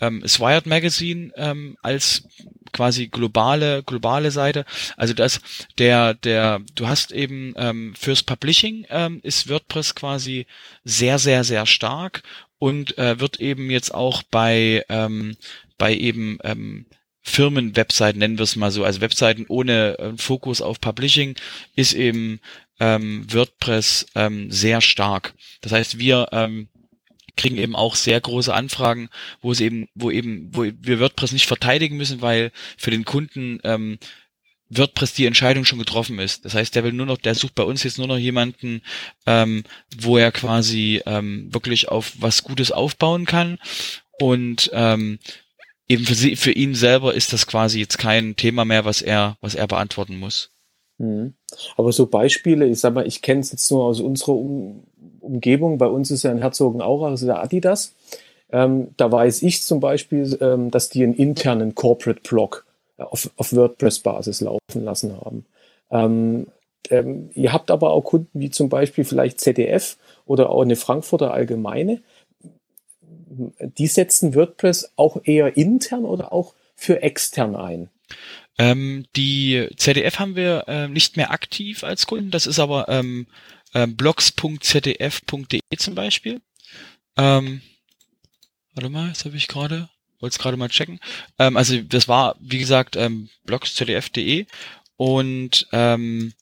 ähm, 0.00 0.20
das 0.22 0.40
Wired 0.40 0.66
Magazine 0.66 1.32
ähm, 1.36 1.76
als 1.82 2.24
quasi 2.72 3.08
globale 3.08 3.82
globale 3.82 4.30
Seite. 4.30 4.64
Also 4.96 5.14
das 5.14 5.40
der 5.78 6.14
der 6.14 6.60
du 6.74 6.88
hast 6.88 7.12
eben 7.12 7.54
ähm, 7.56 7.94
fürs 7.96 8.22
Publishing 8.22 8.86
ähm, 8.90 9.20
ist 9.22 9.48
WordPress 9.48 9.94
quasi 9.94 10.46
sehr 10.84 11.18
sehr 11.18 11.44
sehr 11.44 11.66
stark 11.66 12.22
und 12.58 12.98
äh, 12.98 13.20
wird 13.20 13.40
eben 13.40 13.70
jetzt 13.70 13.94
auch 13.94 14.22
bei 14.24 14.84
ähm, 14.88 15.36
bei 15.78 15.94
eben 15.94 16.38
ähm, 16.44 16.86
Firmenwebseiten 17.24 18.18
nennen 18.18 18.38
wir 18.38 18.44
es 18.44 18.54
mal 18.54 18.70
so, 18.70 18.84
also 18.84 19.00
Webseiten 19.00 19.46
ohne 19.48 19.98
äh, 19.98 20.12
Fokus 20.18 20.60
auf 20.60 20.78
Publishing 20.78 21.36
ist 21.74 21.94
eben 21.94 22.38
ähm, 22.80 23.26
WordPress 23.32 24.06
ähm, 24.14 24.50
sehr 24.50 24.82
stark. 24.82 25.32
Das 25.62 25.72
heißt, 25.72 25.98
wir 25.98 26.28
ähm, 26.32 26.68
kriegen 27.36 27.56
eben 27.56 27.76
auch 27.76 27.96
sehr 27.96 28.20
große 28.20 28.52
Anfragen, 28.52 29.08
wo 29.42 29.52
es 29.52 29.60
eben, 29.60 29.88
wo 29.94 30.10
eben, 30.10 30.50
wo 30.52 30.64
wir 30.64 31.00
WordPress 31.00 31.32
nicht 31.32 31.46
verteidigen 31.46 31.96
müssen, 31.96 32.20
weil 32.22 32.52
für 32.76 32.90
den 32.90 33.04
Kunden 33.04 33.60
ähm, 33.64 33.98
WordPress 34.70 35.14
die 35.14 35.26
Entscheidung 35.26 35.64
schon 35.64 35.78
getroffen 35.78 36.18
ist. 36.18 36.44
Das 36.44 36.54
heißt, 36.54 36.74
der 36.74 36.84
will 36.84 36.92
nur 36.92 37.06
noch, 37.06 37.18
der 37.18 37.34
sucht 37.34 37.54
bei 37.54 37.62
uns 37.62 37.82
jetzt 37.82 37.98
nur 37.98 38.06
noch 38.06 38.18
jemanden, 38.18 38.82
ähm, 39.26 39.64
wo 39.98 40.16
er 40.16 40.32
quasi 40.32 41.02
ähm, 41.06 41.52
wirklich 41.52 41.88
auf 41.88 42.12
was 42.18 42.44
Gutes 42.44 42.72
aufbauen 42.72 43.26
kann. 43.26 43.58
Und 44.18 44.70
ähm, 44.72 45.18
eben 45.88 46.04
für 46.04 46.14
sie, 46.14 46.36
für 46.36 46.52
ihn 46.52 46.74
selber 46.74 47.14
ist 47.14 47.32
das 47.32 47.46
quasi 47.46 47.80
jetzt 47.80 47.98
kein 47.98 48.36
Thema 48.36 48.64
mehr, 48.64 48.84
was 48.84 49.02
er, 49.02 49.36
was 49.40 49.54
er 49.54 49.66
beantworten 49.66 50.18
muss. 50.18 50.50
Mhm. 50.98 51.34
Aber 51.76 51.92
so 51.92 52.06
Beispiele, 52.06 52.66
ich 52.68 52.80
sag 52.80 52.94
mal, 52.94 53.06
ich 53.06 53.22
kenne 53.22 53.40
es 53.40 53.52
jetzt 53.52 53.70
nur 53.70 53.84
aus 53.84 54.00
unserer 54.00 54.34
um 54.34 54.84
Umgebung. 55.24 55.78
Bei 55.78 55.86
uns 55.86 56.10
ist 56.10 56.22
ja 56.22 56.32
in 56.32 56.38
Herzogenaurach 56.38 57.10
also 57.10 57.26
der 57.26 57.42
Adidas. 57.42 57.94
Ähm, 58.50 58.88
da 58.96 59.10
weiß 59.10 59.42
ich 59.42 59.62
zum 59.62 59.80
Beispiel, 59.80 60.38
ähm, 60.40 60.70
dass 60.70 60.88
die 60.88 61.02
einen 61.02 61.14
internen 61.14 61.74
Corporate 61.74 62.20
Blog 62.22 62.64
auf, 62.98 63.30
auf 63.36 63.52
WordPress-Basis 63.54 64.40
laufen 64.40 64.84
lassen 64.84 65.16
haben. 65.16 65.46
Ähm, 65.90 66.46
ähm, 66.90 67.30
ihr 67.34 67.52
habt 67.52 67.70
aber 67.70 67.92
auch 67.92 68.02
Kunden 68.02 68.40
wie 68.40 68.50
zum 68.50 68.68
Beispiel 68.68 69.04
vielleicht 69.04 69.40
ZDF 69.40 69.96
oder 70.26 70.50
auch 70.50 70.62
eine 70.62 70.76
Frankfurter 70.76 71.32
Allgemeine. 71.32 72.02
Die 73.78 73.86
setzen 73.86 74.34
WordPress 74.34 74.92
auch 74.96 75.18
eher 75.24 75.56
intern 75.56 76.04
oder 76.04 76.32
auch 76.32 76.54
für 76.76 77.02
extern 77.02 77.56
ein? 77.56 77.88
Ähm, 78.58 79.06
die 79.16 79.68
ZDF 79.76 80.18
haben 80.18 80.36
wir 80.36 80.64
äh, 80.68 80.88
nicht 80.88 81.16
mehr 81.16 81.32
aktiv 81.32 81.82
als 81.82 82.06
Kunden. 82.06 82.30
Das 82.30 82.46
ist 82.46 82.60
aber 82.60 82.88
ähm, 82.88 83.26
äh, 83.74 83.86
blogs.zdf.de 83.86 85.60
zum 85.76 85.94
Beispiel. 85.94 86.40
Ähm, 87.16 87.60
warte 88.74 88.88
mal, 88.88 89.08
jetzt 89.08 89.24
habe 89.24 89.36
ich 89.36 89.46
gerade, 89.46 89.88
wollte 90.20 90.34
es 90.34 90.38
gerade 90.38 90.56
mal 90.56 90.68
checken. 90.68 90.98
Ähm, 91.38 91.56
also 91.56 91.80
das 91.82 92.08
war, 92.08 92.36
wie 92.40 92.58
gesagt, 92.58 92.96
ähm, 92.96 93.28
blogs.zdf.de 93.44 94.46
und 94.96 95.66
ähm, 95.72 96.32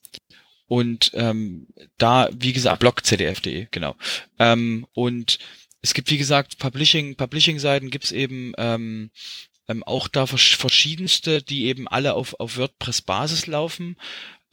und 0.73 1.11
ähm, 1.13 1.67
da, 1.99 2.31
wie 2.33 2.55
gesagt, 2.55 2.81
blog.zdf.de, 2.81 3.67
genau. 3.71 3.95
Ähm, 4.39 4.87
und 4.95 5.39
es 5.83 5.93
gibt, 5.93 6.11
wie 6.11 6.17
gesagt, 6.17 6.59
Publishing, 6.59 7.15
Publishing-Seiten 7.15 7.91
gibt's 7.91 8.11
eben 8.11 8.55
ähm, 8.57 9.11
ähm, 9.69 9.83
auch 9.85 10.09
da 10.09 10.27
verschiedenste, 10.27 11.43
die 11.43 11.67
eben 11.67 11.89
alle 11.89 12.15
auf, 12.15 12.41
auf 12.41 12.57
WordPress-Basis 12.57 13.47
laufen. 13.49 13.97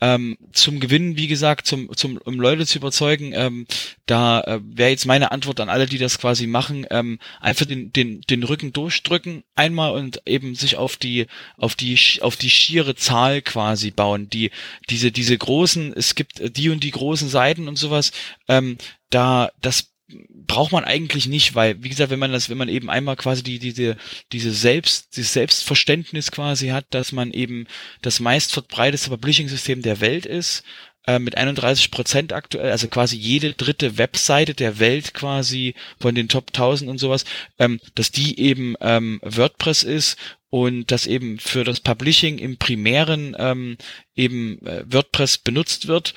Ähm, 0.01 0.37
zum 0.53 0.79
Gewinnen, 0.79 1.17
wie 1.17 1.27
gesagt, 1.27 1.67
zum, 1.67 1.95
zum, 1.95 2.17
um 2.17 2.39
Leute 2.39 2.65
zu 2.65 2.77
überzeugen, 2.77 3.31
ähm, 3.33 3.67
da 4.05 4.41
äh, 4.41 4.59
wäre 4.63 4.89
jetzt 4.89 5.05
meine 5.05 5.31
Antwort 5.31 5.59
an 5.59 5.69
alle, 5.69 5.87
die 5.87 5.97
das 5.97 6.19
quasi 6.19 6.47
machen, 6.47 6.85
ähm, 6.89 7.19
einfach 7.41 7.65
den, 7.65 7.91
den, 7.91 8.21
den 8.21 8.43
Rücken 8.43 8.71
durchdrücken 8.71 9.43
einmal 9.55 9.91
und 9.91 10.21
eben 10.25 10.55
sich 10.55 10.77
auf 10.77 10.95
die, 10.95 11.27
auf 11.57 11.75
die, 11.75 11.99
auf 12.21 12.37
die 12.37 12.49
schiere 12.49 12.95
Zahl 12.95 13.41
quasi 13.41 13.91
bauen. 13.91 14.29
Die, 14.29 14.51
diese, 14.89 15.11
diese 15.11 15.37
großen, 15.37 15.93
es 15.95 16.15
gibt 16.15 16.57
die 16.57 16.69
und 16.69 16.83
die 16.83 16.91
großen 16.91 17.27
Seiten 17.27 17.67
und 17.67 17.77
sowas, 17.77 18.11
ähm, 18.47 18.77
da, 19.09 19.51
das 19.61 19.88
braucht 20.31 20.71
man 20.71 20.83
eigentlich 20.83 21.27
nicht, 21.27 21.55
weil, 21.55 21.81
wie 21.83 21.89
gesagt, 21.89 22.09
wenn 22.09 22.19
man 22.19 22.31
das, 22.31 22.49
wenn 22.49 22.57
man 22.57 22.69
eben 22.69 22.89
einmal 22.89 23.15
quasi 23.15 23.43
die, 23.43 23.59
diese, 23.59 23.97
diese 24.31 24.51
Selbst, 24.51 25.15
dieses 25.15 25.33
Selbstverständnis 25.33 26.31
quasi 26.31 26.69
hat, 26.69 26.85
dass 26.89 27.11
man 27.11 27.31
eben 27.31 27.67
das 28.01 28.19
meist 28.19 28.51
verbreiteste 28.53 29.09
Publishing-System 29.09 29.81
der 29.81 30.01
Welt 30.01 30.25
ist, 30.25 30.63
äh, 31.05 31.19
mit 31.19 31.37
31 31.37 31.91
Prozent 31.91 32.33
aktuell, 32.33 32.71
also 32.71 32.87
quasi 32.87 33.15
jede 33.15 33.53
dritte 33.53 33.97
Webseite 33.97 34.53
der 34.53 34.79
Welt 34.79 35.13
quasi 35.13 35.75
von 35.99 36.13
den 36.13 36.27
Top 36.27 36.47
1000 36.47 36.89
und 36.89 36.97
sowas, 36.97 37.25
ähm, 37.57 37.79
dass 37.95 38.11
die 38.11 38.39
eben 38.39 38.75
ähm, 38.81 39.19
WordPress 39.23 39.83
ist 39.83 40.17
und 40.49 40.91
dass 40.91 41.07
eben 41.07 41.39
für 41.39 41.63
das 41.63 41.79
Publishing 41.79 42.37
im 42.37 42.57
primären 42.57 43.35
ähm, 43.39 43.77
eben 44.15 44.65
äh, 44.65 44.83
WordPress 44.87 45.37
benutzt 45.37 45.87
wird 45.87 46.13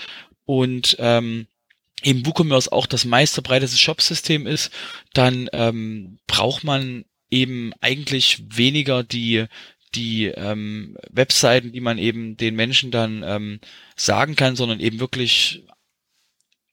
und 0.47 0.97
ähm, 0.99 1.47
eben 2.03 2.27
WooCommerce 2.27 2.73
auch 2.73 2.87
das 2.87 3.05
meistverbreitete 3.05 3.77
Shopsystem 3.77 4.47
ist, 4.47 4.71
dann 5.13 5.49
ähm, 5.53 6.19
braucht 6.27 6.65
man 6.65 7.05
eben 7.31 7.73
eigentlich 7.81 8.45
weniger 8.49 9.03
die 9.03 9.47
die 9.95 10.27
ähm, 10.27 10.97
Webseiten, 11.11 11.73
die 11.73 11.81
man 11.81 11.99
eben 11.99 12.37
den 12.37 12.55
Menschen 12.55 12.91
dann 12.91 13.23
ähm, 13.27 13.61
sagen 13.95 14.37
kann, 14.37 14.57
sondern 14.57 14.81
eben 14.81 15.01
wirklich 15.01 15.65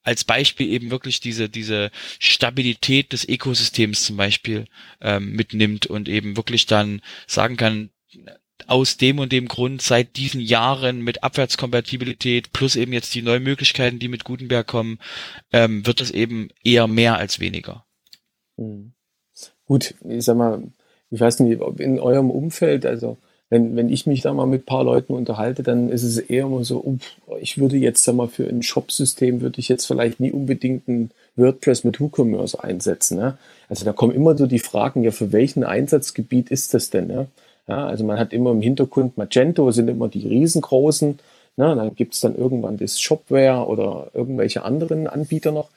als 0.02 0.24
Beispiel 0.24 0.68
eben 0.68 0.90
wirklich 0.90 1.20
diese 1.20 1.48
diese 1.48 1.90
Stabilität 2.18 3.12
des 3.12 3.28
Ökosystems 3.28 4.04
zum 4.04 4.16
Beispiel 4.16 4.66
ähm, 5.00 5.32
mitnimmt 5.32 5.86
und 5.86 6.08
eben 6.08 6.36
wirklich 6.36 6.66
dann 6.66 7.02
sagen 7.26 7.56
kann, 7.56 7.90
aus 8.68 8.96
dem 8.96 9.18
und 9.18 9.32
dem 9.32 9.48
Grund 9.48 9.82
seit 9.82 10.16
diesen 10.16 10.40
Jahren 10.40 11.00
mit 11.02 11.22
Abwärtskompatibilität 11.22 12.52
plus 12.52 12.76
eben 12.76 12.92
jetzt 12.92 13.14
die 13.14 13.22
neuen 13.22 13.42
Möglichkeiten, 13.42 13.98
die 13.98 14.08
mit 14.08 14.24
Gutenberg 14.24 14.66
kommen, 14.66 14.98
ähm, 15.52 15.86
wird 15.86 16.00
es 16.00 16.10
eben 16.10 16.48
eher 16.62 16.86
mehr 16.86 17.16
als 17.16 17.40
weniger. 17.40 17.84
Mhm. 18.56 18.92
Gut, 19.66 19.94
ich 20.08 20.24
sag 20.24 20.36
mal, 20.36 20.62
ich 21.10 21.20
weiß 21.20 21.40
nicht, 21.40 21.60
ob 21.60 21.80
in 21.80 22.00
eurem 22.00 22.30
Umfeld, 22.30 22.84
also 22.86 23.18
wenn, 23.50 23.74
wenn 23.74 23.88
ich 23.88 24.06
mich 24.06 24.22
da 24.22 24.32
mal 24.32 24.46
mit 24.46 24.62
ein 24.62 24.66
paar 24.66 24.84
Leuten 24.84 25.12
unterhalte, 25.12 25.62
dann 25.64 25.90
ist 25.90 26.04
es 26.04 26.18
eher 26.18 26.44
immer 26.44 26.64
so, 26.64 26.98
ich 27.40 27.58
würde 27.58 27.76
jetzt 27.76 28.04
sag 28.04 28.14
mal 28.14 28.28
für 28.28 28.48
ein 28.48 28.62
Shop-System 28.62 29.40
würde 29.40 29.58
ich 29.58 29.68
jetzt 29.68 29.86
vielleicht 29.86 30.20
nie 30.20 30.30
unbedingt 30.30 30.86
ein 30.88 31.10
WordPress 31.34 31.82
mit 31.82 32.00
WooCommerce 32.00 32.62
einsetzen. 32.62 33.18
Ne? 33.18 33.38
Also 33.68 33.84
da 33.84 33.92
kommen 33.92 34.14
immer 34.14 34.36
so 34.38 34.46
die 34.46 34.60
Fragen, 34.60 35.02
ja, 35.02 35.10
für 35.10 35.32
welchen 35.32 35.64
Einsatzgebiet 35.64 36.50
ist 36.50 36.74
das 36.74 36.90
denn? 36.90 37.08
Ne? 37.08 37.26
Ja, 37.68 37.86
also 37.86 38.04
man 38.04 38.18
hat 38.18 38.32
immer 38.32 38.50
im 38.50 38.62
Hintergrund 38.62 39.16
Magento, 39.16 39.70
sind 39.70 39.88
immer 39.88 40.08
die 40.08 40.26
riesengroßen. 40.26 41.18
Ne? 41.56 41.76
Dann 41.76 41.94
gibt 41.94 42.14
es 42.14 42.20
dann 42.20 42.36
irgendwann 42.36 42.76
das 42.76 43.00
Shopware 43.00 43.66
oder 43.66 44.10
irgendwelche 44.14 44.62
anderen 44.62 45.06
Anbieter 45.06 45.52
noch. 45.52 45.68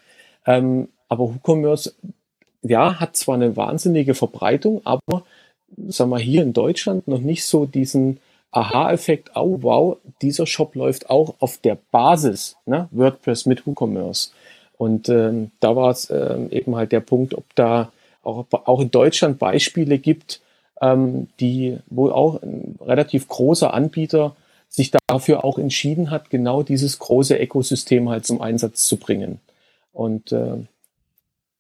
Ähm, 0.46 0.90
aber 1.10 1.34
WooCommerce, 1.36 1.94
ja, 2.64 3.00
hat 3.00 3.16
zwar 3.16 3.36
eine 3.36 3.56
wahnsinnige 3.56 4.16
Verbreitung, 4.16 4.82
aber 4.86 5.24
sagen 5.88 6.10
wir 6.12 6.20
hier 6.20 6.44
in 6.44 6.54
Deutschland 6.54 7.08
noch 7.08 7.20
nicht 7.20 7.46
so 7.46 7.66
diesen 7.66 8.20
Aha-Effekt, 8.52 9.32
oh 9.36 9.58
wow, 9.62 9.98
dieser 10.22 10.46
Shop 10.46 10.76
läuft 10.76 11.10
auch 11.10 11.36
auf 11.40 11.58
der 11.58 11.78
Basis, 11.92 12.56
ne? 12.66 12.88
WordPress 12.92 13.46
mit 13.48 13.66
WooCommerce. 13.66 14.32
Und 14.78 15.10
ähm, 15.10 15.52
da 15.60 15.76
war 15.76 15.90
es 15.90 16.10
ähm, 16.10 16.50
eben 16.52 16.76
halt 16.76 16.92
der 16.92 17.00
Punkt, 17.00 17.34
ob 17.34 17.44
da 17.56 17.92
auch, 18.22 18.46
auch 18.52 18.80
in 18.80 18.92
Deutschland 18.92 19.40
Beispiele 19.40 19.98
gibt, 19.98 20.42
ähm, 20.82 21.28
die, 21.40 21.80
wo 21.88 22.10
auch 22.10 22.42
ein 22.42 22.78
relativ 22.82 23.28
großer 23.28 23.74
Anbieter 23.74 24.36
sich 24.70 24.92
dafür 25.08 25.44
auch 25.44 25.60
entschieden 25.60 26.10
hat, 26.10 26.30
genau 26.30 26.64
dieses 26.64 26.98
große 27.00 27.38
Ökosystem 27.38 28.10
halt 28.10 28.26
zum 28.26 28.42
Einsatz 28.42 28.88
zu 28.88 28.98
bringen. 28.98 29.40
Und 29.92 30.32
äh, 30.32 30.66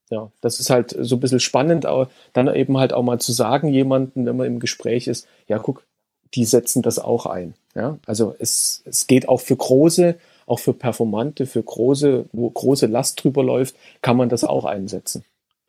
ja, 0.09 0.31
das 0.41 0.59
ist 0.59 0.69
halt 0.69 0.95
so 0.99 1.15
ein 1.15 1.19
bisschen 1.19 1.39
spannend, 1.39 1.85
aber 1.85 2.09
dann 2.33 2.53
eben 2.53 2.77
halt 2.77 2.93
auch 2.93 3.03
mal 3.03 3.19
zu 3.19 3.31
sagen, 3.31 3.67
jemanden, 3.69 4.25
wenn 4.25 4.37
man 4.37 4.47
im 4.47 4.59
Gespräch 4.59 5.07
ist, 5.07 5.27
ja, 5.47 5.59
guck, 5.59 5.85
die 6.33 6.45
setzen 6.45 6.81
das 6.81 6.99
auch 6.99 7.25
ein. 7.25 7.53
Ja, 7.75 7.97
also 8.05 8.35
es, 8.39 8.83
es 8.85 9.07
geht 9.07 9.27
auch 9.27 9.41
für 9.41 9.55
große, 9.55 10.15
auch 10.45 10.59
für 10.59 10.73
performante, 10.73 11.45
für 11.45 11.63
große, 11.63 12.25
wo 12.31 12.49
große 12.49 12.87
Last 12.87 13.23
drüber 13.23 13.43
läuft, 13.43 13.75
kann 14.01 14.17
man 14.17 14.29
das 14.29 14.43
auch 14.43 14.65
einsetzen. 14.65 15.23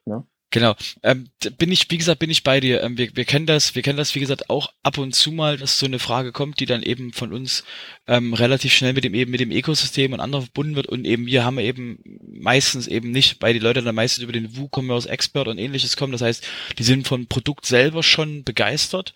Ja? 0.06 0.24
Genau. 0.54 0.76
Ähm, 1.02 1.30
bin 1.58 1.72
ich, 1.72 1.90
wie 1.90 1.98
gesagt, 1.98 2.20
bin 2.20 2.30
ich 2.30 2.44
bei 2.44 2.60
dir. 2.60 2.80
Ähm, 2.80 2.96
wir, 2.96 3.08
wir 3.16 3.24
kennen 3.24 3.44
das, 3.44 3.74
wir 3.74 3.82
kennen 3.82 3.96
das, 3.96 4.14
wie 4.14 4.20
gesagt, 4.20 4.50
auch 4.50 4.72
ab 4.84 4.98
und 4.98 5.12
zu 5.12 5.32
mal, 5.32 5.56
dass 5.56 5.80
so 5.80 5.86
eine 5.86 5.98
Frage 5.98 6.30
kommt, 6.30 6.60
die 6.60 6.66
dann 6.66 6.84
eben 6.84 7.12
von 7.12 7.32
uns 7.32 7.64
ähm, 8.06 8.32
relativ 8.34 8.72
schnell 8.72 8.92
mit 8.92 9.02
dem 9.02 9.14
eben 9.14 9.32
mit 9.32 9.40
dem 9.40 9.50
Ökosystem 9.50 10.12
und 10.12 10.20
anderen 10.20 10.44
verbunden 10.44 10.76
wird 10.76 10.86
und 10.86 11.06
eben 11.06 11.26
wir 11.26 11.44
haben 11.44 11.58
eben 11.58 11.98
meistens 12.38 12.86
eben 12.86 13.10
nicht, 13.10 13.42
weil 13.42 13.52
die 13.52 13.58
Leute 13.58 13.82
dann 13.82 13.96
meistens 13.96 14.22
über 14.22 14.32
den 14.32 14.56
WooCommerce 14.56 15.08
Expert 15.08 15.48
und 15.48 15.58
ähnliches 15.58 15.96
kommen. 15.96 16.12
Das 16.12 16.22
heißt, 16.22 16.46
die 16.78 16.84
sind 16.84 17.08
vom 17.08 17.26
Produkt 17.26 17.66
selber 17.66 18.04
schon 18.04 18.44
begeistert. 18.44 19.12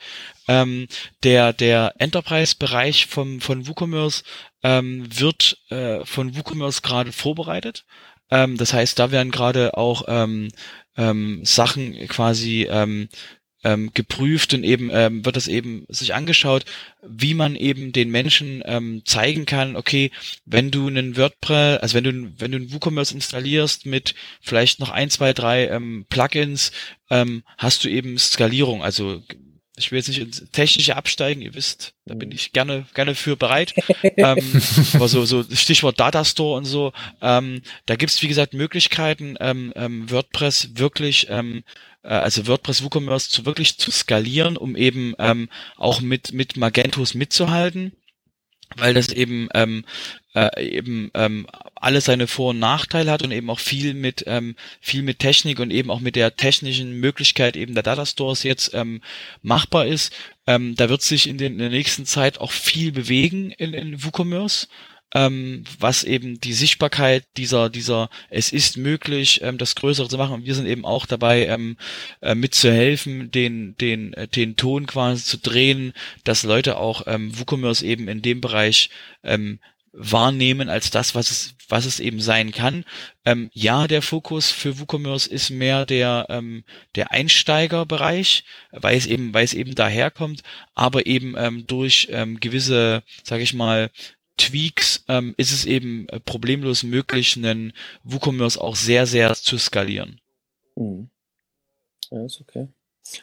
Ähm, 0.48 0.88
der 1.22 1.52
der 1.52 1.94
Enterprise-Bereich 1.98 3.06
vom 3.06 3.40
von 3.40 3.68
WooCommerce 3.68 4.24
ähm, 4.64 5.06
wird 5.08 5.58
äh, 5.70 6.04
von 6.04 6.36
WooCommerce 6.36 6.82
gerade 6.82 7.12
vorbereitet. 7.12 7.84
Ähm, 8.30 8.56
das 8.56 8.72
heißt, 8.72 8.98
da 8.98 9.10
werden 9.10 9.30
gerade 9.30 9.76
auch 9.76 10.04
ähm, 10.08 10.48
ähm, 10.96 11.40
Sachen 11.44 11.94
quasi 12.08 12.66
ähm, 12.70 13.08
ähm, 13.64 13.90
geprüft 13.92 14.54
und 14.54 14.62
eben 14.62 14.90
ähm, 14.92 15.24
wird 15.24 15.36
das 15.36 15.48
eben 15.48 15.84
sich 15.88 16.14
angeschaut, 16.14 16.64
wie 17.02 17.34
man 17.34 17.56
eben 17.56 17.92
den 17.92 18.10
Menschen 18.10 18.62
ähm, 18.64 19.02
zeigen 19.04 19.46
kann, 19.46 19.74
okay, 19.76 20.10
wenn 20.44 20.70
du 20.70 20.86
einen 20.86 21.16
WordPress, 21.16 21.80
also 21.80 21.94
wenn 21.94 22.04
du 22.04 22.32
wenn 22.38 22.52
du 22.52 22.58
einen 22.58 22.72
WooCommerce 22.72 23.14
installierst 23.14 23.86
mit 23.86 24.14
vielleicht 24.40 24.78
noch 24.80 24.90
ein, 24.90 25.10
zwei, 25.10 25.32
drei 25.32 25.66
ähm, 25.68 26.06
Plugins, 26.08 26.70
ähm, 27.10 27.42
hast 27.56 27.84
du 27.84 27.88
eben 27.88 28.16
Skalierung, 28.18 28.82
also 28.82 29.22
ich 29.78 29.90
will 29.90 29.98
jetzt 29.98 30.08
nicht 30.08 30.20
ins 30.20 30.50
Technische 30.50 30.96
absteigen, 30.96 31.40
ihr 31.40 31.54
wisst, 31.54 31.94
da 32.04 32.14
bin 32.14 32.32
ich 32.32 32.52
gerne, 32.52 32.86
gerne 32.94 33.14
für 33.14 33.36
bereit. 33.36 33.74
ähm, 34.16 34.62
aber 34.94 35.08
so, 35.08 35.24
so 35.24 35.44
Stichwort 35.54 35.98
Datastore 36.00 36.56
und 36.56 36.64
so, 36.64 36.92
ähm, 37.20 37.62
da 37.86 37.96
gibt's 37.96 38.20
wie 38.22 38.28
gesagt 38.28 38.54
Möglichkeiten, 38.54 39.36
ähm, 39.40 39.72
ähm, 39.76 40.10
WordPress 40.10 40.70
wirklich, 40.74 41.28
ähm, 41.30 41.64
äh, 42.02 42.08
also 42.08 42.46
WordPress 42.46 42.82
WooCommerce 42.82 43.30
zu 43.30 43.46
wirklich 43.46 43.78
zu 43.78 43.90
skalieren, 43.90 44.56
um 44.56 44.76
eben 44.76 45.14
ähm, 45.18 45.48
auch 45.76 46.00
mit, 46.00 46.32
mit 46.32 46.56
Magentos 46.56 47.14
mitzuhalten 47.14 47.92
weil 48.76 48.94
das 48.94 49.08
eben 49.08 49.48
ähm, 49.54 49.84
äh, 50.34 50.76
eben 50.76 51.10
ähm, 51.14 51.46
alle 51.74 52.00
seine 52.00 52.26
Vor- 52.26 52.50
und 52.50 52.58
Nachteile 52.58 53.10
hat 53.10 53.22
und 53.22 53.32
eben 53.32 53.50
auch 53.50 53.58
viel 53.58 53.94
mit 53.94 54.24
ähm, 54.26 54.56
viel 54.80 55.02
mit 55.02 55.18
Technik 55.18 55.58
und 55.58 55.70
eben 55.70 55.90
auch 55.90 56.00
mit 56.00 56.16
der 56.16 56.36
technischen 56.36 57.00
Möglichkeit 57.00 57.56
eben 57.56 57.74
der 57.74 57.82
Data 57.82 58.06
Stores 58.06 58.42
jetzt 58.42 58.74
ähm, 58.74 59.00
machbar 59.42 59.86
ist. 59.86 60.12
Ähm, 60.46 60.74
da 60.76 60.88
wird 60.88 61.02
sich 61.02 61.28
in, 61.28 61.38
den, 61.38 61.54
in 61.54 61.58
der 61.58 61.70
nächsten 61.70 62.06
Zeit 62.06 62.40
auch 62.40 62.52
viel 62.52 62.92
bewegen 62.92 63.50
in, 63.50 63.74
in 63.74 64.04
WooCommerce 64.04 64.68
ähm, 65.14 65.64
was 65.78 66.04
eben 66.04 66.40
die 66.40 66.52
Sichtbarkeit 66.52 67.24
dieser, 67.36 67.70
dieser, 67.70 68.10
es 68.30 68.52
ist 68.52 68.76
möglich, 68.76 69.40
ähm, 69.42 69.58
das 69.58 69.74
Größere 69.74 70.08
zu 70.08 70.18
machen. 70.18 70.34
Und 70.34 70.46
wir 70.46 70.54
sind 70.54 70.66
eben 70.66 70.84
auch 70.84 71.06
dabei, 71.06 71.46
ähm, 71.46 71.76
äh, 72.20 72.34
mitzuhelfen, 72.34 73.30
den, 73.30 73.76
den, 73.78 74.12
äh, 74.14 74.28
den 74.28 74.56
Ton 74.56 74.86
quasi 74.86 75.24
zu 75.24 75.38
drehen, 75.38 75.92
dass 76.24 76.42
Leute 76.42 76.76
auch 76.76 77.02
ähm, 77.06 77.38
WooCommerce 77.38 77.82
eben 77.82 78.08
in 78.08 78.22
dem 78.22 78.40
Bereich 78.40 78.90
ähm, 79.22 79.60
wahrnehmen 79.92 80.68
als 80.68 80.90
das, 80.90 81.14
was 81.14 81.30
es, 81.30 81.54
was 81.68 81.84
es 81.84 82.00
eben 82.00 82.20
sein 82.20 82.52
kann. 82.52 82.84
Ähm, 83.24 83.50
ja, 83.52 83.86
der 83.88 84.02
Fokus 84.02 84.50
für 84.50 84.78
WooCommerce 84.78 85.26
ist 85.26 85.50
mehr 85.50 85.86
der, 85.86 86.26
ähm, 86.28 86.64
der 86.94 87.10
Einsteigerbereich, 87.10 88.44
weil 88.70 88.96
es 88.96 89.06
eben, 89.06 89.34
weil 89.34 89.44
es 89.44 89.54
eben 89.54 89.74
daherkommt, 89.74 90.42
aber 90.74 91.06
eben 91.06 91.34
ähm, 91.36 91.66
durch 91.66 92.08
ähm, 92.10 92.38
gewisse, 92.40 93.02
sage 93.24 93.42
ich 93.42 93.54
mal, 93.54 93.90
Tweaks 94.38 95.04
ähm, 95.08 95.34
ist 95.36 95.52
es 95.52 95.66
eben 95.66 96.08
äh, 96.08 96.20
problemlos 96.20 96.82
möglich, 96.82 97.36
einen 97.36 97.72
WooCommerce 98.04 98.58
auch 98.60 98.76
sehr, 98.76 99.06
sehr 99.06 99.34
zu 99.34 99.58
skalieren. 99.58 100.20
Mhm. 100.76 101.10
Ja, 102.10 102.24
ist 102.24 102.40
okay. 102.40 102.68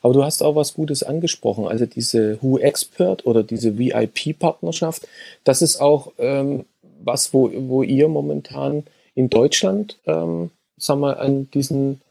Aber 0.01 0.13
du 0.13 0.23
hast 0.23 0.41
auch 0.41 0.55
was 0.55 0.73
Gutes 0.73 1.03
angesprochen, 1.03 1.67
also 1.67 1.85
diese 1.85 2.41
Who 2.41 2.57
Expert 2.57 3.25
oder 3.25 3.43
diese 3.43 3.77
VIP-Partnerschaft, 3.77 5.07
das 5.43 5.61
ist 5.61 5.77
auch 5.77 6.11
ähm, 6.17 6.65
was, 7.03 7.33
wo, 7.33 7.51
wo 7.69 7.83
ihr 7.83 8.07
momentan 8.07 8.83
in 9.13 9.29
Deutschland, 9.29 9.97
ähm, 10.05 10.49
sagen 10.77 11.01
wir, 11.01 11.19
an 11.19 11.49
diesen, 11.51 12.01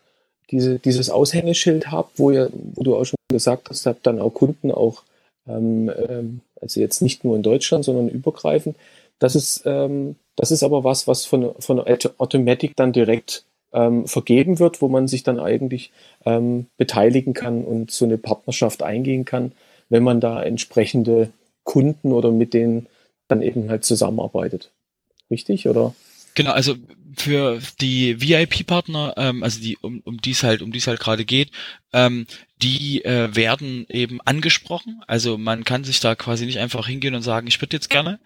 diese, 0.50 0.78
dieses 0.78 1.10
Aushängeschild 1.10 1.90
habt, 1.90 2.18
wo 2.18 2.30
ihr, 2.30 2.50
wo 2.52 2.82
du 2.82 2.96
auch 2.96 3.04
schon 3.04 3.16
gesagt 3.28 3.70
hast, 3.70 3.86
habt 3.86 4.06
dann 4.06 4.20
auch 4.20 4.30
Kunden 4.30 4.70
auch 4.70 5.02
ähm, 5.48 5.90
ähm, 6.08 6.40
also 6.64 6.80
jetzt 6.80 7.02
nicht 7.02 7.24
nur 7.24 7.36
in 7.36 7.42
Deutschland, 7.42 7.84
sondern 7.84 8.08
übergreifend. 8.08 8.76
Das 9.18 9.36
ist, 9.36 9.62
ähm, 9.66 10.16
das 10.34 10.50
ist 10.50 10.62
aber 10.62 10.82
was, 10.82 11.06
was 11.06 11.24
von, 11.24 11.54
von 11.60 11.80
Automatic 11.80 12.74
dann 12.74 12.92
direkt 12.92 13.44
ähm, 13.72 14.06
vergeben 14.06 14.58
wird, 14.58 14.82
wo 14.82 14.88
man 14.88 15.06
sich 15.06 15.22
dann 15.22 15.38
eigentlich 15.38 15.92
ähm, 16.24 16.66
beteiligen 16.76 17.34
kann 17.34 17.64
und 17.64 17.90
so 17.90 18.04
eine 18.04 18.18
Partnerschaft 18.18 18.82
eingehen 18.82 19.24
kann, 19.24 19.52
wenn 19.88 20.02
man 20.02 20.20
da 20.20 20.42
entsprechende 20.42 21.30
Kunden 21.64 22.12
oder 22.12 22.30
mit 22.30 22.54
denen 22.54 22.86
dann 23.28 23.42
eben 23.42 23.70
halt 23.70 23.84
zusammenarbeitet. 23.84 24.72
Richtig, 25.30 25.68
oder? 25.68 25.94
Genau, 26.34 26.50
also 26.52 26.76
für 27.16 27.60
die 27.80 28.20
VIP-Partner, 28.20 29.14
ähm, 29.16 29.42
also 29.44 29.60
die 29.60 29.76
um, 29.76 30.00
um 30.00 30.20
die 30.20 30.32
es 30.32 30.42
halt 30.42 30.62
um 30.62 30.72
die 30.72 30.80
halt 30.80 30.98
gerade 30.98 31.24
geht, 31.24 31.50
ähm, 31.92 32.26
die 32.60 33.04
äh, 33.04 33.34
werden 33.34 33.86
eben 33.88 34.20
angesprochen. 34.20 35.00
Also 35.06 35.38
man 35.38 35.64
kann 35.64 35.84
sich 35.84 36.00
da 36.00 36.16
quasi 36.16 36.44
nicht 36.46 36.58
einfach 36.58 36.88
hingehen 36.88 37.14
und 37.14 37.22
sagen, 37.22 37.46
ich 37.46 37.60
würde 37.60 37.76
jetzt 37.76 37.88
gerne, 37.90 38.18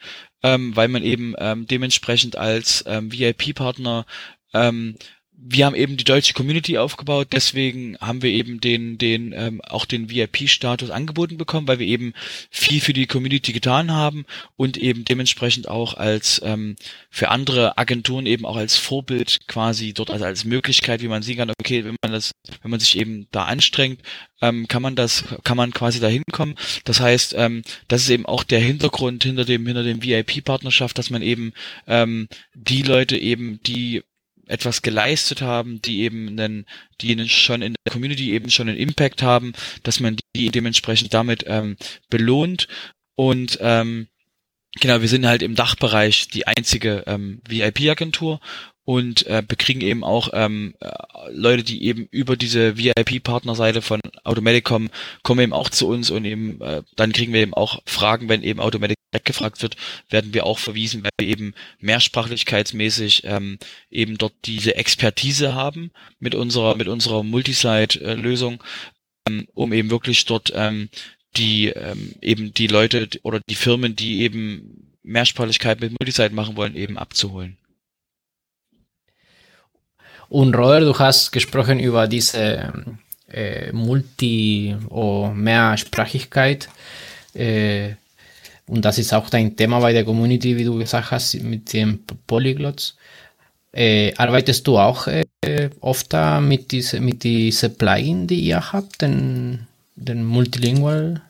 ähm, 0.42 0.74
weil 0.74 0.88
man 0.88 1.02
eben 1.02 1.34
ähm, 1.38 1.66
dementsprechend 1.66 2.36
als 2.36 2.82
ähm, 2.86 3.12
VIP-Partner 3.12 4.06
ähm, 4.54 4.96
wir 5.40 5.66
haben 5.66 5.76
eben 5.76 5.96
die 5.96 6.04
deutsche 6.04 6.34
Community 6.34 6.78
aufgebaut, 6.78 7.28
deswegen 7.30 7.96
haben 7.98 8.22
wir 8.22 8.30
eben 8.30 8.60
den, 8.60 8.98
den 8.98 9.32
ähm, 9.32 9.60
auch 9.62 9.84
den 9.84 10.10
VIP-Status 10.10 10.90
angeboten 10.90 11.38
bekommen, 11.38 11.68
weil 11.68 11.78
wir 11.78 11.86
eben 11.86 12.12
viel 12.50 12.80
für 12.80 12.92
die 12.92 13.06
Community 13.06 13.52
getan 13.52 13.92
haben 13.92 14.26
und 14.56 14.76
eben 14.76 15.04
dementsprechend 15.04 15.68
auch 15.68 15.94
als 15.94 16.42
ähm, 16.44 16.74
für 17.08 17.28
andere 17.28 17.78
Agenturen 17.78 18.26
eben 18.26 18.44
auch 18.44 18.56
als 18.56 18.76
Vorbild 18.76 19.46
quasi 19.46 19.92
dort 19.94 20.10
also 20.10 20.24
als 20.24 20.44
Möglichkeit, 20.44 21.02
wie 21.02 21.08
man 21.08 21.22
sehen 21.22 21.36
kann, 21.36 21.52
okay, 21.60 21.84
wenn 21.84 21.94
man 22.02 22.12
das, 22.12 22.32
wenn 22.62 22.72
man 22.72 22.80
sich 22.80 22.98
eben 22.98 23.28
da 23.30 23.44
anstrengt, 23.44 24.02
ähm, 24.42 24.66
kann 24.66 24.82
man 24.82 24.96
das, 24.96 25.24
kann 25.44 25.56
man 25.56 25.72
quasi 25.72 26.00
da 26.00 26.08
hinkommen. 26.08 26.56
Das 26.82 26.98
heißt, 26.98 27.34
ähm, 27.38 27.62
das 27.86 28.02
ist 28.02 28.10
eben 28.10 28.26
auch 28.26 28.42
der 28.42 28.60
Hintergrund 28.60 29.22
hinter 29.22 29.44
dem 29.44 29.64
hinter 29.66 29.84
dem 29.84 30.02
VIP-Partnerschaft, 30.02 30.98
dass 30.98 31.10
man 31.10 31.22
eben 31.22 31.52
ähm, 31.86 32.28
die 32.54 32.82
Leute 32.82 33.16
eben, 33.16 33.60
die 33.62 34.02
etwas 34.48 34.82
geleistet 34.82 35.42
haben, 35.42 35.80
die 35.82 36.00
eben 36.00 36.28
einen, 36.28 36.66
die 37.00 37.28
schon 37.28 37.62
in 37.62 37.74
der 37.84 37.92
Community 37.92 38.32
eben 38.32 38.50
schon 38.50 38.68
einen 38.68 38.78
Impact 38.78 39.22
haben, 39.22 39.52
dass 39.82 40.00
man 40.00 40.16
die 40.34 40.50
dementsprechend 40.50 41.14
damit 41.14 41.44
ähm, 41.46 41.76
belohnt. 42.08 42.68
Und 43.14 43.58
ähm, 43.60 44.08
Genau, 44.80 45.00
wir 45.00 45.08
sind 45.08 45.26
halt 45.26 45.42
im 45.42 45.54
Dachbereich 45.54 46.28
die 46.28 46.46
einzige 46.46 47.02
ähm, 47.06 47.40
VIP-Agentur 47.48 48.38
und 48.88 49.26
äh, 49.26 49.42
bekriegen 49.46 49.82
eben 49.82 50.02
auch 50.02 50.30
ähm, 50.32 50.74
äh, 50.80 50.88
Leute, 51.30 51.62
die 51.62 51.84
eben 51.84 52.08
über 52.10 52.38
diese 52.38 52.78
VIP-Partnerseite 52.78 53.82
von 53.82 54.00
Automatic 54.24 54.64
kommen, 54.64 54.88
kommen 55.22 55.40
eben 55.40 55.52
auch 55.52 55.68
zu 55.68 55.86
uns 55.88 56.10
und 56.10 56.24
eben 56.24 56.58
äh, 56.62 56.82
dann 56.96 57.12
kriegen 57.12 57.34
wir 57.34 57.42
eben 57.42 57.52
auch 57.52 57.82
Fragen, 57.84 58.30
wenn 58.30 58.42
eben 58.42 58.60
Automatic 58.60 58.96
direkt 59.12 59.26
gefragt 59.26 59.60
wird, 59.60 59.76
werden 60.08 60.32
wir 60.32 60.46
auch 60.46 60.58
verwiesen, 60.58 61.02
weil 61.02 61.10
wir 61.20 61.28
eben 61.28 61.52
mehrsprachlichkeitsmäßig 61.80 63.24
ähm, 63.24 63.58
eben 63.90 64.16
dort 64.16 64.32
diese 64.46 64.74
Expertise 64.76 65.54
haben 65.54 65.90
mit 66.18 66.34
unserer 66.34 66.74
mit 66.74 66.88
unserer 66.88 67.22
Multisite-Lösung, 67.22 68.64
ähm, 69.28 69.48
um 69.52 69.74
eben 69.74 69.90
wirklich 69.90 70.24
dort 70.24 70.50
ähm, 70.54 70.88
die 71.36 71.66
ähm, 71.66 72.14
eben 72.22 72.54
die 72.54 72.68
Leute 72.68 73.06
oder 73.22 73.40
die 73.50 73.54
Firmen, 73.54 73.96
die 73.96 74.22
eben 74.22 74.96
Mehrsprachigkeit 75.02 75.78
mit 75.78 75.92
Multisite 75.92 76.34
machen 76.34 76.56
wollen, 76.56 76.74
eben 76.74 76.96
abzuholen. 76.96 77.58
Und 80.28 80.54
Robert, 80.54 80.82
du 80.82 80.98
hast 80.98 81.32
gesprochen 81.32 81.80
über 81.80 82.06
diese 82.06 82.72
äh, 83.32 83.72
Multi- 83.72 84.76
oder 84.88 85.32
Mehrsprachigkeit. 85.32 86.68
Äh, 87.34 87.94
und 88.66 88.84
das 88.84 88.98
ist 88.98 89.14
auch 89.14 89.30
dein 89.30 89.56
Thema 89.56 89.80
bei 89.80 89.92
der 89.92 90.04
Community, 90.04 90.56
wie 90.56 90.64
du 90.64 90.78
gesagt 90.78 91.10
hast, 91.10 91.34
mit 91.42 91.72
den 91.72 92.04
Polyglots. 92.26 92.96
Äh, 93.72 94.14
arbeitest 94.16 94.66
du 94.66 94.78
auch 94.78 95.06
äh, 95.06 95.24
oft 95.80 96.14
mit 96.40 96.72
diese 96.72 97.00
mit 97.00 97.22
diese 97.22 97.70
Plugin, 97.70 98.26
die 98.26 98.40
ihr 98.40 98.72
habt, 98.72 99.02
den, 99.02 99.66
den 99.94 100.24
Multilingual 100.24 101.22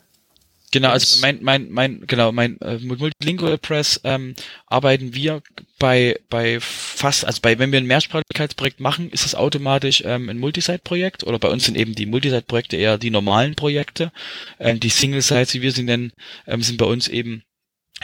Genau, 0.71 0.89
also 0.89 1.19
mein, 1.21 1.39
mein, 1.41 1.69
mein, 1.71 2.05
genau, 2.05 2.31
mein 2.31 2.59
äh, 2.61 2.77
mit 2.77 2.99
Multilingual 2.99 3.57
Press 3.57 3.99
ähm, 4.03 4.35
arbeiten 4.67 5.15
wir 5.15 5.41
bei 5.79 6.19
bei 6.29 6.59
fast, 6.59 7.25
also 7.25 7.41
bei 7.41 7.57
wenn 7.57 7.71
wir 7.71 7.79
ein 7.79 7.87
Mehrsprachigkeitsprojekt 7.87 8.79
machen, 8.79 9.09
ist 9.09 9.25
es 9.25 9.33
automatisch 9.33 10.03
ähm, 10.05 10.29
ein 10.29 10.37
Multisite-Projekt 10.37 11.23
oder 11.23 11.39
bei 11.39 11.49
uns 11.49 11.65
sind 11.65 11.75
eben 11.75 11.95
die 11.95 12.05
Multisite-Projekte 12.05 12.77
eher 12.77 12.97
die 12.99 13.09
normalen 13.09 13.55
Projekte. 13.55 14.11
Ähm, 14.59 14.79
die 14.79 14.89
Single-Sites, 14.89 15.55
wie 15.55 15.61
wir 15.63 15.71
sie 15.71 15.83
nennen, 15.83 16.11
ähm, 16.45 16.61
sind 16.61 16.77
bei 16.77 16.85
uns 16.85 17.07
eben 17.07 17.43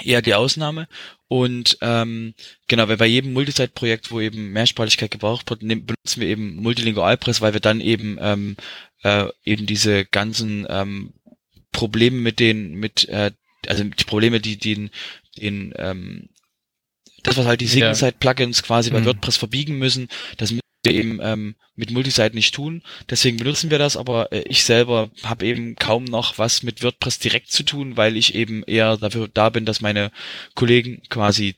eher 0.04 0.22
die 0.22 0.34
Ausnahme. 0.34 0.88
Und 1.28 1.78
ähm, 1.82 2.34
genau, 2.68 2.88
weil 2.88 2.98
bei 2.98 3.06
jedem 3.06 3.34
Multisite-Projekt, 3.34 4.12
wo 4.12 4.20
eben 4.22 4.52
Mehrsprachigkeit 4.52 5.12
gebraucht 5.12 5.50
wird, 5.50 5.62
benutzen 5.62 6.22
wir 6.22 6.28
eben 6.28 6.56
Multilingual 6.58 7.18
Press, 7.18 7.42
weil 7.42 7.54
wir 7.54 7.62
dann 7.62 7.82
eben 7.82 8.18
ähm, 8.20 8.58
äh, 9.04 9.28
eben 9.44 9.66
diese 9.66 10.06
ganzen 10.06 10.66
ähm, 10.70 11.14
Probleme 11.76 12.18
mit 12.18 12.40
den, 12.40 12.76
mit, 12.76 13.10
äh, 13.10 13.32
also 13.68 13.84
die 13.84 14.04
Probleme, 14.06 14.40
die 14.40 14.58
den, 14.58 14.90
den, 15.38 15.74
ähm, 15.78 16.30
das, 17.22 17.36
was 17.36 17.46
halt 17.46 17.60
die 17.60 17.68
Single-Site-Plugins 17.68 18.64
quasi 18.64 18.92
bei 18.92 19.02
mhm. 19.02 19.06
WordPress 19.06 19.36
verbiegen 19.36 19.78
müssen, 19.78 20.08
das 20.38 20.52
müssen 20.52 20.62
wir 20.84 20.94
eben 20.94 21.20
ähm, 21.22 21.56
mit 21.76 21.92
Multisite 21.92 22.34
nicht 22.34 22.56
tun. 22.56 22.82
Deswegen 23.10 23.38
benutzen 23.38 23.72
wir 23.72 23.80
das, 23.80 23.98
aber 23.98 24.32
äh, 24.32 24.44
ich 24.48 24.64
selber 24.64 25.10
habe 25.24 25.46
eben 25.46 25.76
kaum 25.76 26.06
noch 26.06 26.38
was 26.38 26.64
mit 26.64 26.82
WordPress 26.82 27.20
direkt 27.20 27.52
zu 27.52 27.64
tun, 27.64 27.98
weil 27.98 28.16
ich 28.16 28.36
eben 28.36 28.64
eher 28.64 28.96
dafür 28.96 29.28
da 29.28 29.50
bin, 29.50 29.66
dass 29.66 29.82
meine 29.82 30.12
Kollegen 30.54 31.02
quasi 31.10 31.56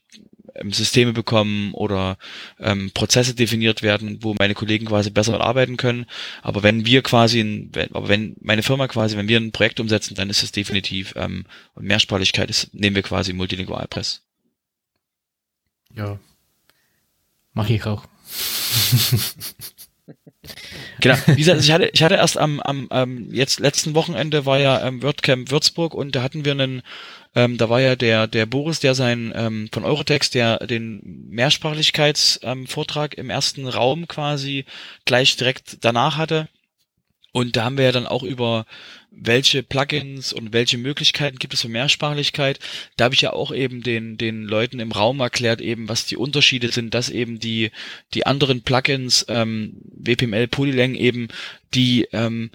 ähm, 0.59 0.71
Systeme 0.71 1.13
bekommen 1.13 1.73
oder 1.73 2.17
ähm, 2.59 2.91
Prozesse 2.93 3.35
definiert 3.35 3.81
werden, 3.81 4.19
wo 4.21 4.35
meine 4.37 4.53
Kollegen 4.53 4.85
quasi 4.85 5.09
besser 5.09 5.39
arbeiten 5.41 5.77
können. 5.77 6.05
Aber 6.41 6.63
wenn 6.63 6.85
wir 6.85 7.01
quasi, 7.01 7.39
ein, 7.41 7.69
wenn, 7.73 7.93
aber 7.93 8.07
wenn 8.07 8.35
meine 8.41 8.63
Firma 8.63 8.87
quasi, 8.87 9.17
wenn 9.17 9.27
wir 9.27 9.39
ein 9.39 9.51
Projekt 9.51 9.79
umsetzen, 9.79 10.15
dann 10.15 10.29
ist 10.29 10.43
es 10.43 10.51
definitiv 10.51 11.13
ähm, 11.15 11.45
und 11.73 11.85
Mehrsprachigkeit 11.85 12.49
ist, 12.49 12.73
nehmen 12.73 12.95
wir 12.95 13.03
quasi 13.03 13.33
Multilingual 13.33 13.87
Press. 13.87 14.23
Ja, 15.95 16.19
mache 17.53 17.73
ich 17.73 17.85
auch. 17.85 18.05
genau. 21.01 21.15
Wie 21.27 21.35
gesagt, 21.35 21.61
ich 21.61 21.71
hatte, 21.71 21.89
ich 21.93 22.03
hatte 22.03 22.15
erst 22.15 22.37
am, 22.37 22.59
am 22.59 22.87
ähm, 22.91 23.29
jetzt 23.31 23.59
letzten 23.59 23.95
Wochenende 23.95 24.45
war 24.45 24.59
ja 24.59 24.85
ähm, 24.85 25.01
WordCamp 25.01 25.49
Würzburg 25.51 25.93
und 25.93 26.15
da 26.15 26.23
hatten 26.23 26.45
wir 26.45 26.51
einen 26.51 26.81
ähm, 27.35 27.57
da 27.57 27.69
war 27.69 27.81
ja 27.81 27.95
der, 27.95 28.27
der 28.27 28.45
Boris, 28.45 28.79
der 28.79 28.95
sein 28.95 29.31
ähm, 29.35 29.69
von 29.71 29.83
Eurotext, 29.83 30.33
der 30.33 30.59
den 30.65 31.01
Mehrsprachlichkeitsvortrag 31.29 33.17
ähm, 33.17 33.25
im 33.25 33.29
ersten 33.29 33.67
Raum 33.67 34.07
quasi 34.07 34.65
gleich 35.05 35.35
direkt 35.37 35.77
danach 35.81 36.17
hatte. 36.17 36.47
Und 37.31 37.55
da 37.55 37.65
haben 37.65 37.77
wir 37.77 37.85
ja 37.85 37.91
dann 37.91 38.07
auch 38.07 38.23
über 38.23 38.65
welche 39.11 39.63
Plugins 39.63 40.33
und 40.33 40.53
welche 40.53 40.77
Möglichkeiten 40.77 41.37
gibt 41.37 41.53
es 41.53 41.61
für 41.61 41.69
Mehrsprachlichkeit. 41.69 42.59
Da 42.95 43.05
habe 43.05 43.15
ich 43.15 43.21
ja 43.21 43.33
auch 43.33 43.51
eben 43.51 43.83
den, 43.83 44.17
den 44.17 44.43
Leuten 44.43 44.79
im 44.79 44.91
Raum 44.91 45.19
erklärt, 45.19 45.61
eben 45.61 45.89
was 45.89 46.05
die 46.05 46.17
Unterschiede 46.17 46.71
sind, 46.71 46.93
dass 46.93 47.09
eben 47.09 47.39
die, 47.39 47.71
die 48.13 48.25
anderen 48.25 48.61
Plugins, 48.61 49.25
ähm, 49.29 49.81
WPML, 49.83 50.47
Polylang 50.47 50.95
eben, 50.95 51.27
die 51.73 52.07
ähm, 52.11 52.51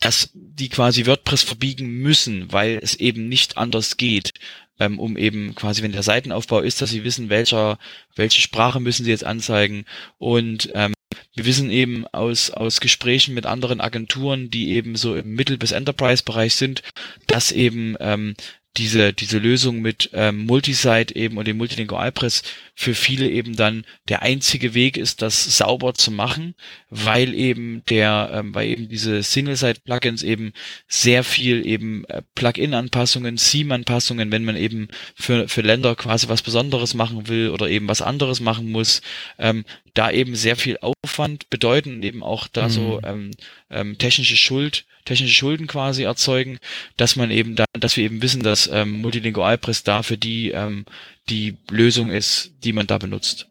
dass 0.00 0.30
die 0.34 0.70
quasi 0.70 1.06
WordPress 1.06 1.42
verbiegen 1.42 1.86
müssen, 1.98 2.50
weil 2.52 2.80
es 2.82 2.94
eben 2.94 3.28
nicht 3.28 3.58
anders 3.58 3.96
geht, 3.98 4.32
ähm, 4.78 4.98
um 4.98 5.16
eben 5.16 5.54
quasi, 5.54 5.82
wenn 5.82 5.92
der 5.92 6.02
Seitenaufbau 6.02 6.60
ist, 6.60 6.80
dass 6.80 6.90
sie 6.90 7.04
wissen, 7.04 7.28
welcher, 7.28 7.78
welche 8.16 8.40
Sprache 8.40 8.80
müssen 8.80 9.04
sie 9.04 9.10
jetzt 9.10 9.24
anzeigen. 9.24 9.84
Und 10.18 10.70
ähm, 10.74 10.94
wir 11.34 11.44
wissen 11.44 11.70
eben 11.70 12.06
aus, 12.08 12.50
aus 12.50 12.80
Gesprächen 12.80 13.34
mit 13.34 13.46
anderen 13.46 13.80
Agenturen, 13.80 14.50
die 14.50 14.70
eben 14.70 14.96
so 14.96 15.14
im 15.14 15.34
Mittel- 15.34 15.58
bis 15.58 15.72
Enterprise-Bereich 15.72 16.54
sind, 16.54 16.82
dass 17.26 17.52
eben 17.52 17.96
ähm, 18.00 18.34
diese, 18.76 19.12
diese 19.12 19.38
Lösung 19.38 19.80
mit 19.80 20.10
ähm, 20.12 20.46
Multisite 20.46 21.16
eben 21.16 21.38
und 21.38 21.48
dem 21.48 21.56
Multilingualpress 21.56 22.42
für 22.74 22.94
viele 22.94 23.28
eben 23.28 23.56
dann 23.56 23.84
der 24.08 24.22
einzige 24.22 24.74
Weg 24.74 24.96
ist, 24.96 25.22
das 25.22 25.58
sauber 25.58 25.94
zu 25.94 26.12
machen, 26.12 26.54
weil 26.88 27.34
eben 27.34 27.82
der, 27.90 28.30
ähm, 28.32 28.54
weil 28.54 28.68
eben 28.68 28.88
diese 28.88 29.22
Single-Site-Plugins 29.22 30.22
eben 30.22 30.52
sehr 30.86 31.24
viel 31.24 31.66
eben 31.66 32.04
äh, 32.04 32.22
Plugin-Anpassungen, 32.36 33.36
Theme-Anpassungen, 33.36 34.30
wenn 34.30 34.44
man 34.44 34.56
eben 34.56 34.88
für, 35.16 35.48
für 35.48 35.62
Länder 35.62 35.96
quasi 35.96 36.28
was 36.28 36.42
Besonderes 36.42 36.94
machen 36.94 37.28
will 37.28 37.50
oder 37.50 37.68
eben 37.68 37.88
was 37.88 38.02
anderes 38.02 38.40
machen 38.40 38.70
muss, 38.70 39.02
ähm, 39.38 39.64
da 39.94 40.10
eben 40.10 40.34
sehr 40.36 40.56
viel 40.56 40.78
Aufwand 40.80 41.50
bedeuten, 41.50 42.02
eben 42.02 42.22
auch 42.22 42.48
da 42.48 42.64
mhm. 42.64 42.70
so 42.70 43.00
ähm, 43.04 43.30
ähm, 43.70 43.98
technische 43.98 44.36
Schuld, 44.36 44.84
technische 45.04 45.34
Schulden 45.34 45.66
quasi 45.66 46.04
erzeugen, 46.04 46.58
dass 46.96 47.16
man 47.16 47.30
eben 47.30 47.56
da, 47.56 47.64
dass 47.78 47.96
wir 47.96 48.04
eben 48.04 48.22
wissen, 48.22 48.42
dass 48.42 48.68
ähm, 48.72 49.00
Multilingualpress 49.00 49.82
da 49.82 50.02
für 50.02 50.18
die 50.18 50.50
ähm, 50.50 50.84
die 51.28 51.56
Lösung 51.70 52.10
ist, 52.10 52.52
die 52.64 52.72
man 52.72 52.86
da 52.86 52.98
benutzt. 52.98 53.46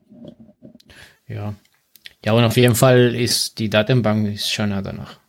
Ja. 1.27 1.55
Ja, 2.25 2.33
und 2.33 2.43
auf 2.43 2.57
jeden 2.57 2.75
Fall 2.75 3.15
ist 3.15 3.59
die 3.59 3.69
Datenbank 3.69 4.33
ist 4.33 4.51
schöner 4.51 4.81
danach. 4.81 5.19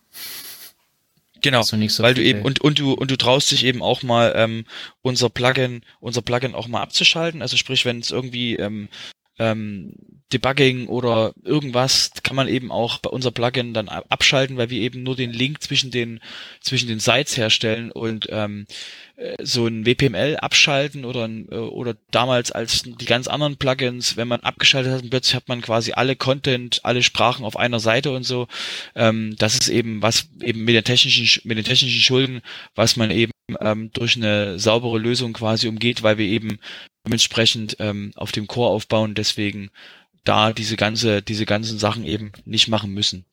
Genau, 1.43 1.59
also 1.59 1.77
so 1.89 2.03
weil 2.03 2.15
du 2.15 2.23
eben 2.23 2.43
und 2.43 2.61
und 2.61 2.79
du 2.79 2.93
und 2.93 3.11
du 3.11 3.17
traust 3.17 3.51
dich 3.51 3.65
eben 3.65 3.83
auch 3.83 4.03
mal 4.03 4.33
ähm, 4.37 4.65
unser 5.01 5.31
Plugin 5.31 5.83
unser 6.01 6.23
Plugin 6.23 6.55
auch 6.55 6.69
mal 6.69 6.83
abzuschalten. 6.83 7.43
Also 7.43 7.57
sprich, 7.57 7.85
wenn 7.85 8.01
es 8.01 8.11
irgendwie 8.11 8.57
ähm, 8.57 8.89
ähm, 9.41 9.95
Debugging 10.33 10.87
oder 10.87 11.33
irgendwas 11.43 12.13
kann 12.23 12.37
man 12.37 12.47
eben 12.47 12.71
auch 12.71 12.99
bei 12.99 13.11
unser 13.11 13.33
Plugin 13.33 13.75
dann 13.75 13.89
abschalten, 13.89 14.57
weil 14.57 14.71
wir 14.71 14.81
eben 14.81 15.03
nur 15.03 15.17
den 15.17 15.33
Link 15.33 15.61
zwischen 15.61 15.91
den 15.91 16.21
zwischen 16.61 16.89
den 16.89 17.01
Sites 17.01 17.37
herstellen 17.37 17.91
und 17.91 18.29
ähm, 18.31 18.67
äh, 19.17 19.35
so 19.43 19.67
ein 19.67 19.87
WPML 19.87 20.37
abschalten 20.37 21.05
oder 21.05 21.29
äh, 21.29 21.57
oder 21.57 21.97
damals 22.13 22.53
als 22.53 22.83
die 22.85 23.07
ganz 23.07 23.27
anderen 23.27 23.57
Plugins, 23.57 24.17
wenn 24.17 24.29
man 24.29 24.41
abgeschaltet 24.41 24.93
hat, 24.93 25.11
plötzlich 25.11 25.35
hat 25.35 25.49
man 25.49 25.63
quasi 25.63 25.93
alle 25.93 26.15
Content, 26.15 26.81
alle 26.85 27.03
Sprachen 27.03 27.45
auf 27.45 27.57
einer 27.57 27.81
Seite 27.81 28.13
und 28.13 28.23
so. 28.23 28.47
Ähm, 28.95 29.35
das 29.37 29.55
ist 29.55 29.69
eben 29.69 30.01
was 30.01 30.29
eben 30.43 30.63
mit 30.65 30.77
den 30.77 30.85
technischen 30.85 31.49
mit 31.49 31.59
den 31.59 31.65
technischen 31.65 32.03
Schulden, 32.03 32.41
was 32.77 32.95
man 32.97 33.11
eben 33.11 33.33
ähm, 33.61 33.91
durch 33.93 34.17
eine 34.17 34.59
saubere 34.59 34.99
Lösung 34.99 35.33
quasi 35.33 35.69
umgeht, 35.69 36.03
weil 36.03 36.19
wir 36.19 36.27
eben 36.27 36.59
dementsprechend 37.07 37.77
ähm, 37.81 38.13
auf 38.17 38.33
dem 38.33 38.47
Core 38.47 38.71
aufbauen, 38.71 39.15
deswegen 39.15 39.71
da 40.25 40.53
diese 40.53 40.77
ganze, 40.77 41.23
diese 41.23 41.47
ganzen 41.47 41.79
Sachen 41.79 42.05
eben 42.05 42.33
nicht 42.45 42.69
machen 42.69 42.93
müssen. 42.93 43.25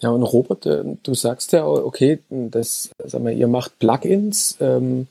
Ja, 0.00 0.10
und 0.10 0.22
Robert, 0.22 0.66
äh, 0.66 0.84
du 1.02 1.14
sagst 1.14 1.52
ja, 1.52 1.66
okay, 1.66 2.20
das, 2.28 2.90
sag 3.04 3.22
mal, 3.22 3.32
ihr 3.32 3.48
macht 3.48 3.78
Plugins, 3.78 4.56
ähm, 4.60 5.06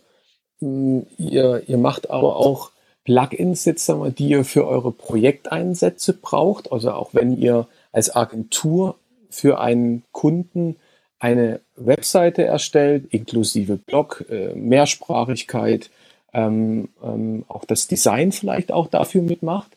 ihr, 0.59 1.63
ihr 1.67 1.77
macht 1.77 2.09
aber 2.09 2.37
auch 2.37 2.71
Plugins 3.03 3.65
jetzt, 3.65 3.85
sag 3.85 3.99
mal, 3.99 4.11
die 4.11 4.29
ihr 4.29 4.43
für 4.43 4.67
eure 4.67 4.91
Projekteinsätze 4.91 6.13
braucht. 6.13 6.71
Also 6.71 6.91
auch 6.91 7.13
wenn 7.13 7.37
ihr 7.37 7.67
als 7.91 8.15
Agentur 8.15 8.95
für 9.29 9.59
einen 9.59 10.03
Kunden 10.11 10.77
eine 11.19 11.61
Webseite 11.75 12.43
erstellt, 12.43 13.05
inklusive 13.11 13.77
Blog, 13.77 14.25
äh, 14.29 14.53
Mehrsprachigkeit, 14.53 15.89
ähm, 16.33 16.89
ähm, 17.03 17.45
auch 17.47 17.65
das 17.65 17.87
Design 17.87 18.31
vielleicht 18.31 18.71
auch 18.71 18.87
dafür 18.87 19.21
mitmacht. 19.21 19.71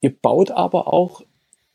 ihr 0.00 0.10
baut 0.10 0.50
aber 0.50 0.92
auch, 0.92 1.22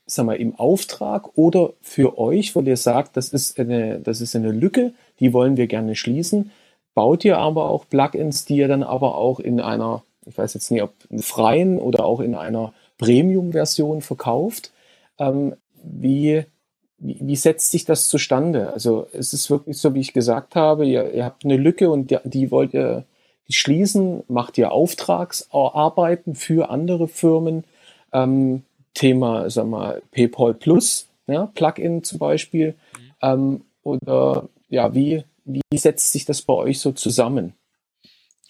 sag 0.05 0.25
mal, 0.25 0.35
im 0.35 0.55
Auftrag 0.55 1.37
oder 1.37 1.73
für 1.81 2.17
euch, 2.17 2.55
weil 2.55 2.67
ihr 2.67 2.77
sagt, 2.77 3.17
das 3.17 3.29
ist 3.29 3.59
eine, 3.59 3.99
das 3.99 4.21
ist 4.21 4.35
eine 4.35 4.51
Lücke, 4.51 4.93
die 5.19 5.33
wollen 5.33 5.57
wir 5.57 5.67
gerne 5.67 5.95
schließen, 5.95 6.51
baut 6.93 7.23
ihr 7.23 7.37
aber 7.37 7.69
auch 7.69 7.87
Plugins, 7.87 8.45
die 8.45 8.57
ihr 8.57 8.67
dann 8.67 8.83
aber 8.83 9.15
auch 9.15 9.39
in 9.39 9.61
einer, 9.61 10.03
ich 10.25 10.37
weiß 10.37 10.55
jetzt 10.55 10.71
nicht, 10.71 10.81
ob 10.81 10.93
freien 11.19 11.77
oder 11.77 12.05
auch 12.05 12.19
in 12.19 12.35
einer 12.35 12.73
Premium-Version 12.97 14.01
verkauft. 14.01 14.71
Ähm, 15.19 15.55
wie, 15.83 16.43
wie, 16.99 17.17
wie, 17.19 17.35
setzt 17.35 17.71
sich 17.71 17.85
das 17.85 18.07
zustande? 18.07 18.73
Also 18.73 19.07
es 19.13 19.33
ist 19.33 19.49
wirklich 19.49 19.77
so, 19.77 19.93
wie 19.93 19.99
ich 19.99 20.13
gesagt 20.13 20.55
habe, 20.55 20.85
ihr, 20.85 21.13
ihr 21.13 21.25
habt 21.25 21.45
eine 21.45 21.57
Lücke 21.57 21.89
und 21.89 22.11
die, 22.11 22.17
die 22.23 22.51
wollt 22.51 22.73
ihr 22.73 23.05
die 23.47 23.53
schließen, 23.53 24.23
macht 24.27 24.57
ihr 24.57 24.71
Auftragsarbeiten 24.71 26.35
für 26.35 26.69
andere 26.69 27.07
Firmen. 27.07 27.63
Ähm, 28.11 28.63
Thema, 28.93 29.49
sag 29.49 29.67
mal, 29.67 30.01
PayPal 30.11 30.53
Plus, 30.53 31.07
ja, 31.27 31.45
Plugin 31.45 32.03
zum 32.03 32.19
Beispiel. 32.19 32.69
Mhm. 32.71 33.11
Ähm, 33.21 33.61
oder 33.83 34.49
ja, 34.69 34.93
wie, 34.93 35.23
wie 35.45 35.77
setzt 35.77 36.11
sich 36.11 36.25
das 36.25 36.41
bei 36.41 36.53
euch 36.53 36.79
so 36.79 36.91
zusammen? 36.91 37.53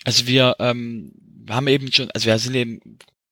Also 0.04 0.26
wir 0.26 0.56
ähm, 0.60 1.12
haben 1.50 1.68
eben 1.68 1.92
schon, 1.92 2.10
also 2.12 2.28
wir 2.28 2.40
sind 2.40 2.56
eben 2.56 2.80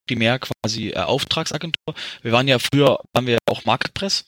primär 0.07 0.39
quasi 0.39 0.89
äh, 0.89 0.97
Auftragsagentur. 0.97 1.95
Wir 2.21 2.31
waren 2.31 2.47
ja 2.47 2.59
früher, 2.59 2.99
waren 3.13 3.27
wir 3.27 3.37
auch 3.49 3.65
Marketpress. 3.65 4.25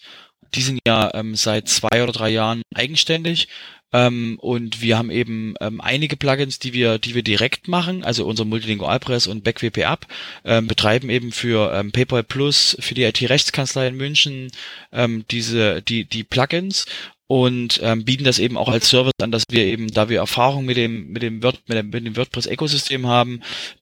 Die 0.56 0.62
sind 0.62 0.80
ja 0.88 1.12
ähm, 1.14 1.36
seit 1.36 1.68
zwei 1.70 2.04
oder 2.04 2.12
drei 2.12 2.30
Jahren 2.30 2.62
eigenständig. 2.74 3.48
Ähm, 3.94 4.38
und 4.42 4.82
wir 4.82 4.98
haben 4.98 5.10
eben 5.12 5.56
ähm, 5.62 5.80
einige 5.80 6.18
Plugins, 6.18 6.60
die 6.60 6.74
wir, 6.74 7.00
die 7.00 7.16
wir 7.16 7.24
direkt 7.24 7.70
machen, 7.70 8.04
also 8.04 8.26
unser 8.26 8.44
Multilingual 8.44 9.00
Press 9.00 9.28
und 9.28 9.46
BackWP 9.46 9.86
Up, 9.86 10.08
ähm, 10.44 10.68
betreiben 10.68 11.10
eben 11.10 11.32
für 11.32 11.74
ähm, 11.74 11.94
PayPal 11.94 12.24
Plus, 12.24 12.76
für 12.82 12.96
die 12.96 13.04
IT-Rechtskanzlei 13.04 13.88
in 13.88 13.96
München 13.96 14.52
ähm, 14.92 15.24
diese, 15.32 15.82
die, 15.82 16.04
die 16.04 16.26
Plugins 16.26 16.86
und 17.28 17.82
ähm, 17.84 18.06
bieten 18.06 18.24
das 18.24 18.40
eben 18.40 18.58
auch 18.58 18.70
als 18.70 18.90
Service 18.90 19.14
an, 19.22 19.32
dass 19.32 19.44
wir 19.50 19.66
eben, 19.66 19.88
da 19.88 20.10
wir 20.10 20.20
Erfahrung 20.20 20.66
mit 20.66 20.78
dem 20.78 21.10
mit 21.10 21.22
dem, 21.22 21.44
Word, 21.44 21.62
mit 21.68 21.78
dem, 21.78 21.90
mit 21.90 22.06
dem 22.06 22.16
WordPress-Ökosystem 22.16 23.06
haben, 23.06 23.42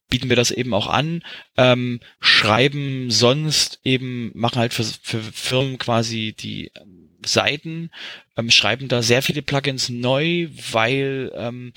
bieten 0.10 0.30
wir 0.30 0.36
das 0.36 0.52
eben 0.52 0.74
auch 0.74 0.88
an, 0.88 1.24
ähm, 1.56 2.00
schreiben 2.20 3.12
sonst 3.12 3.80
eben, 3.84 4.32
machen 4.34 4.60
halt 4.60 4.74
für, 4.74 4.84
für 4.84 5.20
Firmen 5.20 5.78
quasi 5.78 6.36
die 6.38 6.72
ähm, 6.76 7.10
Seiten, 7.26 7.92
ähm, 8.36 8.50
schreiben 8.50 8.88
da 8.88 9.02
sehr 9.02 9.22
viele 9.22 9.42
Plugins 9.42 9.90
neu, 9.90 10.48
weil 10.72 11.32
ähm, 11.36 11.72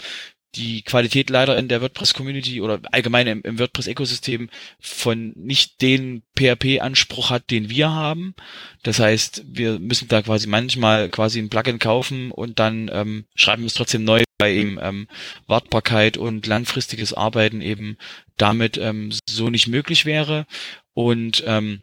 die 0.54 0.82
Qualität 0.82 1.30
leider 1.30 1.58
in 1.58 1.68
der 1.68 1.82
WordPress-Community 1.82 2.60
oder 2.60 2.80
allgemein 2.90 3.26
im, 3.26 3.42
im 3.42 3.58
WordPress-Ökosystem 3.58 4.48
von 4.80 5.32
nicht 5.36 5.82
den 5.82 6.22
PHP-Anspruch 6.36 7.30
hat, 7.30 7.50
den 7.50 7.68
wir 7.68 7.90
haben. 7.90 8.34
Das 8.82 8.98
heißt, 8.98 9.44
wir 9.46 9.78
müssen 9.78 10.08
da 10.08 10.22
quasi 10.22 10.46
manchmal 10.46 11.10
quasi 11.10 11.38
ein 11.38 11.50
Plugin 11.50 11.78
kaufen 11.78 12.30
und 12.30 12.58
dann 12.58 12.90
ähm, 12.92 13.26
schreiben 13.34 13.62
wir 13.62 13.66
es 13.66 13.74
trotzdem 13.74 14.04
neu, 14.04 14.22
weil 14.38 14.54
eben 14.54 14.78
ähm, 14.80 15.08
Wartbarkeit 15.46 16.16
und 16.16 16.46
langfristiges 16.46 17.12
Arbeiten 17.12 17.60
eben 17.60 17.98
damit 18.36 18.78
ähm, 18.78 19.12
so 19.28 19.50
nicht 19.50 19.66
möglich 19.66 20.06
wäre. 20.06 20.46
Und 20.94 21.44
ähm, 21.46 21.82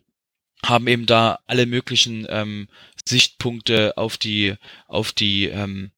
haben 0.66 0.88
eben 0.88 1.06
da 1.06 1.40
alle 1.46 1.66
möglichen 1.66 2.26
ähm, 2.30 2.68
Sichtpunkte 3.08 3.98
auf 3.98 4.18
die 4.18 4.56
auf 4.88 5.12
die 5.12 5.46
ähm, 5.46 5.92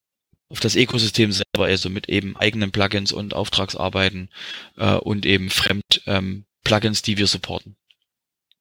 auf 0.49 0.59
das 0.59 0.75
Ökosystem 0.75 1.31
selber, 1.31 1.65
also 1.65 1.89
mit 1.89 2.09
eben 2.09 2.37
eigenen 2.37 2.71
Plugins 2.71 3.11
und 3.11 3.33
Auftragsarbeiten 3.33 4.29
äh, 4.77 4.95
und 4.95 5.25
eben 5.25 5.49
fremd 5.49 6.01
ähm, 6.05 6.45
Plugins, 6.63 7.01
die 7.01 7.17
wir 7.17 7.27
supporten. 7.27 7.75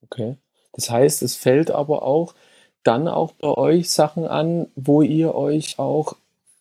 Okay. 0.02 0.36
Das 0.72 0.90
heißt, 0.90 1.22
es 1.22 1.36
fällt 1.36 1.70
aber 1.70 2.02
auch 2.02 2.34
dann 2.82 3.08
auch 3.08 3.32
bei 3.32 3.48
euch 3.48 3.90
Sachen 3.90 4.26
an, 4.26 4.66
wo 4.76 5.02
ihr 5.02 5.34
euch 5.34 5.78
auch, 5.78 6.14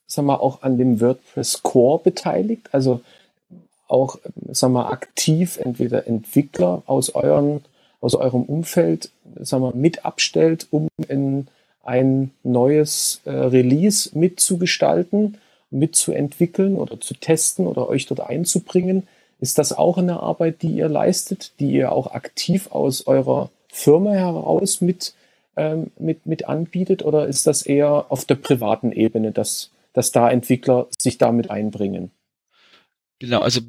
sag 0.08 0.26
mal, 0.26 0.36
auch 0.36 0.64
an 0.64 0.78
dem 0.78 1.00
WordPress 1.02 1.62
Core 1.62 2.02
beteiligt, 2.04 2.70
also 2.72 3.02
auch, 3.88 4.18
sag 4.50 4.72
mal, 4.72 4.90
aktiv 4.90 5.58
entweder 5.58 6.08
Entwickler 6.08 6.82
aus 6.88 7.14
euren, 7.14 7.64
aus 8.02 8.16
eurem 8.16 8.44
Umfeld, 8.44 9.12
sag 9.40 9.60
mal, 9.60 9.74
mit 9.76 10.06
abstellt, 10.06 10.68
um 10.72 10.88
in 11.08 11.48
ein 11.86 12.32
neues 12.44 13.22
äh, 13.26 13.32
Release 13.32 14.10
mitzugestalten, 14.18 15.38
mitzuentwickeln 15.72 16.76
oder 16.78 17.00
zu 17.00 17.14
testen 17.14 17.68
oder 17.68 17.88
euch 17.88 18.06
dort 18.08 18.22
einzubringen. 18.22 19.08
Ist 19.40 19.58
das 19.58 19.72
auch 19.74 19.98
eine 19.98 20.20
Arbeit, 20.20 20.62
die 20.62 20.72
ihr 20.72 20.90
leistet, 20.90 21.54
die 21.60 21.72
ihr 21.72 21.92
auch 21.92 22.08
aktiv 22.08 22.72
aus 22.72 23.08
eurer 23.08 23.50
Firma 23.68 24.14
heraus 24.14 24.82
mit, 24.82 25.14
ähm, 25.58 25.92
mit, 26.00 26.26
mit 26.26 26.48
anbietet 26.48 27.04
oder 27.04 27.28
ist 27.28 27.46
das 27.46 27.62
eher 27.62 28.06
auf 28.10 28.26
der 28.26 28.36
privaten 28.36 28.92
Ebene, 28.92 29.32
dass, 29.32 29.70
dass 29.94 30.12
da 30.12 30.30
Entwickler 30.30 30.88
sich 30.98 31.18
damit 31.18 31.52
einbringen? 31.52 32.12
Genau, 33.20 33.40
also 33.40 33.62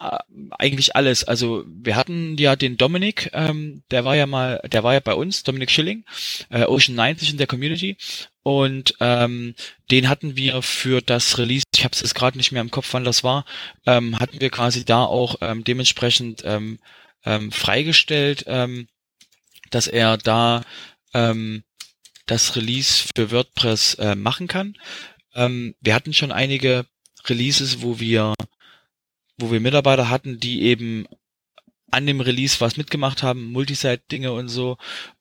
äh, 0.00 0.18
eigentlich 0.58 0.96
alles. 0.96 1.24
Also 1.24 1.64
wir 1.66 1.96
hatten 1.96 2.36
ja 2.38 2.56
den 2.56 2.78
Dominik, 2.78 3.30
ähm, 3.34 3.82
der 3.90 4.04
war 4.04 4.16
ja 4.16 4.26
mal, 4.26 4.60
der 4.66 4.82
war 4.82 4.94
ja 4.94 5.00
bei 5.00 5.14
uns, 5.14 5.42
Dominik 5.42 5.70
Schilling, 5.70 6.04
äh, 6.48 6.64
Ocean 6.64 6.94
90 6.94 7.30
in 7.32 7.38
der 7.38 7.46
Community 7.46 7.98
und 8.42 8.94
ähm, 9.00 9.54
den 9.90 10.08
hatten 10.08 10.36
wir 10.36 10.62
für 10.62 11.02
das 11.02 11.36
Release, 11.38 11.64
ich 11.74 11.84
habe 11.84 11.92
es 11.92 12.00
jetzt 12.00 12.14
gerade 12.14 12.38
nicht 12.38 12.50
mehr 12.52 12.62
im 12.62 12.70
Kopf, 12.70 12.88
wann 12.92 13.04
das 13.04 13.22
war, 13.24 13.44
ähm, 13.86 14.18
hatten 14.18 14.40
wir 14.40 14.50
quasi 14.50 14.84
da 14.84 15.04
auch 15.04 15.36
ähm, 15.42 15.64
dementsprechend 15.64 16.42
ähm, 16.44 16.78
ähm, 17.24 17.52
freigestellt, 17.52 18.44
ähm, 18.46 18.88
dass 19.70 19.86
er 19.86 20.16
da 20.16 20.62
ähm, 21.12 21.62
das 22.26 22.56
Release 22.56 23.04
für 23.14 23.30
WordPress 23.30 23.94
äh, 23.94 24.14
machen 24.14 24.48
kann. 24.48 24.76
Ähm, 25.34 25.74
wir 25.80 25.94
hatten 25.94 26.14
schon 26.14 26.32
einige 26.32 26.86
Releases, 27.26 27.82
wo 27.82 28.00
wir 28.00 28.34
wo 29.38 29.50
wir 29.50 29.60
Mitarbeiter 29.60 30.10
hatten, 30.10 30.38
die 30.38 30.62
eben 30.62 31.06
an 31.90 32.06
dem 32.06 32.20
Release 32.20 32.60
was 32.60 32.76
mitgemacht 32.76 33.22
haben, 33.22 33.52
Multisite-Dinge 33.52 34.32
und 34.32 34.48
so. 34.48 34.76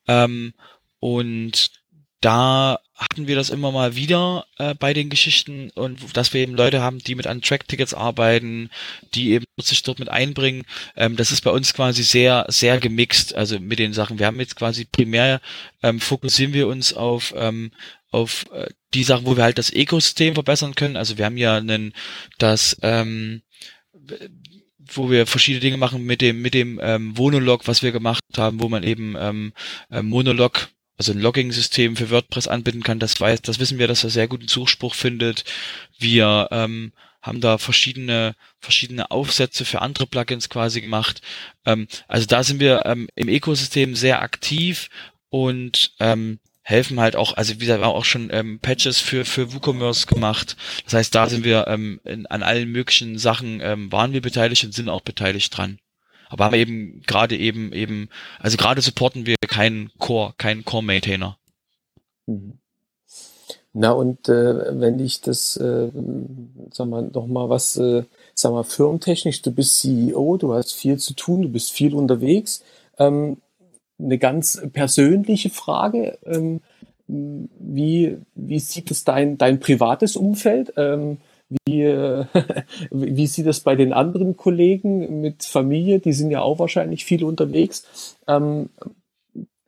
Ähm, 0.07 0.53
und 0.99 1.71
da 2.21 2.79
hatten 2.95 3.27
wir 3.27 3.35
das 3.35 3.49
immer 3.49 3.71
mal 3.71 3.95
wieder 3.95 4.45
äh, 4.57 4.73
bei 4.75 4.93
den 4.93 5.09
Geschichten 5.09 5.71
und 5.71 6.15
dass 6.15 6.33
wir 6.33 6.41
eben 6.41 6.55
Leute 6.55 6.81
haben, 6.81 6.99
die 6.99 7.15
mit 7.15 7.27
an 7.27 7.41
Track-Tickets 7.41 7.93
arbeiten, 7.93 8.69
die 9.13 9.31
eben 9.31 9.45
sich 9.59 9.83
dort 9.83 9.99
mit 9.99 10.09
einbringen. 10.09 10.63
Ähm, 10.95 11.17
das 11.17 11.31
ist 11.31 11.41
bei 11.41 11.51
uns 11.51 11.73
quasi 11.73 12.03
sehr, 12.03 12.45
sehr 12.47 12.79
gemixt, 12.79 13.35
also 13.35 13.59
mit 13.59 13.79
den 13.79 13.93
Sachen. 13.93 14.19
Wir 14.19 14.27
haben 14.27 14.39
jetzt 14.39 14.55
quasi 14.55 14.85
primär 14.85 15.41
ähm, 15.81 15.99
fokussieren 15.99 16.53
wir 16.53 16.67
uns 16.67 16.93
auf 16.93 17.33
ähm, 17.35 17.71
auf 18.09 18.45
äh, 18.53 18.69
die 18.93 19.03
Sachen, 19.03 19.25
wo 19.25 19.35
wir 19.35 19.43
halt 19.43 19.57
das 19.57 19.73
Ökosystem 19.73 20.35
verbessern 20.35 20.75
können. 20.75 20.95
Also 20.95 21.17
wir 21.17 21.25
haben 21.25 21.37
ja 21.37 21.57
einen 21.57 21.93
das 22.37 22.77
ähm, 22.83 23.41
wo 24.79 25.09
wir 25.09 25.25
verschiedene 25.27 25.61
Dinge 25.61 25.77
machen 25.77 26.03
mit 26.03 26.21
dem 26.21 26.41
mit 26.41 26.53
dem 26.53 26.79
ähm, 26.81 27.13
Monolog, 27.17 27.67
was 27.67 27.83
wir 27.83 27.91
gemacht 27.91 28.21
haben, 28.35 28.61
wo 28.61 28.69
man 28.69 28.83
eben 28.83 29.15
ähm, 29.17 29.53
äh, 29.89 30.01
Monolog, 30.01 30.69
also 30.97 31.11
ein 31.11 31.21
Logging-System 31.21 31.95
für 31.95 32.09
WordPress 32.09 32.47
anbinden 32.47 32.83
kann. 32.83 32.99
Das 32.99 33.19
weiß, 33.19 33.41
das 33.41 33.59
wissen 33.59 33.79
wir, 33.79 33.87
dass 33.87 34.03
er 34.03 34.09
sehr 34.09 34.27
guten 34.27 34.47
Zuspruch 34.47 34.95
findet. 34.95 35.45
Wir 35.97 36.49
ähm, 36.51 36.91
haben 37.21 37.39
da 37.39 37.57
verschiedene 37.57 38.35
verschiedene 38.59 39.09
Aufsätze 39.09 39.65
für 39.65 39.81
andere 39.81 40.07
Plugins 40.07 40.49
quasi 40.49 40.81
gemacht. 40.81 41.21
Ähm, 41.65 41.87
also 42.07 42.27
da 42.27 42.43
sind 42.43 42.59
wir 42.59 42.85
ähm, 42.85 43.07
im 43.15 43.29
Ökosystem 43.29 43.95
sehr 43.95 44.21
aktiv 44.21 44.89
und 45.29 45.93
ähm, 45.99 46.39
helfen 46.63 46.99
halt 46.99 47.15
auch, 47.15 47.35
also 47.35 47.53
wie 47.53 47.59
gesagt, 47.59 47.81
wir 47.81 47.85
haben 47.85 47.95
auch 47.95 48.05
schon 48.05 48.29
ähm, 48.31 48.59
Patches 48.59 48.99
für, 48.99 49.25
für 49.25 49.53
WooCommerce 49.53 50.07
gemacht. 50.07 50.55
Das 50.85 50.93
heißt, 50.93 51.13
da 51.13 51.27
sind 51.27 51.43
wir 51.43 51.67
ähm, 51.67 51.99
in, 52.05 52.25
an 52.25 52.41
allen 52.41 52.71
möglichen 52.71 53.17
Sachen, 53.19 53.59
ähm, 53.61 53.91
waren 53.91 54.13
wir 54.13 54.21
beteiligt 54.21 54.63
und 54.63 54.73
sind 54.73 54.89
auch 54.89 55.01
beteiligt 55.01 55.55
dran. 55.55 55.77
Aber 56.29 56.45
haben 56.45 56.55
eben 56.55 57.01
gerade 57.05 57.37
eben 57.37 57.73
eben, 57.73 58.09
also 58.39 58.57
gerade 58.57 58.81
supporten 58.81 59.25
wir 59.25 59.35
keinen 59.47 59.91
Core, 59.99 60.33
keinen 60.37 60.65
Core-Maintainer. 60.65 61.37
Mhm. 62.25 62.57
Na 63.73 63.91
und 63.91 64.29
äh, 64.29 64.79
wenn 64.79 64.99
ich 64.99 65.21
das, 65.21 65.57
äh, 65.57 65.89
sag 66.71 66.87
mal, 66.87 67.09
noch 67.11 67.25
mal 67.25 67.49
was, 67.49 67.75
äh, 67.75 68.03
sag 68.35 68.51
mal, 68.51 68.63
firmentechnisch, 68.63 69.41
du 69.41 69.51
bist 69.51 69.79
CEO, 69.79 70.37
du 70.37 70.53
hast 70.53 70.73
viel 70.73 70.97
zu 70.97 71.13
tun, 71.13 71.41
du 71.41 71.49
bist 71.49 71.71
viel 71.71 71.95
unterwegs. 71.95 72.63
Ähm, 72.99 73.37
eine 73.99 74.17
ganz 74.17 74.61
persönliche 74.73 75.49
Frage. 75.49 76.17
Ähm, 76.25 76.61
wie, 77.07 78.17
wie 78.35 78.59
sieht 78.59 78.91
es 78.91 79.03
dein, 79.03 79.37
dein 79.37 79.59
privates 79.59 80.15
Umfeld? 80.15 80.73
Ähm, 80.77 81.17
wie, 81.65 81.85
wie 82.91 83.27
sieht 83.27 83.47
es 83.47 83.59
bei 83.59 83.75
den 83.75 83.93
anderen 83.93 84.37
Kollegen 84.37 85.21
mit 85.21 85.43
Familie? 85.43 85.99
Die 85.99 86.13
sind 86.13 86.31
ja 86.31 86.41
auch 86.41 86.59
wahrscheinlich 86.59 87.05
viel 87.05 87.23
unterwegs. 87.23 88.17
Ähm, 88.27 88.69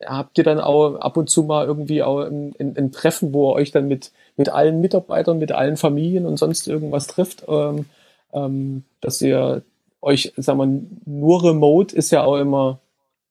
habt 0.03 0.37
ihr 0.37 0.43
dann 0.43 0.59
auch 0.59 0.95
ab 0.95 1.17
und 1.17 1.29
zu 1.29 1.43
mal 1.43 1.65
irgendwie 1.65 2.03
auch 2.03 2.19
ein, 2.21 2.53
ein, 2.59 2.75
ein, 2.77 2.91
Treffen, 2.91 3.33
wo 3.33 3.51
ihr 3.51 3.55
euch 3.55 3.71
dann 3.71 3.87
mit, 3.87 4.11
mit 4.35 4.49
allen 4.49 4.81
Mitarbeitern, 4.81 5.39
mit 5.39 5.51
allen 5.51 5.77
Familien 5.77 6.25
und 6.25 6.37
sonst 6.37 6.67
irgendwas 6.67 7.07
trifft, 7.07 7.45
ähm, 7.47 7.85
ähm, 8.33 8.83
dass 9.01 9.21
ihr 9.21 9.63
euch, 10.01 10.33
sagen 10.37 10.59
wir, 10.59 11.11
nur 11.11 11.43
remote 11.43 11.95
ist 11.95 12.11
ja 12.11 12.23
auch 12.23 12.37
immer 12.37 12.79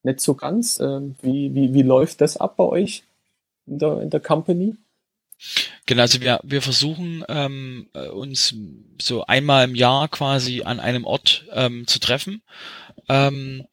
nicht 0.05 0.21
so 0.21 0.35
ganz. 0.35 0.79
Ähm, 0.81 1.17
wie, 1.23 1.55
wie, 1.55 1.75
wie 1.75 1.83
läuft 1.83 2.21
das 2.21 2.37
ab 2.37 2.57
bei 2.57 2.65
euch 2.65 3.05
in 3.67 3.79
der, 3.79 4.01
in 4.01 4.11
der 4.11 4.21
Company? 4.21 4.77
Genau, 5.87 6.03
also 6.03 6.21
wir, 6.21 6.41
wir 6.43 6.63
versuchen 6.63 7.25
ähm, 7.29 7.89
äh, 7.93 8.09
uns 8.09 8.55
so 9.01 9.27
einmal 9.27 9.65
im 9.65 9.75
Jahr 9.75 10.09
quasi 10.09 10.63
an 10.63 10.81
einem 10.81 11.05
Ort 11.05 11.45
ähm, 11.53 11.87
zu 11.87 11.99
treffen 11.99 12.43
ähm, 13.09 13.67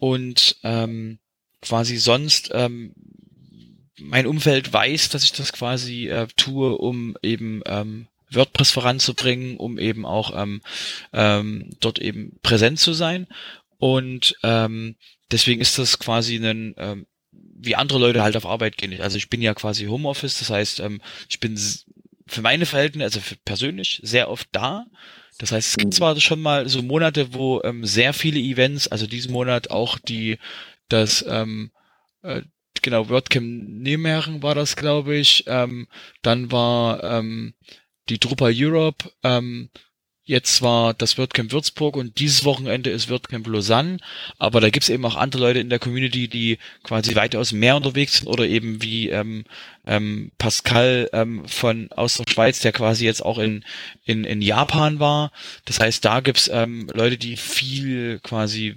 und 0.00 0.56
ähm, 0.64 1.18
quasi 1.60 1.96
sonst 1.96 2.50
ähm, 2.52 2.94
mein 4.00 4.26
Umfeld 4.26 4.72
weiß, 4.72 5.10
dass 5.10 5.22
ich 5.22 5.32
das 5.32 5.52
quasi 5.52 6.08
äh, 6.08 6.26
tue, 6.36 6.76
um 6.76 7.16
eben 7.22 7.62
ähm, 7.66 8.08
WordPress 8.30 8.70
voranzubringen, 8.70 9.56
um 9.56 9.78
eben 9.78 10.04
auch 10.04 10.36
ähm, 10.36 10.60
ähm, 11.12 11.70
dort 11.80 12.00
eben 12.00 12.38
präsent 12.42 12.80
zu 12.80 12.92
sein. 12.92 13.28
Und 13.84 14.34
ähm, 14.42 14.96
deswegen 15.30 15.60
ist 15.60 15.78
das 15.78 15.98
quasi 15.98 16.36
ein, 16.36 16.74
ähm, 16.78 17.06
wie 17.30 17.76
andere 17.76 17.98
Leute 17.98 18.22
halt 18.22 18.34
auf 18.34 18.46
Arbeit 18.46 18.78
gehen. 18.78 18.98
Also 19.02 19.18
ich 19.18 19.28
bin 19.28 19.42
ja 19.42 19.52
quasi 19.52 19.84
Homeoffice, 19.84 20.38
das 20.38 20.48
heißt, 20.48 20.80
ähm, 20.80 21.02
ich 21.28 21.38
bin 21.38 21.60
für 22.26 22.40
meine 22.40 22.64
Verhältnisse, 22.64 23.04
also 23.04 23.20
für 23.20 23.36
persönlich, 23.44 24.00
sehr 24.02 24.30
oft 24.30 24.48
da. 24.52 24.86
Das 25.36 25.52
heißt, 25.52 25.68
es 25.68 25.76
gibt 25.76 25.92
mhm. 25.92 25.96
zwar 25.96 26.18
schon 26.18 26.40
mal 26.40 26.66
so 26.66 26.80
Monate, 26.80 27.34
wo 27.34 27.60
ähm, 27.62 27.84
sehr 27.84 28.14
viele 28.14 28.40
Events, 28.40 28.88
also 28.88 29.06
diesen 29.06 29.32
Monat 29.32 29.70
auch 29.70 29.98
die, 29.98 30.38
das, 30.88 31.22
ähm, 31.28 31.70
äh, 32.22 32.40
genau, 32.80 33.10
WordCamp 33.10 33.68
Nijmegen 33.68 34.42
war 34.42 34.54
das, 34.54 34.76
glaube 34.76 35.14
ich. 35.14 35.44
Ähm, 35.46 35.88
dann 36.22 36.50
war 36.50 37.04
ähm, 37.04 37.52
die 38.08 38.18
Drupal 38.18 38.54
Europe, 38.56 39.12
ähm, 39.22 39.68
Jetzt 40.26 40.62
war 40.62 40.94
das 40.94 41.18
WordCamp 41.18 41.52
Würzburg 41.52 41.96
und 41.96 42.18
dieses 42.18 42.46
Wochenende 42.46 42.88
ist 42.88 43.10
WordCamp 43.10 43.46
Lausanne. 43.46 43.98
Aber 44.38 44.62
da 44.62 44.70
gibt's 44.70 44.88
eben 44.88 45.04
auch 45.04 45.16
andere 45.16 45.42
Leute 45.42 45.58
in 45.58 45.68
der 45.68 45.78
Community, 45.78 46.28
die 46.28 46.58
quasi 46.82 47.14
weitaus 47.14 47.52
mehr 47.52 47.76
unterwegs 47.76 48.18
sind 48.18 48.28
oder 48.28 48.46
eben 48.46 48.82
wie 48.82 49.10
ähm, 49.10 49.44
ähm, 49.86 50.32
Pascal 50.38 51.10
ähm, 51.12 51.46
von 51.46 51.92
aus 51.92 52.14
der 52.14 52.24
Schweiz, 52.26 52.60
der 52.60 52.72
quasi 52.72 53.04
jetzt 53.04 53.22
auch 53.22 53.36
in, 53.38 53.64
in, 54.06 54.24
in 54.24 54.40
Japan 54.40 54.98
war. 54.98 55.30
Das 55.66 55.78
heißt, 55.78 56.02
da 56.02 56.20
gibt's 56.20 56.48
ähm, 56.50 56.88
Leute, 56.94 57.18
die 57.18 57.36
viel 57.36 58.18
quasi 58.20 58.76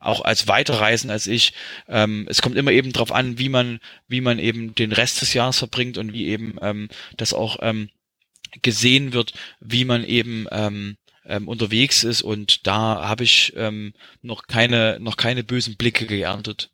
auch 0.00 0.22
als 0.22 0.48
weiterreisen 0.48 1.10
als 1.10 1.26
ich. 1.26 1.52
Ähm, 1.86 2.26
es 2.30 2.40
kommt 2.40 2.56
immer 2.56 2.70
eben 2.70 2.92
drauf 2.92 3.12
an, 3.12 3.38
wie 3.38 3.50
man, 3.50 3.78
wie 4.08 4.22
man 4.22 4.38
eben 4.38 4.74
den 4.74 4.92
Rest 4.92 5.20
des 5.20 5.34
Jahres 5.34 5.58
verbringt 5.58 5.98
und 5.98 6.14
wie 6.14 6.28
eben 6.28 6.56
ähm, 6.62 6.88
das 7.18 7.34
auch 7.34 7.58
ähm, 7.60 7.90
gesehen 8.62 9.12
wird, 9.12 9.32
wie 9.60 9.84
man 9.84 10.04
eben 10.04 10.46
ähm, 10.50 10.96
ähm, 11.24 11.48
unterwegs 11.48 12.04
ist 12.04 12.22
und 12.22 12.66
da 12.66 13.08
habe 13.08 13.24
ich 13.24 13.52
ähm, 13.56 13.92
noch 14.22 14.46
keine 14.46 14.98
noch 15.00 15.16
keine 15.16 15.44
bösen 15.44 15.76
Blicke 15.76 16.06
geerntet. 16.06 16.70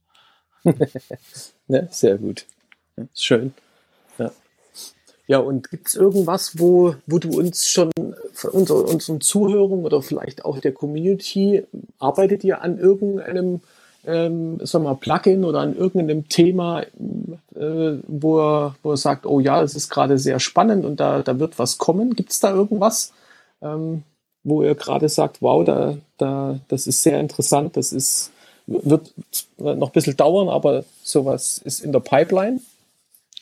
ja, 1.68 1.86
sehr 1.90 2.18
gut. 2.18 2.46
Schön. 3.14 3.54
Ja. 4.18 4.32
Ja, 5.26 5.38
und 5.38 5.70
gibt 5.70 5.88
es 5.88 5.94
irgendwas, 5.94 6.58
wo, 6.58 6.96
wo 7.06 7.18
du 7.18 7.30
uns 7.30 7.68
schon 7.68 7.90
von 8.32 8.50
unser, 8.50 8.84
unseren 8.84 9.20
Zuhörern 9.20 9.84
oder 9.84 10.02
vielleicht 10.02 10.44
auch 10.44 10.58
der 10.58 10.72
Community, 10.72 11.64
arbeitet 11.98 12.44
ihr 12.44 12.60
an 12.60 12.78
irgendeinem 12.78 13.60
ähm, 14.04 14.58
sagen 14.64 14.84
wir, 14.84 14.94
Plugin 14.94 15.44
oder 15.44 15.60
an 15.60 15.76
irgendeinem 15.76 16.28
Thema, 16.28 16.82
äh, 16.82 17.98
wo, 18.06 18.40
er, 18.40 18.74
wo 18.82 18.90
er 18.90 18.96
sagt, 18.96 19.26
oh 19.26 19.40
ja, 19.40 19.62
es 19.62 19.74
ist 19.74 19.90
gerade 19.90 20.18
sehr 20.18 20.40
spannend 20.40 20.84
und 20.84 20.98
da, 20.98 21.22
da 21.22 21.38
wird 21.38 21.58
was 21.58 21.78
kommen. 21.78 22.14
Gibt 22.14 22.32
es 22.32 22.40
da 22.40 22.50
irgendwas, 22.50 23.12
ähm, 23.60 24.02
wo 24.42 24.62
er 24.62 24.74
gerade 24.74 25.08
sagt, 25.08 25.40
wow, 25.40 25.64
da, 25.64 25.96
da, 26.18 26.58
das 26.68 26.86
ist 26.86 27.02
sehr 27.02 27.20
interessant, 27.20 27.76
das 27.76 27.92
ist, 27.92 28.32
wird 28.66 29.12
noch 29.58 29.88
ein 29.88 29.92
bisschen 29.92 30.16
dauern, 30.16 30.48
aber 30.48 30.84
sowas 31.02 31.58
ist 31.58 31.80
in 31.80 31.92
der 31.92 32.00
Pipeline? 32.00 32.60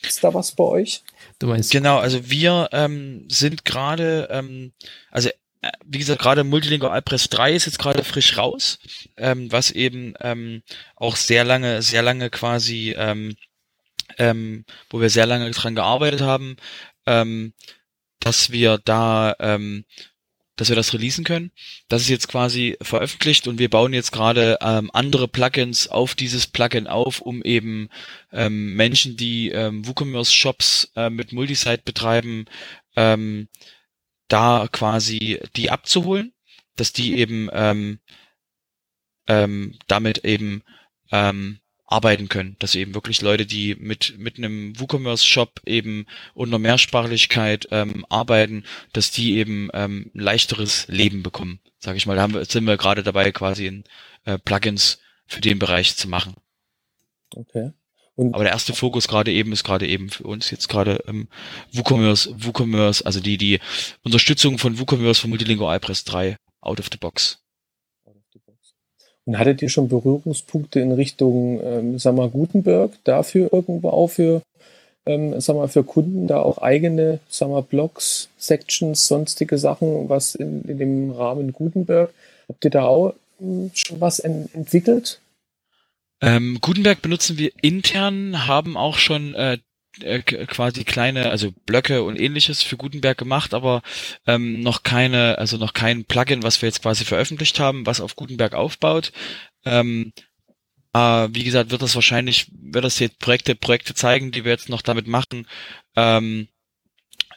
Ist 0.02 0.24
da 0.24 0.32
was 0.32 0.52
bei 0.52 0.64
euch? 0.64 1.02
Du 1.38 1.46
meinst? 1.46 1.72
Genau, 1.72 1.98
also 1.98 2.30
wir 2.30 2.70
ähm, 2.72 3.26
sind 3.28 3.64
gerade, 3.66 4.28
ähm, 4.30 4.72
also 5.10 5.28
wie 5.84 5.98
gesagt, 5.98 6.22
gerade 6.22 6.44
Multilingual 6.44 6.92
Alpress 6.92 7.28
3 7.28 7.54
ist 7.54 7.66
jetzt 7.66 7.78
gerade 7.78 8.04
frisch 8.04 8.36
raus, 8.38 8.78
ähm, 9.16 9.52
was 9.52 9.70
eben 9.70 10.14
ähm, 10.20 10.62
auch 10.96 11.16
sehr 11.16 11.44
lange, 11.44 11.82
sehr 11.82 12.02
lange 12.02 12.30
quasi, 12.30 12.94
ähm, 12.96 13.36
ähm, 14.18 14.64
wo 14.88 15.00
wir 15.00 15.10
sehr 15.10 15.26
lange 15.26 15.50
dran 15.50 15.74
gearbeitet 15.74 16.22
haben, 16.22 16.56
ähm, 17.06 17.52
dass 18.20 18.50
wir 18.50 18.78
da, 18.78 19.36
ähm, 19.38 19.84
dass 20.56 20.70
wir 20.70 20.76
das 20.76 20.94
releasen 20.94 21.24
können. 21.24 21.52
Das 21.88 22.02
ist 22.02 22.08
jetzt 22.08 22.28
quasi 22.28 22.76
veröffentlicht 22.80 23.46
und 23.46 23.58
wir 23.58 23.70
bauen 23.70 23.92
jetzt 23.92 24.12
gerade 24.12 24.58
ähm, 24.62 24.90
andere 24.94 25.28
Plugins 25.28 25.88
auf 25.88 26.14
dieses 26.14 26.46
Plugin 26.46 26.86
auf, 26.86 27.20
um 27.20 27.42
eben 27.42 27.88
ähm, 28.32 28.74
Menschen, 28.76 29.16
die 29.16 29.50
ähm, 29.50 29.86
WooCommerce-Shops 29.86 30.92
äh, 30.96 31.10
mit 31.10 31.32
Multisite 31.32 31.82
betreiben, 31.84 32.46
ähm, 32.96 33.48
da 34.30 34.68
quasi 34.70 35.40
die 35.56 35.70
abzuholen, 35.70 36.32
dass 36.76 36.92
die 36.92 37.16
eben 37.16 37.48
ähm, 37.52 37.98
ähm, 39.26 39.78
damit 39.86 40.24
eben 40.24 40.62
ähm, 41.12 41.60
arbeiten 41.86 42.28
können, 42.28 42.56
dass 42.60 42.76
eben 42.76 42.94
wirklich 42.94 43.20
Leute, 43.20 43.46
die 43.46 43.74
mit 43.74 44.16
mit 44.16 44.38
einem 44.38 44.78
WooCommerce-Shop 44.78 45.60
eben 45.66 46.06
unter 46.34 46.58
Mehrsprachlichkeit 46.58 47.68
ähm, 47.72 48.06
arbeiten, 48.08 48.64
dass 48.92 49.10
die 49.10 49.36
eben 49.36 49.68
ähm, 49.74 50.10
leichteres 50.14 50.86
Leben 50.86 51.22
bekommen, 51.22 51.60
sage 51.78 51.98
ich 51.98 52.06
mal. 52.06 52.16
Da 52.16 52.22
haben 52.22 52.34
wir, 52.34 52.44
sind 52.44 52.64
wir 52.64 52.76
gerade 52.76 53.02
dabei, 53.02 53.32
quasi 53.32 53.66
in 53.66 53.84
äh, 54.24 54.38
Plugins 54.38 55.00
für 55.26 55.40
den 55.40 55.58
Bereich 55.58 55.96
zu 55.96 56.08
machen. 56.08 56.34
Okay. 57.34 57.72
Und 58.20 58.34
Aber 58.34 58.44
der 58.44 58.52
erste 58.52 58.74
Fokus 58.74 59.08
gerade 59.08 59.32
eben 59.32 59.50
ist 59.50 59.64
gerade 59.64 59.88
eben 59.88 60.10
für 60.10 60.24
uns 60.24 60.50
jetzt 60.50 60.68
gerade 60.68 61.02
ähm, 61.08 61.26
WooCommerce, 61.72 62.34
WooCommerce, 62.36 63.06
also 63.06 63.18
die 63.18 63.38
die 63.38 63.60
Unterstützung 64.04 64.58
von 64.58 64.78
WooCommerce 64.78 65.22
von 65.22 65.30
Multilingual 65.30 65.80
Press 65.80 66.04
3 66.04 66.36
out 66.60 66.80
of 66.80 66.90
the 66.92 66.98
box. 66.98 67.38
Und 69.24 69.38
hattet 69.38 69.62
ihr 69.62 69.70
schon 69.70 69.88
Berührungspunkte 69.88 70.80
in 70.80 70.92
Richtung, 70.92 71.62
ähm, 71.64 71.98
sag 71.98 72.14
mal, 72.14 72.28
Gutenberg 72.28 72.92
dafür 73.04 73.54
irgendwo 73.54 73.88
auch 73.88 74.08
für, 74.08 74.42
ähm, 75.06 75.40
sag 75.40 75.56
mal, 75.56 75.68
für 75.68 75.82
Kunden 75.82 76.26
da 76.26 76.40
auch 76.42 76.58
eigene, 76.58 77.20
sag 77.30 77.48
mal, 77.48 77.62
Blogs, 77.62 78.28
Sections, 78.36 79.06
sonstige 79.06 79.56
Sachen, 79.56 80.10
was 80.10 80.34
in, 80.34 80.62
in 80.64 80.76
dem 80.76 81.10
Rahmen 81.10 81.54
Gutenberg? 81.54 82.12
Habt 82.50 82.66
ihr 82.66 82.70
da 82.70 82.84
auch 82.84 83.14
ähm, 83.40 83.70
schon 83.72 83.98
was 83.98 84.18
en 84.18 84.50
entwickelt? 84.52 85.22
Ähm, 86.20 86.58
Gutenberg 86.60 87.02
benutzen 87.02 87.38
wir 87.38 87.52
intern, 87.62 88.46
haben 88.46 88.76
auch 88.76 88.98
schon 88.98 89.34
äh, 89.34 89.58
äh 90.02 90.20
quasi 90.22 90.84
kleine, 90.84 91.30
also 91.30 91.52
Blöcke 91.66 92.02
und 92.02 92.20
ähnliches 92.20 92.62
für 92.62 92.76
Gutenberg 92.76 93.16
gemacht, 93.18 93.54
aber 93.54 93.82
ähm, 94.26 94.60
noch 94.60 94.82
keine, 94.82 95.38
also 95.38 95.56
noch 95.56 95.72
kein 95.72 96.04
Plugin, 96.04 96.42
was 96.42 96.60
wir 96.60 96.68
jetzt 96.68 96.82
quasi 96.82 97.04
veröffentlicht 97.04 97.58
haben, 97.58 97.86
was 97.86 98.00
auf 98.00 98.16
Gutenberg 98.16 98.54
aufbaut. 98.54 99.12
Ähm, 99.64 100.12
äh, 100.92 101.28
wie 101.32 101.44
gesagt, 101.44 101.70
wird 101.70 101.82
das 101.82 101.94
wahrscheinlich, 101.94 102.48
wird 102.52 102.84
das 102.84 102.98
jetzt 102.98 103.18
Projekte, 103.18 103.54
Projekte 103.54 103.94
zeigen, 103.94 104.32
die 104.32 104.44
wir 104.44 104.52
jetzt 104.52 104.68
noch 104.68 104.82
damit 104.82 105.06
machen, 105.06 105.46
ähm, 105.96 106.48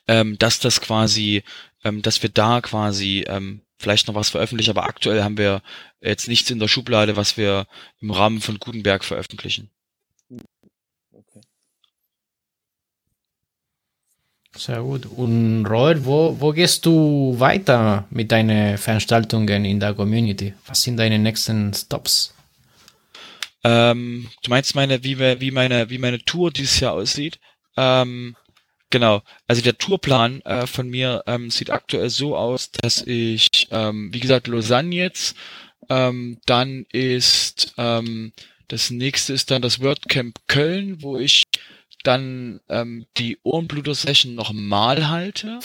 ähm, 0.08 0.38
dass 0.40 0.60
das 0.60 0.82
quasi, 0.82 1.44
ähm, 1.84 2.02
dass 2.02 2.22
wir 2.22 2.30
da 2.30 2.62
quasi 2.62 3.26
ähm, 3.28 3.62
vielleicht 3.84 4.08
noch 4.08 4.16
was 4.16 4.30
veröffentlichen, 4.30 4.72
aber 4.72 4.86
aktuell 4.86 5.24
haben 5.24 5.38
wir 5.38 5.62
jetzt 6.02 6.28
nichts 6.28 6.50
in 6.50 6.60
der 6.60 6.68
Schublade, 6.68 7.16
was 7.16 7.38
wir 7.38 7.68
im 8.00 8.12
Rahmen 8.12 8.42
von 8.42 8.58
Gutenberg 8.58 9.04
veröffentlichen. 9.04 9.70
Okay. 11.12 11.42
Sehr 14.56 14.82
gut. 14.82 15.06
Und 15.06 15.66
Robert, 15.66 16.06
wo, 16.06 16.36
wo 16.40 16.52
gehst 16.52 16.86
du 16.86 17.36
weiter 17.38 18.06
mit 18.10 18.32
deinen 18.32 18.78
Veranstaltungen 18.78 19.66
in 19.66 19.80
der 19.80 19.94
Community? 19.94 20.54
Was 20.66 20.84
sind 20.84 20.98
deine 20.98 21.20
nächsten 21.20 21.74
Stops? 21.74 22.34
Ähm, 23.64 24.30
du 24.44 24.50
meinst 24.50 24.76
meine, 24.76 25.04
wie, 25.04 25.18
wie 25.20 25.52
meine, 25.52 25.90
wie 25.90 25.98
meine 25.98 26.20
Tour 26.20 26.52
dieses 26.52 26.80
Jahr 26.80 26.94
aussieht? 26.94 27.40
Ähm, 27.78 28.36
Genau. 28.94 29.24
Also 29.48 29.64
der 29.64 29.80
Tourplan 29.80 30.42
äh, 30.42 30.68
von 30.68 30.88
mir 30.88 31.24
ähm, 31.26 31.50
sieht 31.50 31.72
aktuell 31.72 32.12
so 32.12 32.38
aus, 32.38 32.70
dass 32.70 33.02
ich, 33.02 33.48
ähm, 33.72 34.14
wie 34.14 34.20
gesagt, 34.20 34.46
Lausanne 34.46 34.94
jetzt, 34.94 35.36
ähm, 35.90 36.38
dann 36.46 36.86
ist 36.92 37.74
ähm, 37.80 38.34
das 38.68 38.92
nächste 38.92 39.34
ist 39.34 39.50
dann 39.50 39.64
das 39.64 39.82
WordCamp 39.82 40.38
Köln, 40.46 41.02
wo 41.02 41.18
ich 41.18 41.42
dann 42.04 42.60
ähm, 42.70 43.08
die 43.18 43.40
Ohrenbluter-Session 43.42 44.36
nochmal 44.36 45.10
halte, 45.10 45.60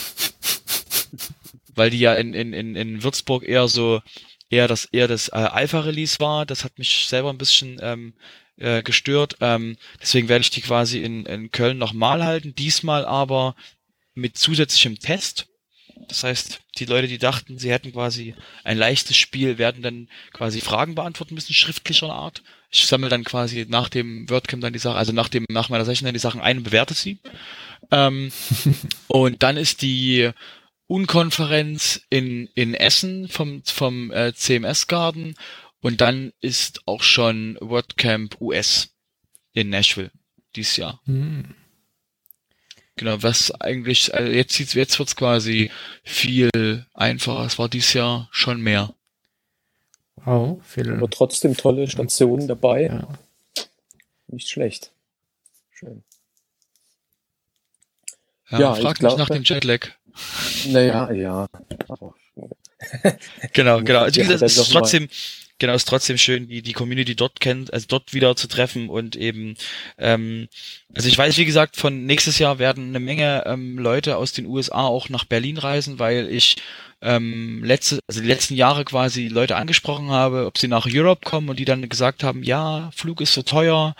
weil 1.74 1.90
die 1.90 2.00
ja 2.00 2.14
in, 2.14 2.32
in, 2.32 2.54
in, 2.54 2.76
in 2.76 3.02
Würzburg 3.02 3.46
eher 3.46 3.68
so 3.68 4.00
eher 4.48 4.68
das 4.68 4.86
eher 4.86 5.06
das 5.06 5.28
äh, 5.28 5.32
Alpha-Release 5.32 6.18
war. 6.18 6.46
Das 6.46 6.64
hat 6.64 6.78
mich 6.78 7.04
selber 7.08 7.28
ein 7.28 7.36
bisschen 7.36 7.78
ähm, 7.82 8.14
äh, 8.58 8.82
gestört. 8.82 9.36
Ähm, 9.40 9.76
deswegen 10.00 10.28
werde 10.28 10.42
ich 10.42 10.50
die 10.50 10.60
quasi 10.60 11.02
in, 11.02 11.26
in 11.26 11.50
Köln 11.50 11.78
nochmal 11.78 12.24
halten, 12.24 12.54
diesmal 12.54 13.04
aber 13.04 13.54
mit 14.14 14.36
zusätzlichem 14.36 14.98
Test. 14.98 15.46
Das 16.08 16.24
heißt, 16.24 16.60
die 16.78 16.84
Leute, 16.84 17.08
die 17.08 17.18
dachten, 17.18 17.58
sie 17.58 17.70
hätten 17.70 17.92
quasi 17.92 18.34
ein 18.64 18.78
leichtes 18.78 19.16
Spiel, 19.16 19.58
werden 19.58 19.82
dann 19.82 20.08
quasi 20.32 20.60
Fragen 20.60 20.94
beantworten 20.94 21.34
müssen, 21.34 21.54
schriftlicher 21.54 22.10
Art. 22.10 22.42
Ich 22.70 22.86
sammle 22.86 23.08
dann 23.08 23.24
quasi 23.24 23.66
nach 23.68 23.88
dem 23.88 24.28
WordCamp 24.28 24.62
dann 24.62 24.72
die 24.72 24.78
Sachen, 24.78 24.96
also 24.96 25.12
nach 25.12 25.28
dem, 25.28 25.44
nach 25.50 25.68
meiner 25.68 25.84
Session 25.84 26.06
dann 26.06 26.14
die 26.14 26.20
Sachen 26.20 26.40
ein 26.40 26.58
und 26.58 26.64
bewerte 26.64 26.94
sie. 26.94 27.18
Ähm, 27.90 28.30
und 29.08 29.42
dann 29.42 29.56
ist 29.56 29.82
die 29.82 30.30
Unkonferenz 30.86 32.00
in, 32.10 32.48
in 32.54 32.74
Essen 32.74 33.28
vom, 33.28 33.62
vom 33.64 34.10
äh, 34.10 34.32
CMS 34.34 34.86
Garden 34.86 35.34
und 35.80 36.00
dann 36.00 36.32
ist 36.40 36.82
auch 36.86 37.02
schon 37.02 37.56
WordCamp 37.60 38.40
US 38.40 38.90
in 39.52 39.70
Nashville 39.70 40.10
dieses 40.56 40.76
Jahr. 40.76 41.00
Hm. 41.04 41.54
Genau, 42.96 43.22
was 43.22 43.52
eigentlich, 43.60 44.12
also 44.12 44.30
jetzt 44.32 44.54
sieht's, 44.54 44.74
jetzt 44.74 44.98
wird's 44.98 45.14
quasi 45.14 45.70
viel 46.02 46.84
einfacher. 46.94 47.44
Es 47.46 47.56
war 47.58 47.68
dieses 47.68 47.92
Jahr 47.92 48.28
schon 48.32 48.60
mehr. 48.60 48.92
Wow, 50.16 50.60
viel. 50.66 50.92
Aber 50.94 51.08
trotzdem 51.08 51.56
tolle 51.56 51.88
Stationen 51.88 52.48
dabei. 52.48 52.86
Ja. 52.86 53.08
Nicht 54.26 54.48
schlecht. 54.50 54.90
Schön. 55.72 56.02
Ja, 58.50 58.58
Ja, 58.60 58.76
ich 58.76 58.82
frag 58.82 59.00
mich 59.00 59.16
nach 59.16 59.28
dem 59.28 59.44
Jetlag. 59.44 59.86
Naja, 60.66 61.12
ja. 61.12 61.46
Genau, 63.52 63.80
genau. 63.82 64.00
Also 64.00 64.16
wie 64.16 64.24
Ja, 64.24 64.26
gesagt, 64.32 64.42
es 64.42 64.56
ist 64.56 64.58
noch 64.58 64.74
mal- 64.74 64.80
trotzdem, 64.80 65.08
genau, 65.58 65.74
ist 65.74 65.88
trotzdem 65.88 66.18
schön, 66.18 66.48
die, 66.48 66.62
die 66.62 66.72
Community 66.72 67.14
dort 67.14 67.40
kennt, 67.40 67.72
also 67.72 67.86
dort 67.88 68.14
wieder 68.14 68.36
zu 68.36 68.48
treffen 68.48 68.88
und 68.88 69.16
eben, 69.16 69.56
ähm, 69.98 70.48
also 70.94 71.08
ich 71.08 71.18
weiß, 71.18 71.36
wie 71.36 71.44
gesagt, 71.44 71.76
von 71.76 72.06
nächstes 72.06 72.38
Jahr 72.38 72.58
werden 72.58 72.88
eine 72.88 73.00
Menge 73.00 73.44
ähm, 73.46 73.78
Leute 73.78 74.16
aus 74.16 74.32
den 74.32 74.46
USA 74.46 74.82
auch 74.82 75.08
nach 75.08 75.24
Berlin 75.24 75.58
reisen, 75.58 75.98
weil 75.98 76.28
ich 76.30 76.56
ähm, 77.00 77.62
letzte, 77.62 78.00
also 78.08 78.20
die 78.20 78.26
letzten 78.26 78.54
Jahre 78.54 78.84
quasi 78.84 79.28
Leute 79.28 79.56
angesprochen 79.56 80.10
habe, 80.10 80.46
ob 80.46 80.58
sie 80.58 80.68
nach 80.68 80.86
Europe 80.88 81.24
kommen 81.24 81.48
und 81.48 81.58
die 81.58 81.64
dann 81.64 81.88
gesagt 81.88 82.24
haben, 82.24 82.42
ja, 82.42 82.90
Flug 82.92 83.20
ist 83.20 83.34
so 83.34 83.42
teuer 83.42 83.94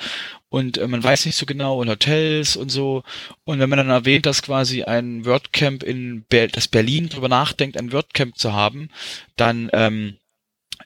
und 0.49 0.79
äh, 0.79 0.89
man 0.89 1.03
weiß 1.03 1.27
nicht 1.27 1.37
so 1.37 1.47
genau 1.47 1.81
und 1.81 1.89
Hotels 1.89 2.57
und 2.57 2.71
so. 2.71 3.05
Und 3.45 3.61
wenn 3.61 3.69
man 3.69 3.79
dann 3.79 3.91
erwähnt, 3.91 4.27
dass 4.27 4.43
quasi 4.43 4.83
ein 4.83 5.25
WordCamp 5.25 5.83
in 5.83 6.23
Ber 6.29 6.49
dass 6.49 6.69
Berlin 6.69 7.09
drüber 7.09 7.29
nachdenkt, 7.29 7.77
ein 7.77 7.93
WordCamp 7.93 8.37
zu 8.37 8.53
haben, 8.53 8.91
dann 9.37 9.71
ähm, 9.73 10.17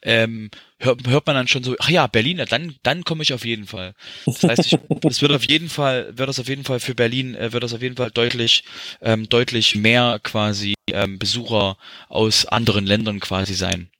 ähm, 0.02 0.50
hört, 0.78 1.06
hört 1.06 1.26
man 1.26 1.36
dann 1.36 1.48
schon 1.48 1.62
so, 1.62 1.74
ach 1.78 1.88
ja, 1.88 2.06
Berlin, 2.06 2.42
dann, 2.48 2.74
dann 2.82 3.04
komme 3.04 3.22
ich 3.22 3.32
auf 3.32 3.44
jeden 3.44 3.66
Fall. 3.66 3.94
Das 4.26 4.42
heißt, 4.42 4.66
ich, 4.66 4.78
es 5.08 5.22
wird 5.22 5.32
auf 5.32 5.44
jeden 5.44 5.68
Fall, 5.68 6.16
wird 6.16 6.28
das 6.28 6.40
auf 6.40 6.48
jeden 6.48 6.64
Fall 6.64 6.80
für 6.80 6.94
Berlin, 6.94 7.34
äh, 7.34 7.52
wird 7.52 7.62
das 7.62 7.74
auf 7.74 7.82
jeden 7.82 7.96
Fall 7.96 8.10
deutlich, 8.10 8.64
ähm, 9.00 9.28
deutlich 9.28 9.76
mehr 9.76 10.20
quasi 10.22 10.74
ähm, 10.90 11.18
Besucher 11.18 11.76
aus 12.08 12.46
anderen 12.46 12.86
Ländern 12.86 13.20
quasi 13.20 13.54
sein. 13.54 13.90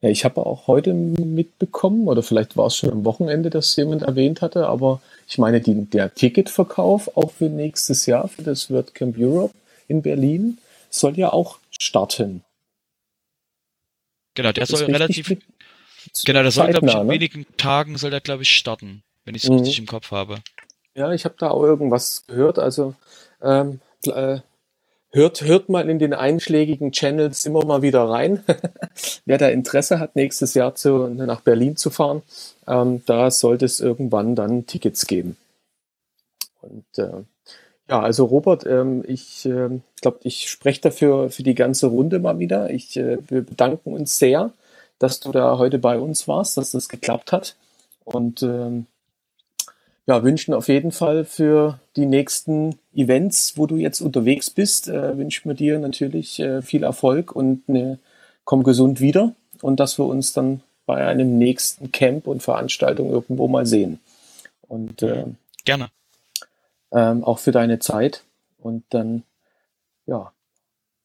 Ja, 0.00 0.08
ich 0.08 0.24
habe 0.24 0.44
auch 0.46 0.66
heute 0.66 0.94
mitbekommen, 0.94 2.06
oder 2.06 2.22
vielleicht 2.22 2.56
war 2.56 2.66
es 2.66 2.76
schon 2.76 2.90
am 2.90 3.04
Wochenende, 3.04 3.50
dass 3.50 3.74
jemand 3.76 4.02
erwähnt 4.02 4.40
hatte, 4.40 4.68
aber 4.68 5.00
ich 5.28 5.38
meine, 5.38 5.60
die, 5.60 5.84
der 5.86 6.14
Ticketverkauf 6.14 7.16
auch 7.16 7.32
für 7.32 7.48
nächstes 7.48 8.06
Jahr 8.06 8.28
für 8.28 8.42
das 8.42 8.70
WordCamp 8.70 9.16
Europe 9.18 9.54
in 9.88 10.02
Berlin 10.02 10.58
soll 10.90 11.18
ja 11.18 11.32
auch 11.32 11.58
starten. 11.70 12.44
Genau, 14.34 14.52
der 14.52 14.64
Ist 14.64 14.70
soll 14.70 14.84
relativ, 14.90 15.28
genau, 16.24 16.42
der 16.42 16.50
soll, 16.50 16.70
glaube 16.70 16.88
ich, 16.88 16.94
in 16.94 17.06
ne? 17.06 17.12
wenigen 17.12 17.46
Tagen 17.56 17.96
soll 17.96 18.10
der, 18.10 18.20
glaube 18.20 18.42
ich, 18.42 18.50
starten, 18.50 19.02
wenn 19.24 19.34
ich 19.34 19.44
es 19.44 19.50
Mhm. 19.50 19.58
richtig 19.58 19.78
im 19.78 19.86
Kopf 19.86 20.10
habe. 20.10 20.40
Ja, 20.94 21.12
ich 21.12 21.24
habe 21.24 21.34
da 21.38 21.50
auch 21.50 21.62
irgendwas 21.62 22.24
gehört. 22.26 22.58
Also 22.58 22.94
ähm, 23.42 23.80
äh, 24.06 24.38
hört, 25.12 25.40
hört 25.42 25.68
mal 25.68 25.88
in 25.88 25.98
den 25.98 26.14
einschlägigen 26.14 26.92
Channels 26.92 27.46
immer 27.46 27.64
mal 27.64 27.82
wieder 27.82 28.08
rein. 28.08 28.44
Wer 29.24 29.38
da 29.38 29.48
Interesse 29.48 29.98
hat, 29.98 30.16
nächstes 30.16 30.54
Jahr 30.54 30.74
zu, 30.74 31.08
nach 31.08 31.40
Berlin 31.40 31.76
zu 31.76 31.90
fahren, 31.90 32.22
ähm, 32.66 33.02
da 33.06 33.30
sollte 33.30 33.64
es 33.64 33.80
irgendwann 33.80 34.34
dann 34.36 34.66
Tickets 34.66 35.06
geben. 35.06 35.36
Und 36.60 36.98
äh, 36.98 37.24
ja, 37.88 38.00
also 38.00 38.24
Robert, 38.24 38.66
ähm, 38.66 39.04
ich 39.06 39.44
ähm, 39.46 39.82
glaube, 40.00 40.20
ich 40.22 40.48
spreche 40.48 40.80
dafür 40.80 41.30
für 41.30 41.42
die 41.42 41.54
ganze 41.54 41.88
Runde 41.88 42.18
mal 42.18 42.38
wieder. 42.38 42.70
Ich, 42.70 42.96
äh, 42.96 43.18
wir 43.28 43.42
bedanken 43.42 43.92
uns 43.92 44.18
sehr, 44.18 44.52
dass 44.98 45.20
du 45.20 45.32
da 45.32 45.58
heute 45.58 45.78
bei 45.78 45.98
uns 45.98 46.26
warst, 46.26 46.56
dass 46.56 46.70
das 46.70 46.88
geklappt 46.88 47.32
hat. 47.32 47.56
Und 48.04 48.42
ähm, 48.42 48.86
ja, 50.06 50.22
wünschen 50.22 50.54
auf 50.54 50.68
jeden 50.68 50.92
Fall 50.92 51.24
für 51.24 51.78
die 51.96 52.06
nächsten 52.06 52.78
Events, 52.94 53.56
wo 53.56 53.66
du 53.66 53.76
jetzt 53.76 54.00
unterwegs 54.00 54.50
bist, 54.50 54.88
äh, 54.88 55.16
wünschen 55.16 55.48
wir 55.48 55.54
dir 55.54 55.78
natürlich 55.78 56.40
äh, 56.40 56.62
viel 56.62 56.84
Erfolg 56.84 57.32
und 57.32 57.62
eine, 57.68 57.98
komm 58.44 58.62
gesund 58.62 59.00
wieder 59.00 59.34
und 59.62 59.80
dass 59.80 59.98
wir 59.98 60.04
uns 60.04 60.32
dann 60.32 60.60
bei 60.86 61.06
einem 61.06 61.38
nächsten 61.38 61.92
Camp 61.92 62.26
und 62.26 62.42
Veranstaltung 62.42 63.10
irgendwo 63.10 63.48
mal 63.48 63.64
sehen. 63.64 64.00
Und 64.68 65.02
äh, 65.02 65.24
Gerne. 65.64 65.88
Ähm, 66.94 67.24
auch 67.24 67.38
für 67.38 67.52
deine 67.52 67.78
Zeit. 67.80 68.22
Und 68.58 68.84
dann, 68.90 69.24
ja, 70.06 70.32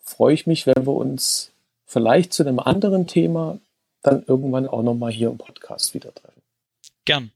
freue 0.01 0.33
ich 0.33 0.47
mich, 0.47 0.65
wenn 0.65 0.85
wir 0.85 0.93
uns 0.93 1.51
vielleicht 1.85 2.33
zu 2.33 2.43
einem 2.43 2.59
anderen 2.59 3.07
Thema 3.07 3.59
dann 4.01 4.23
irgendwann 4.25 4.67
auch 4.67 4.83
nochmal 4.83 5.11
hier 5.11 5.29
im 5.29 5.37
Podcast 5.37 5.93
wieder 5.93 6.13
treffen. 6.13 6.41
Gern. 7.03 7.31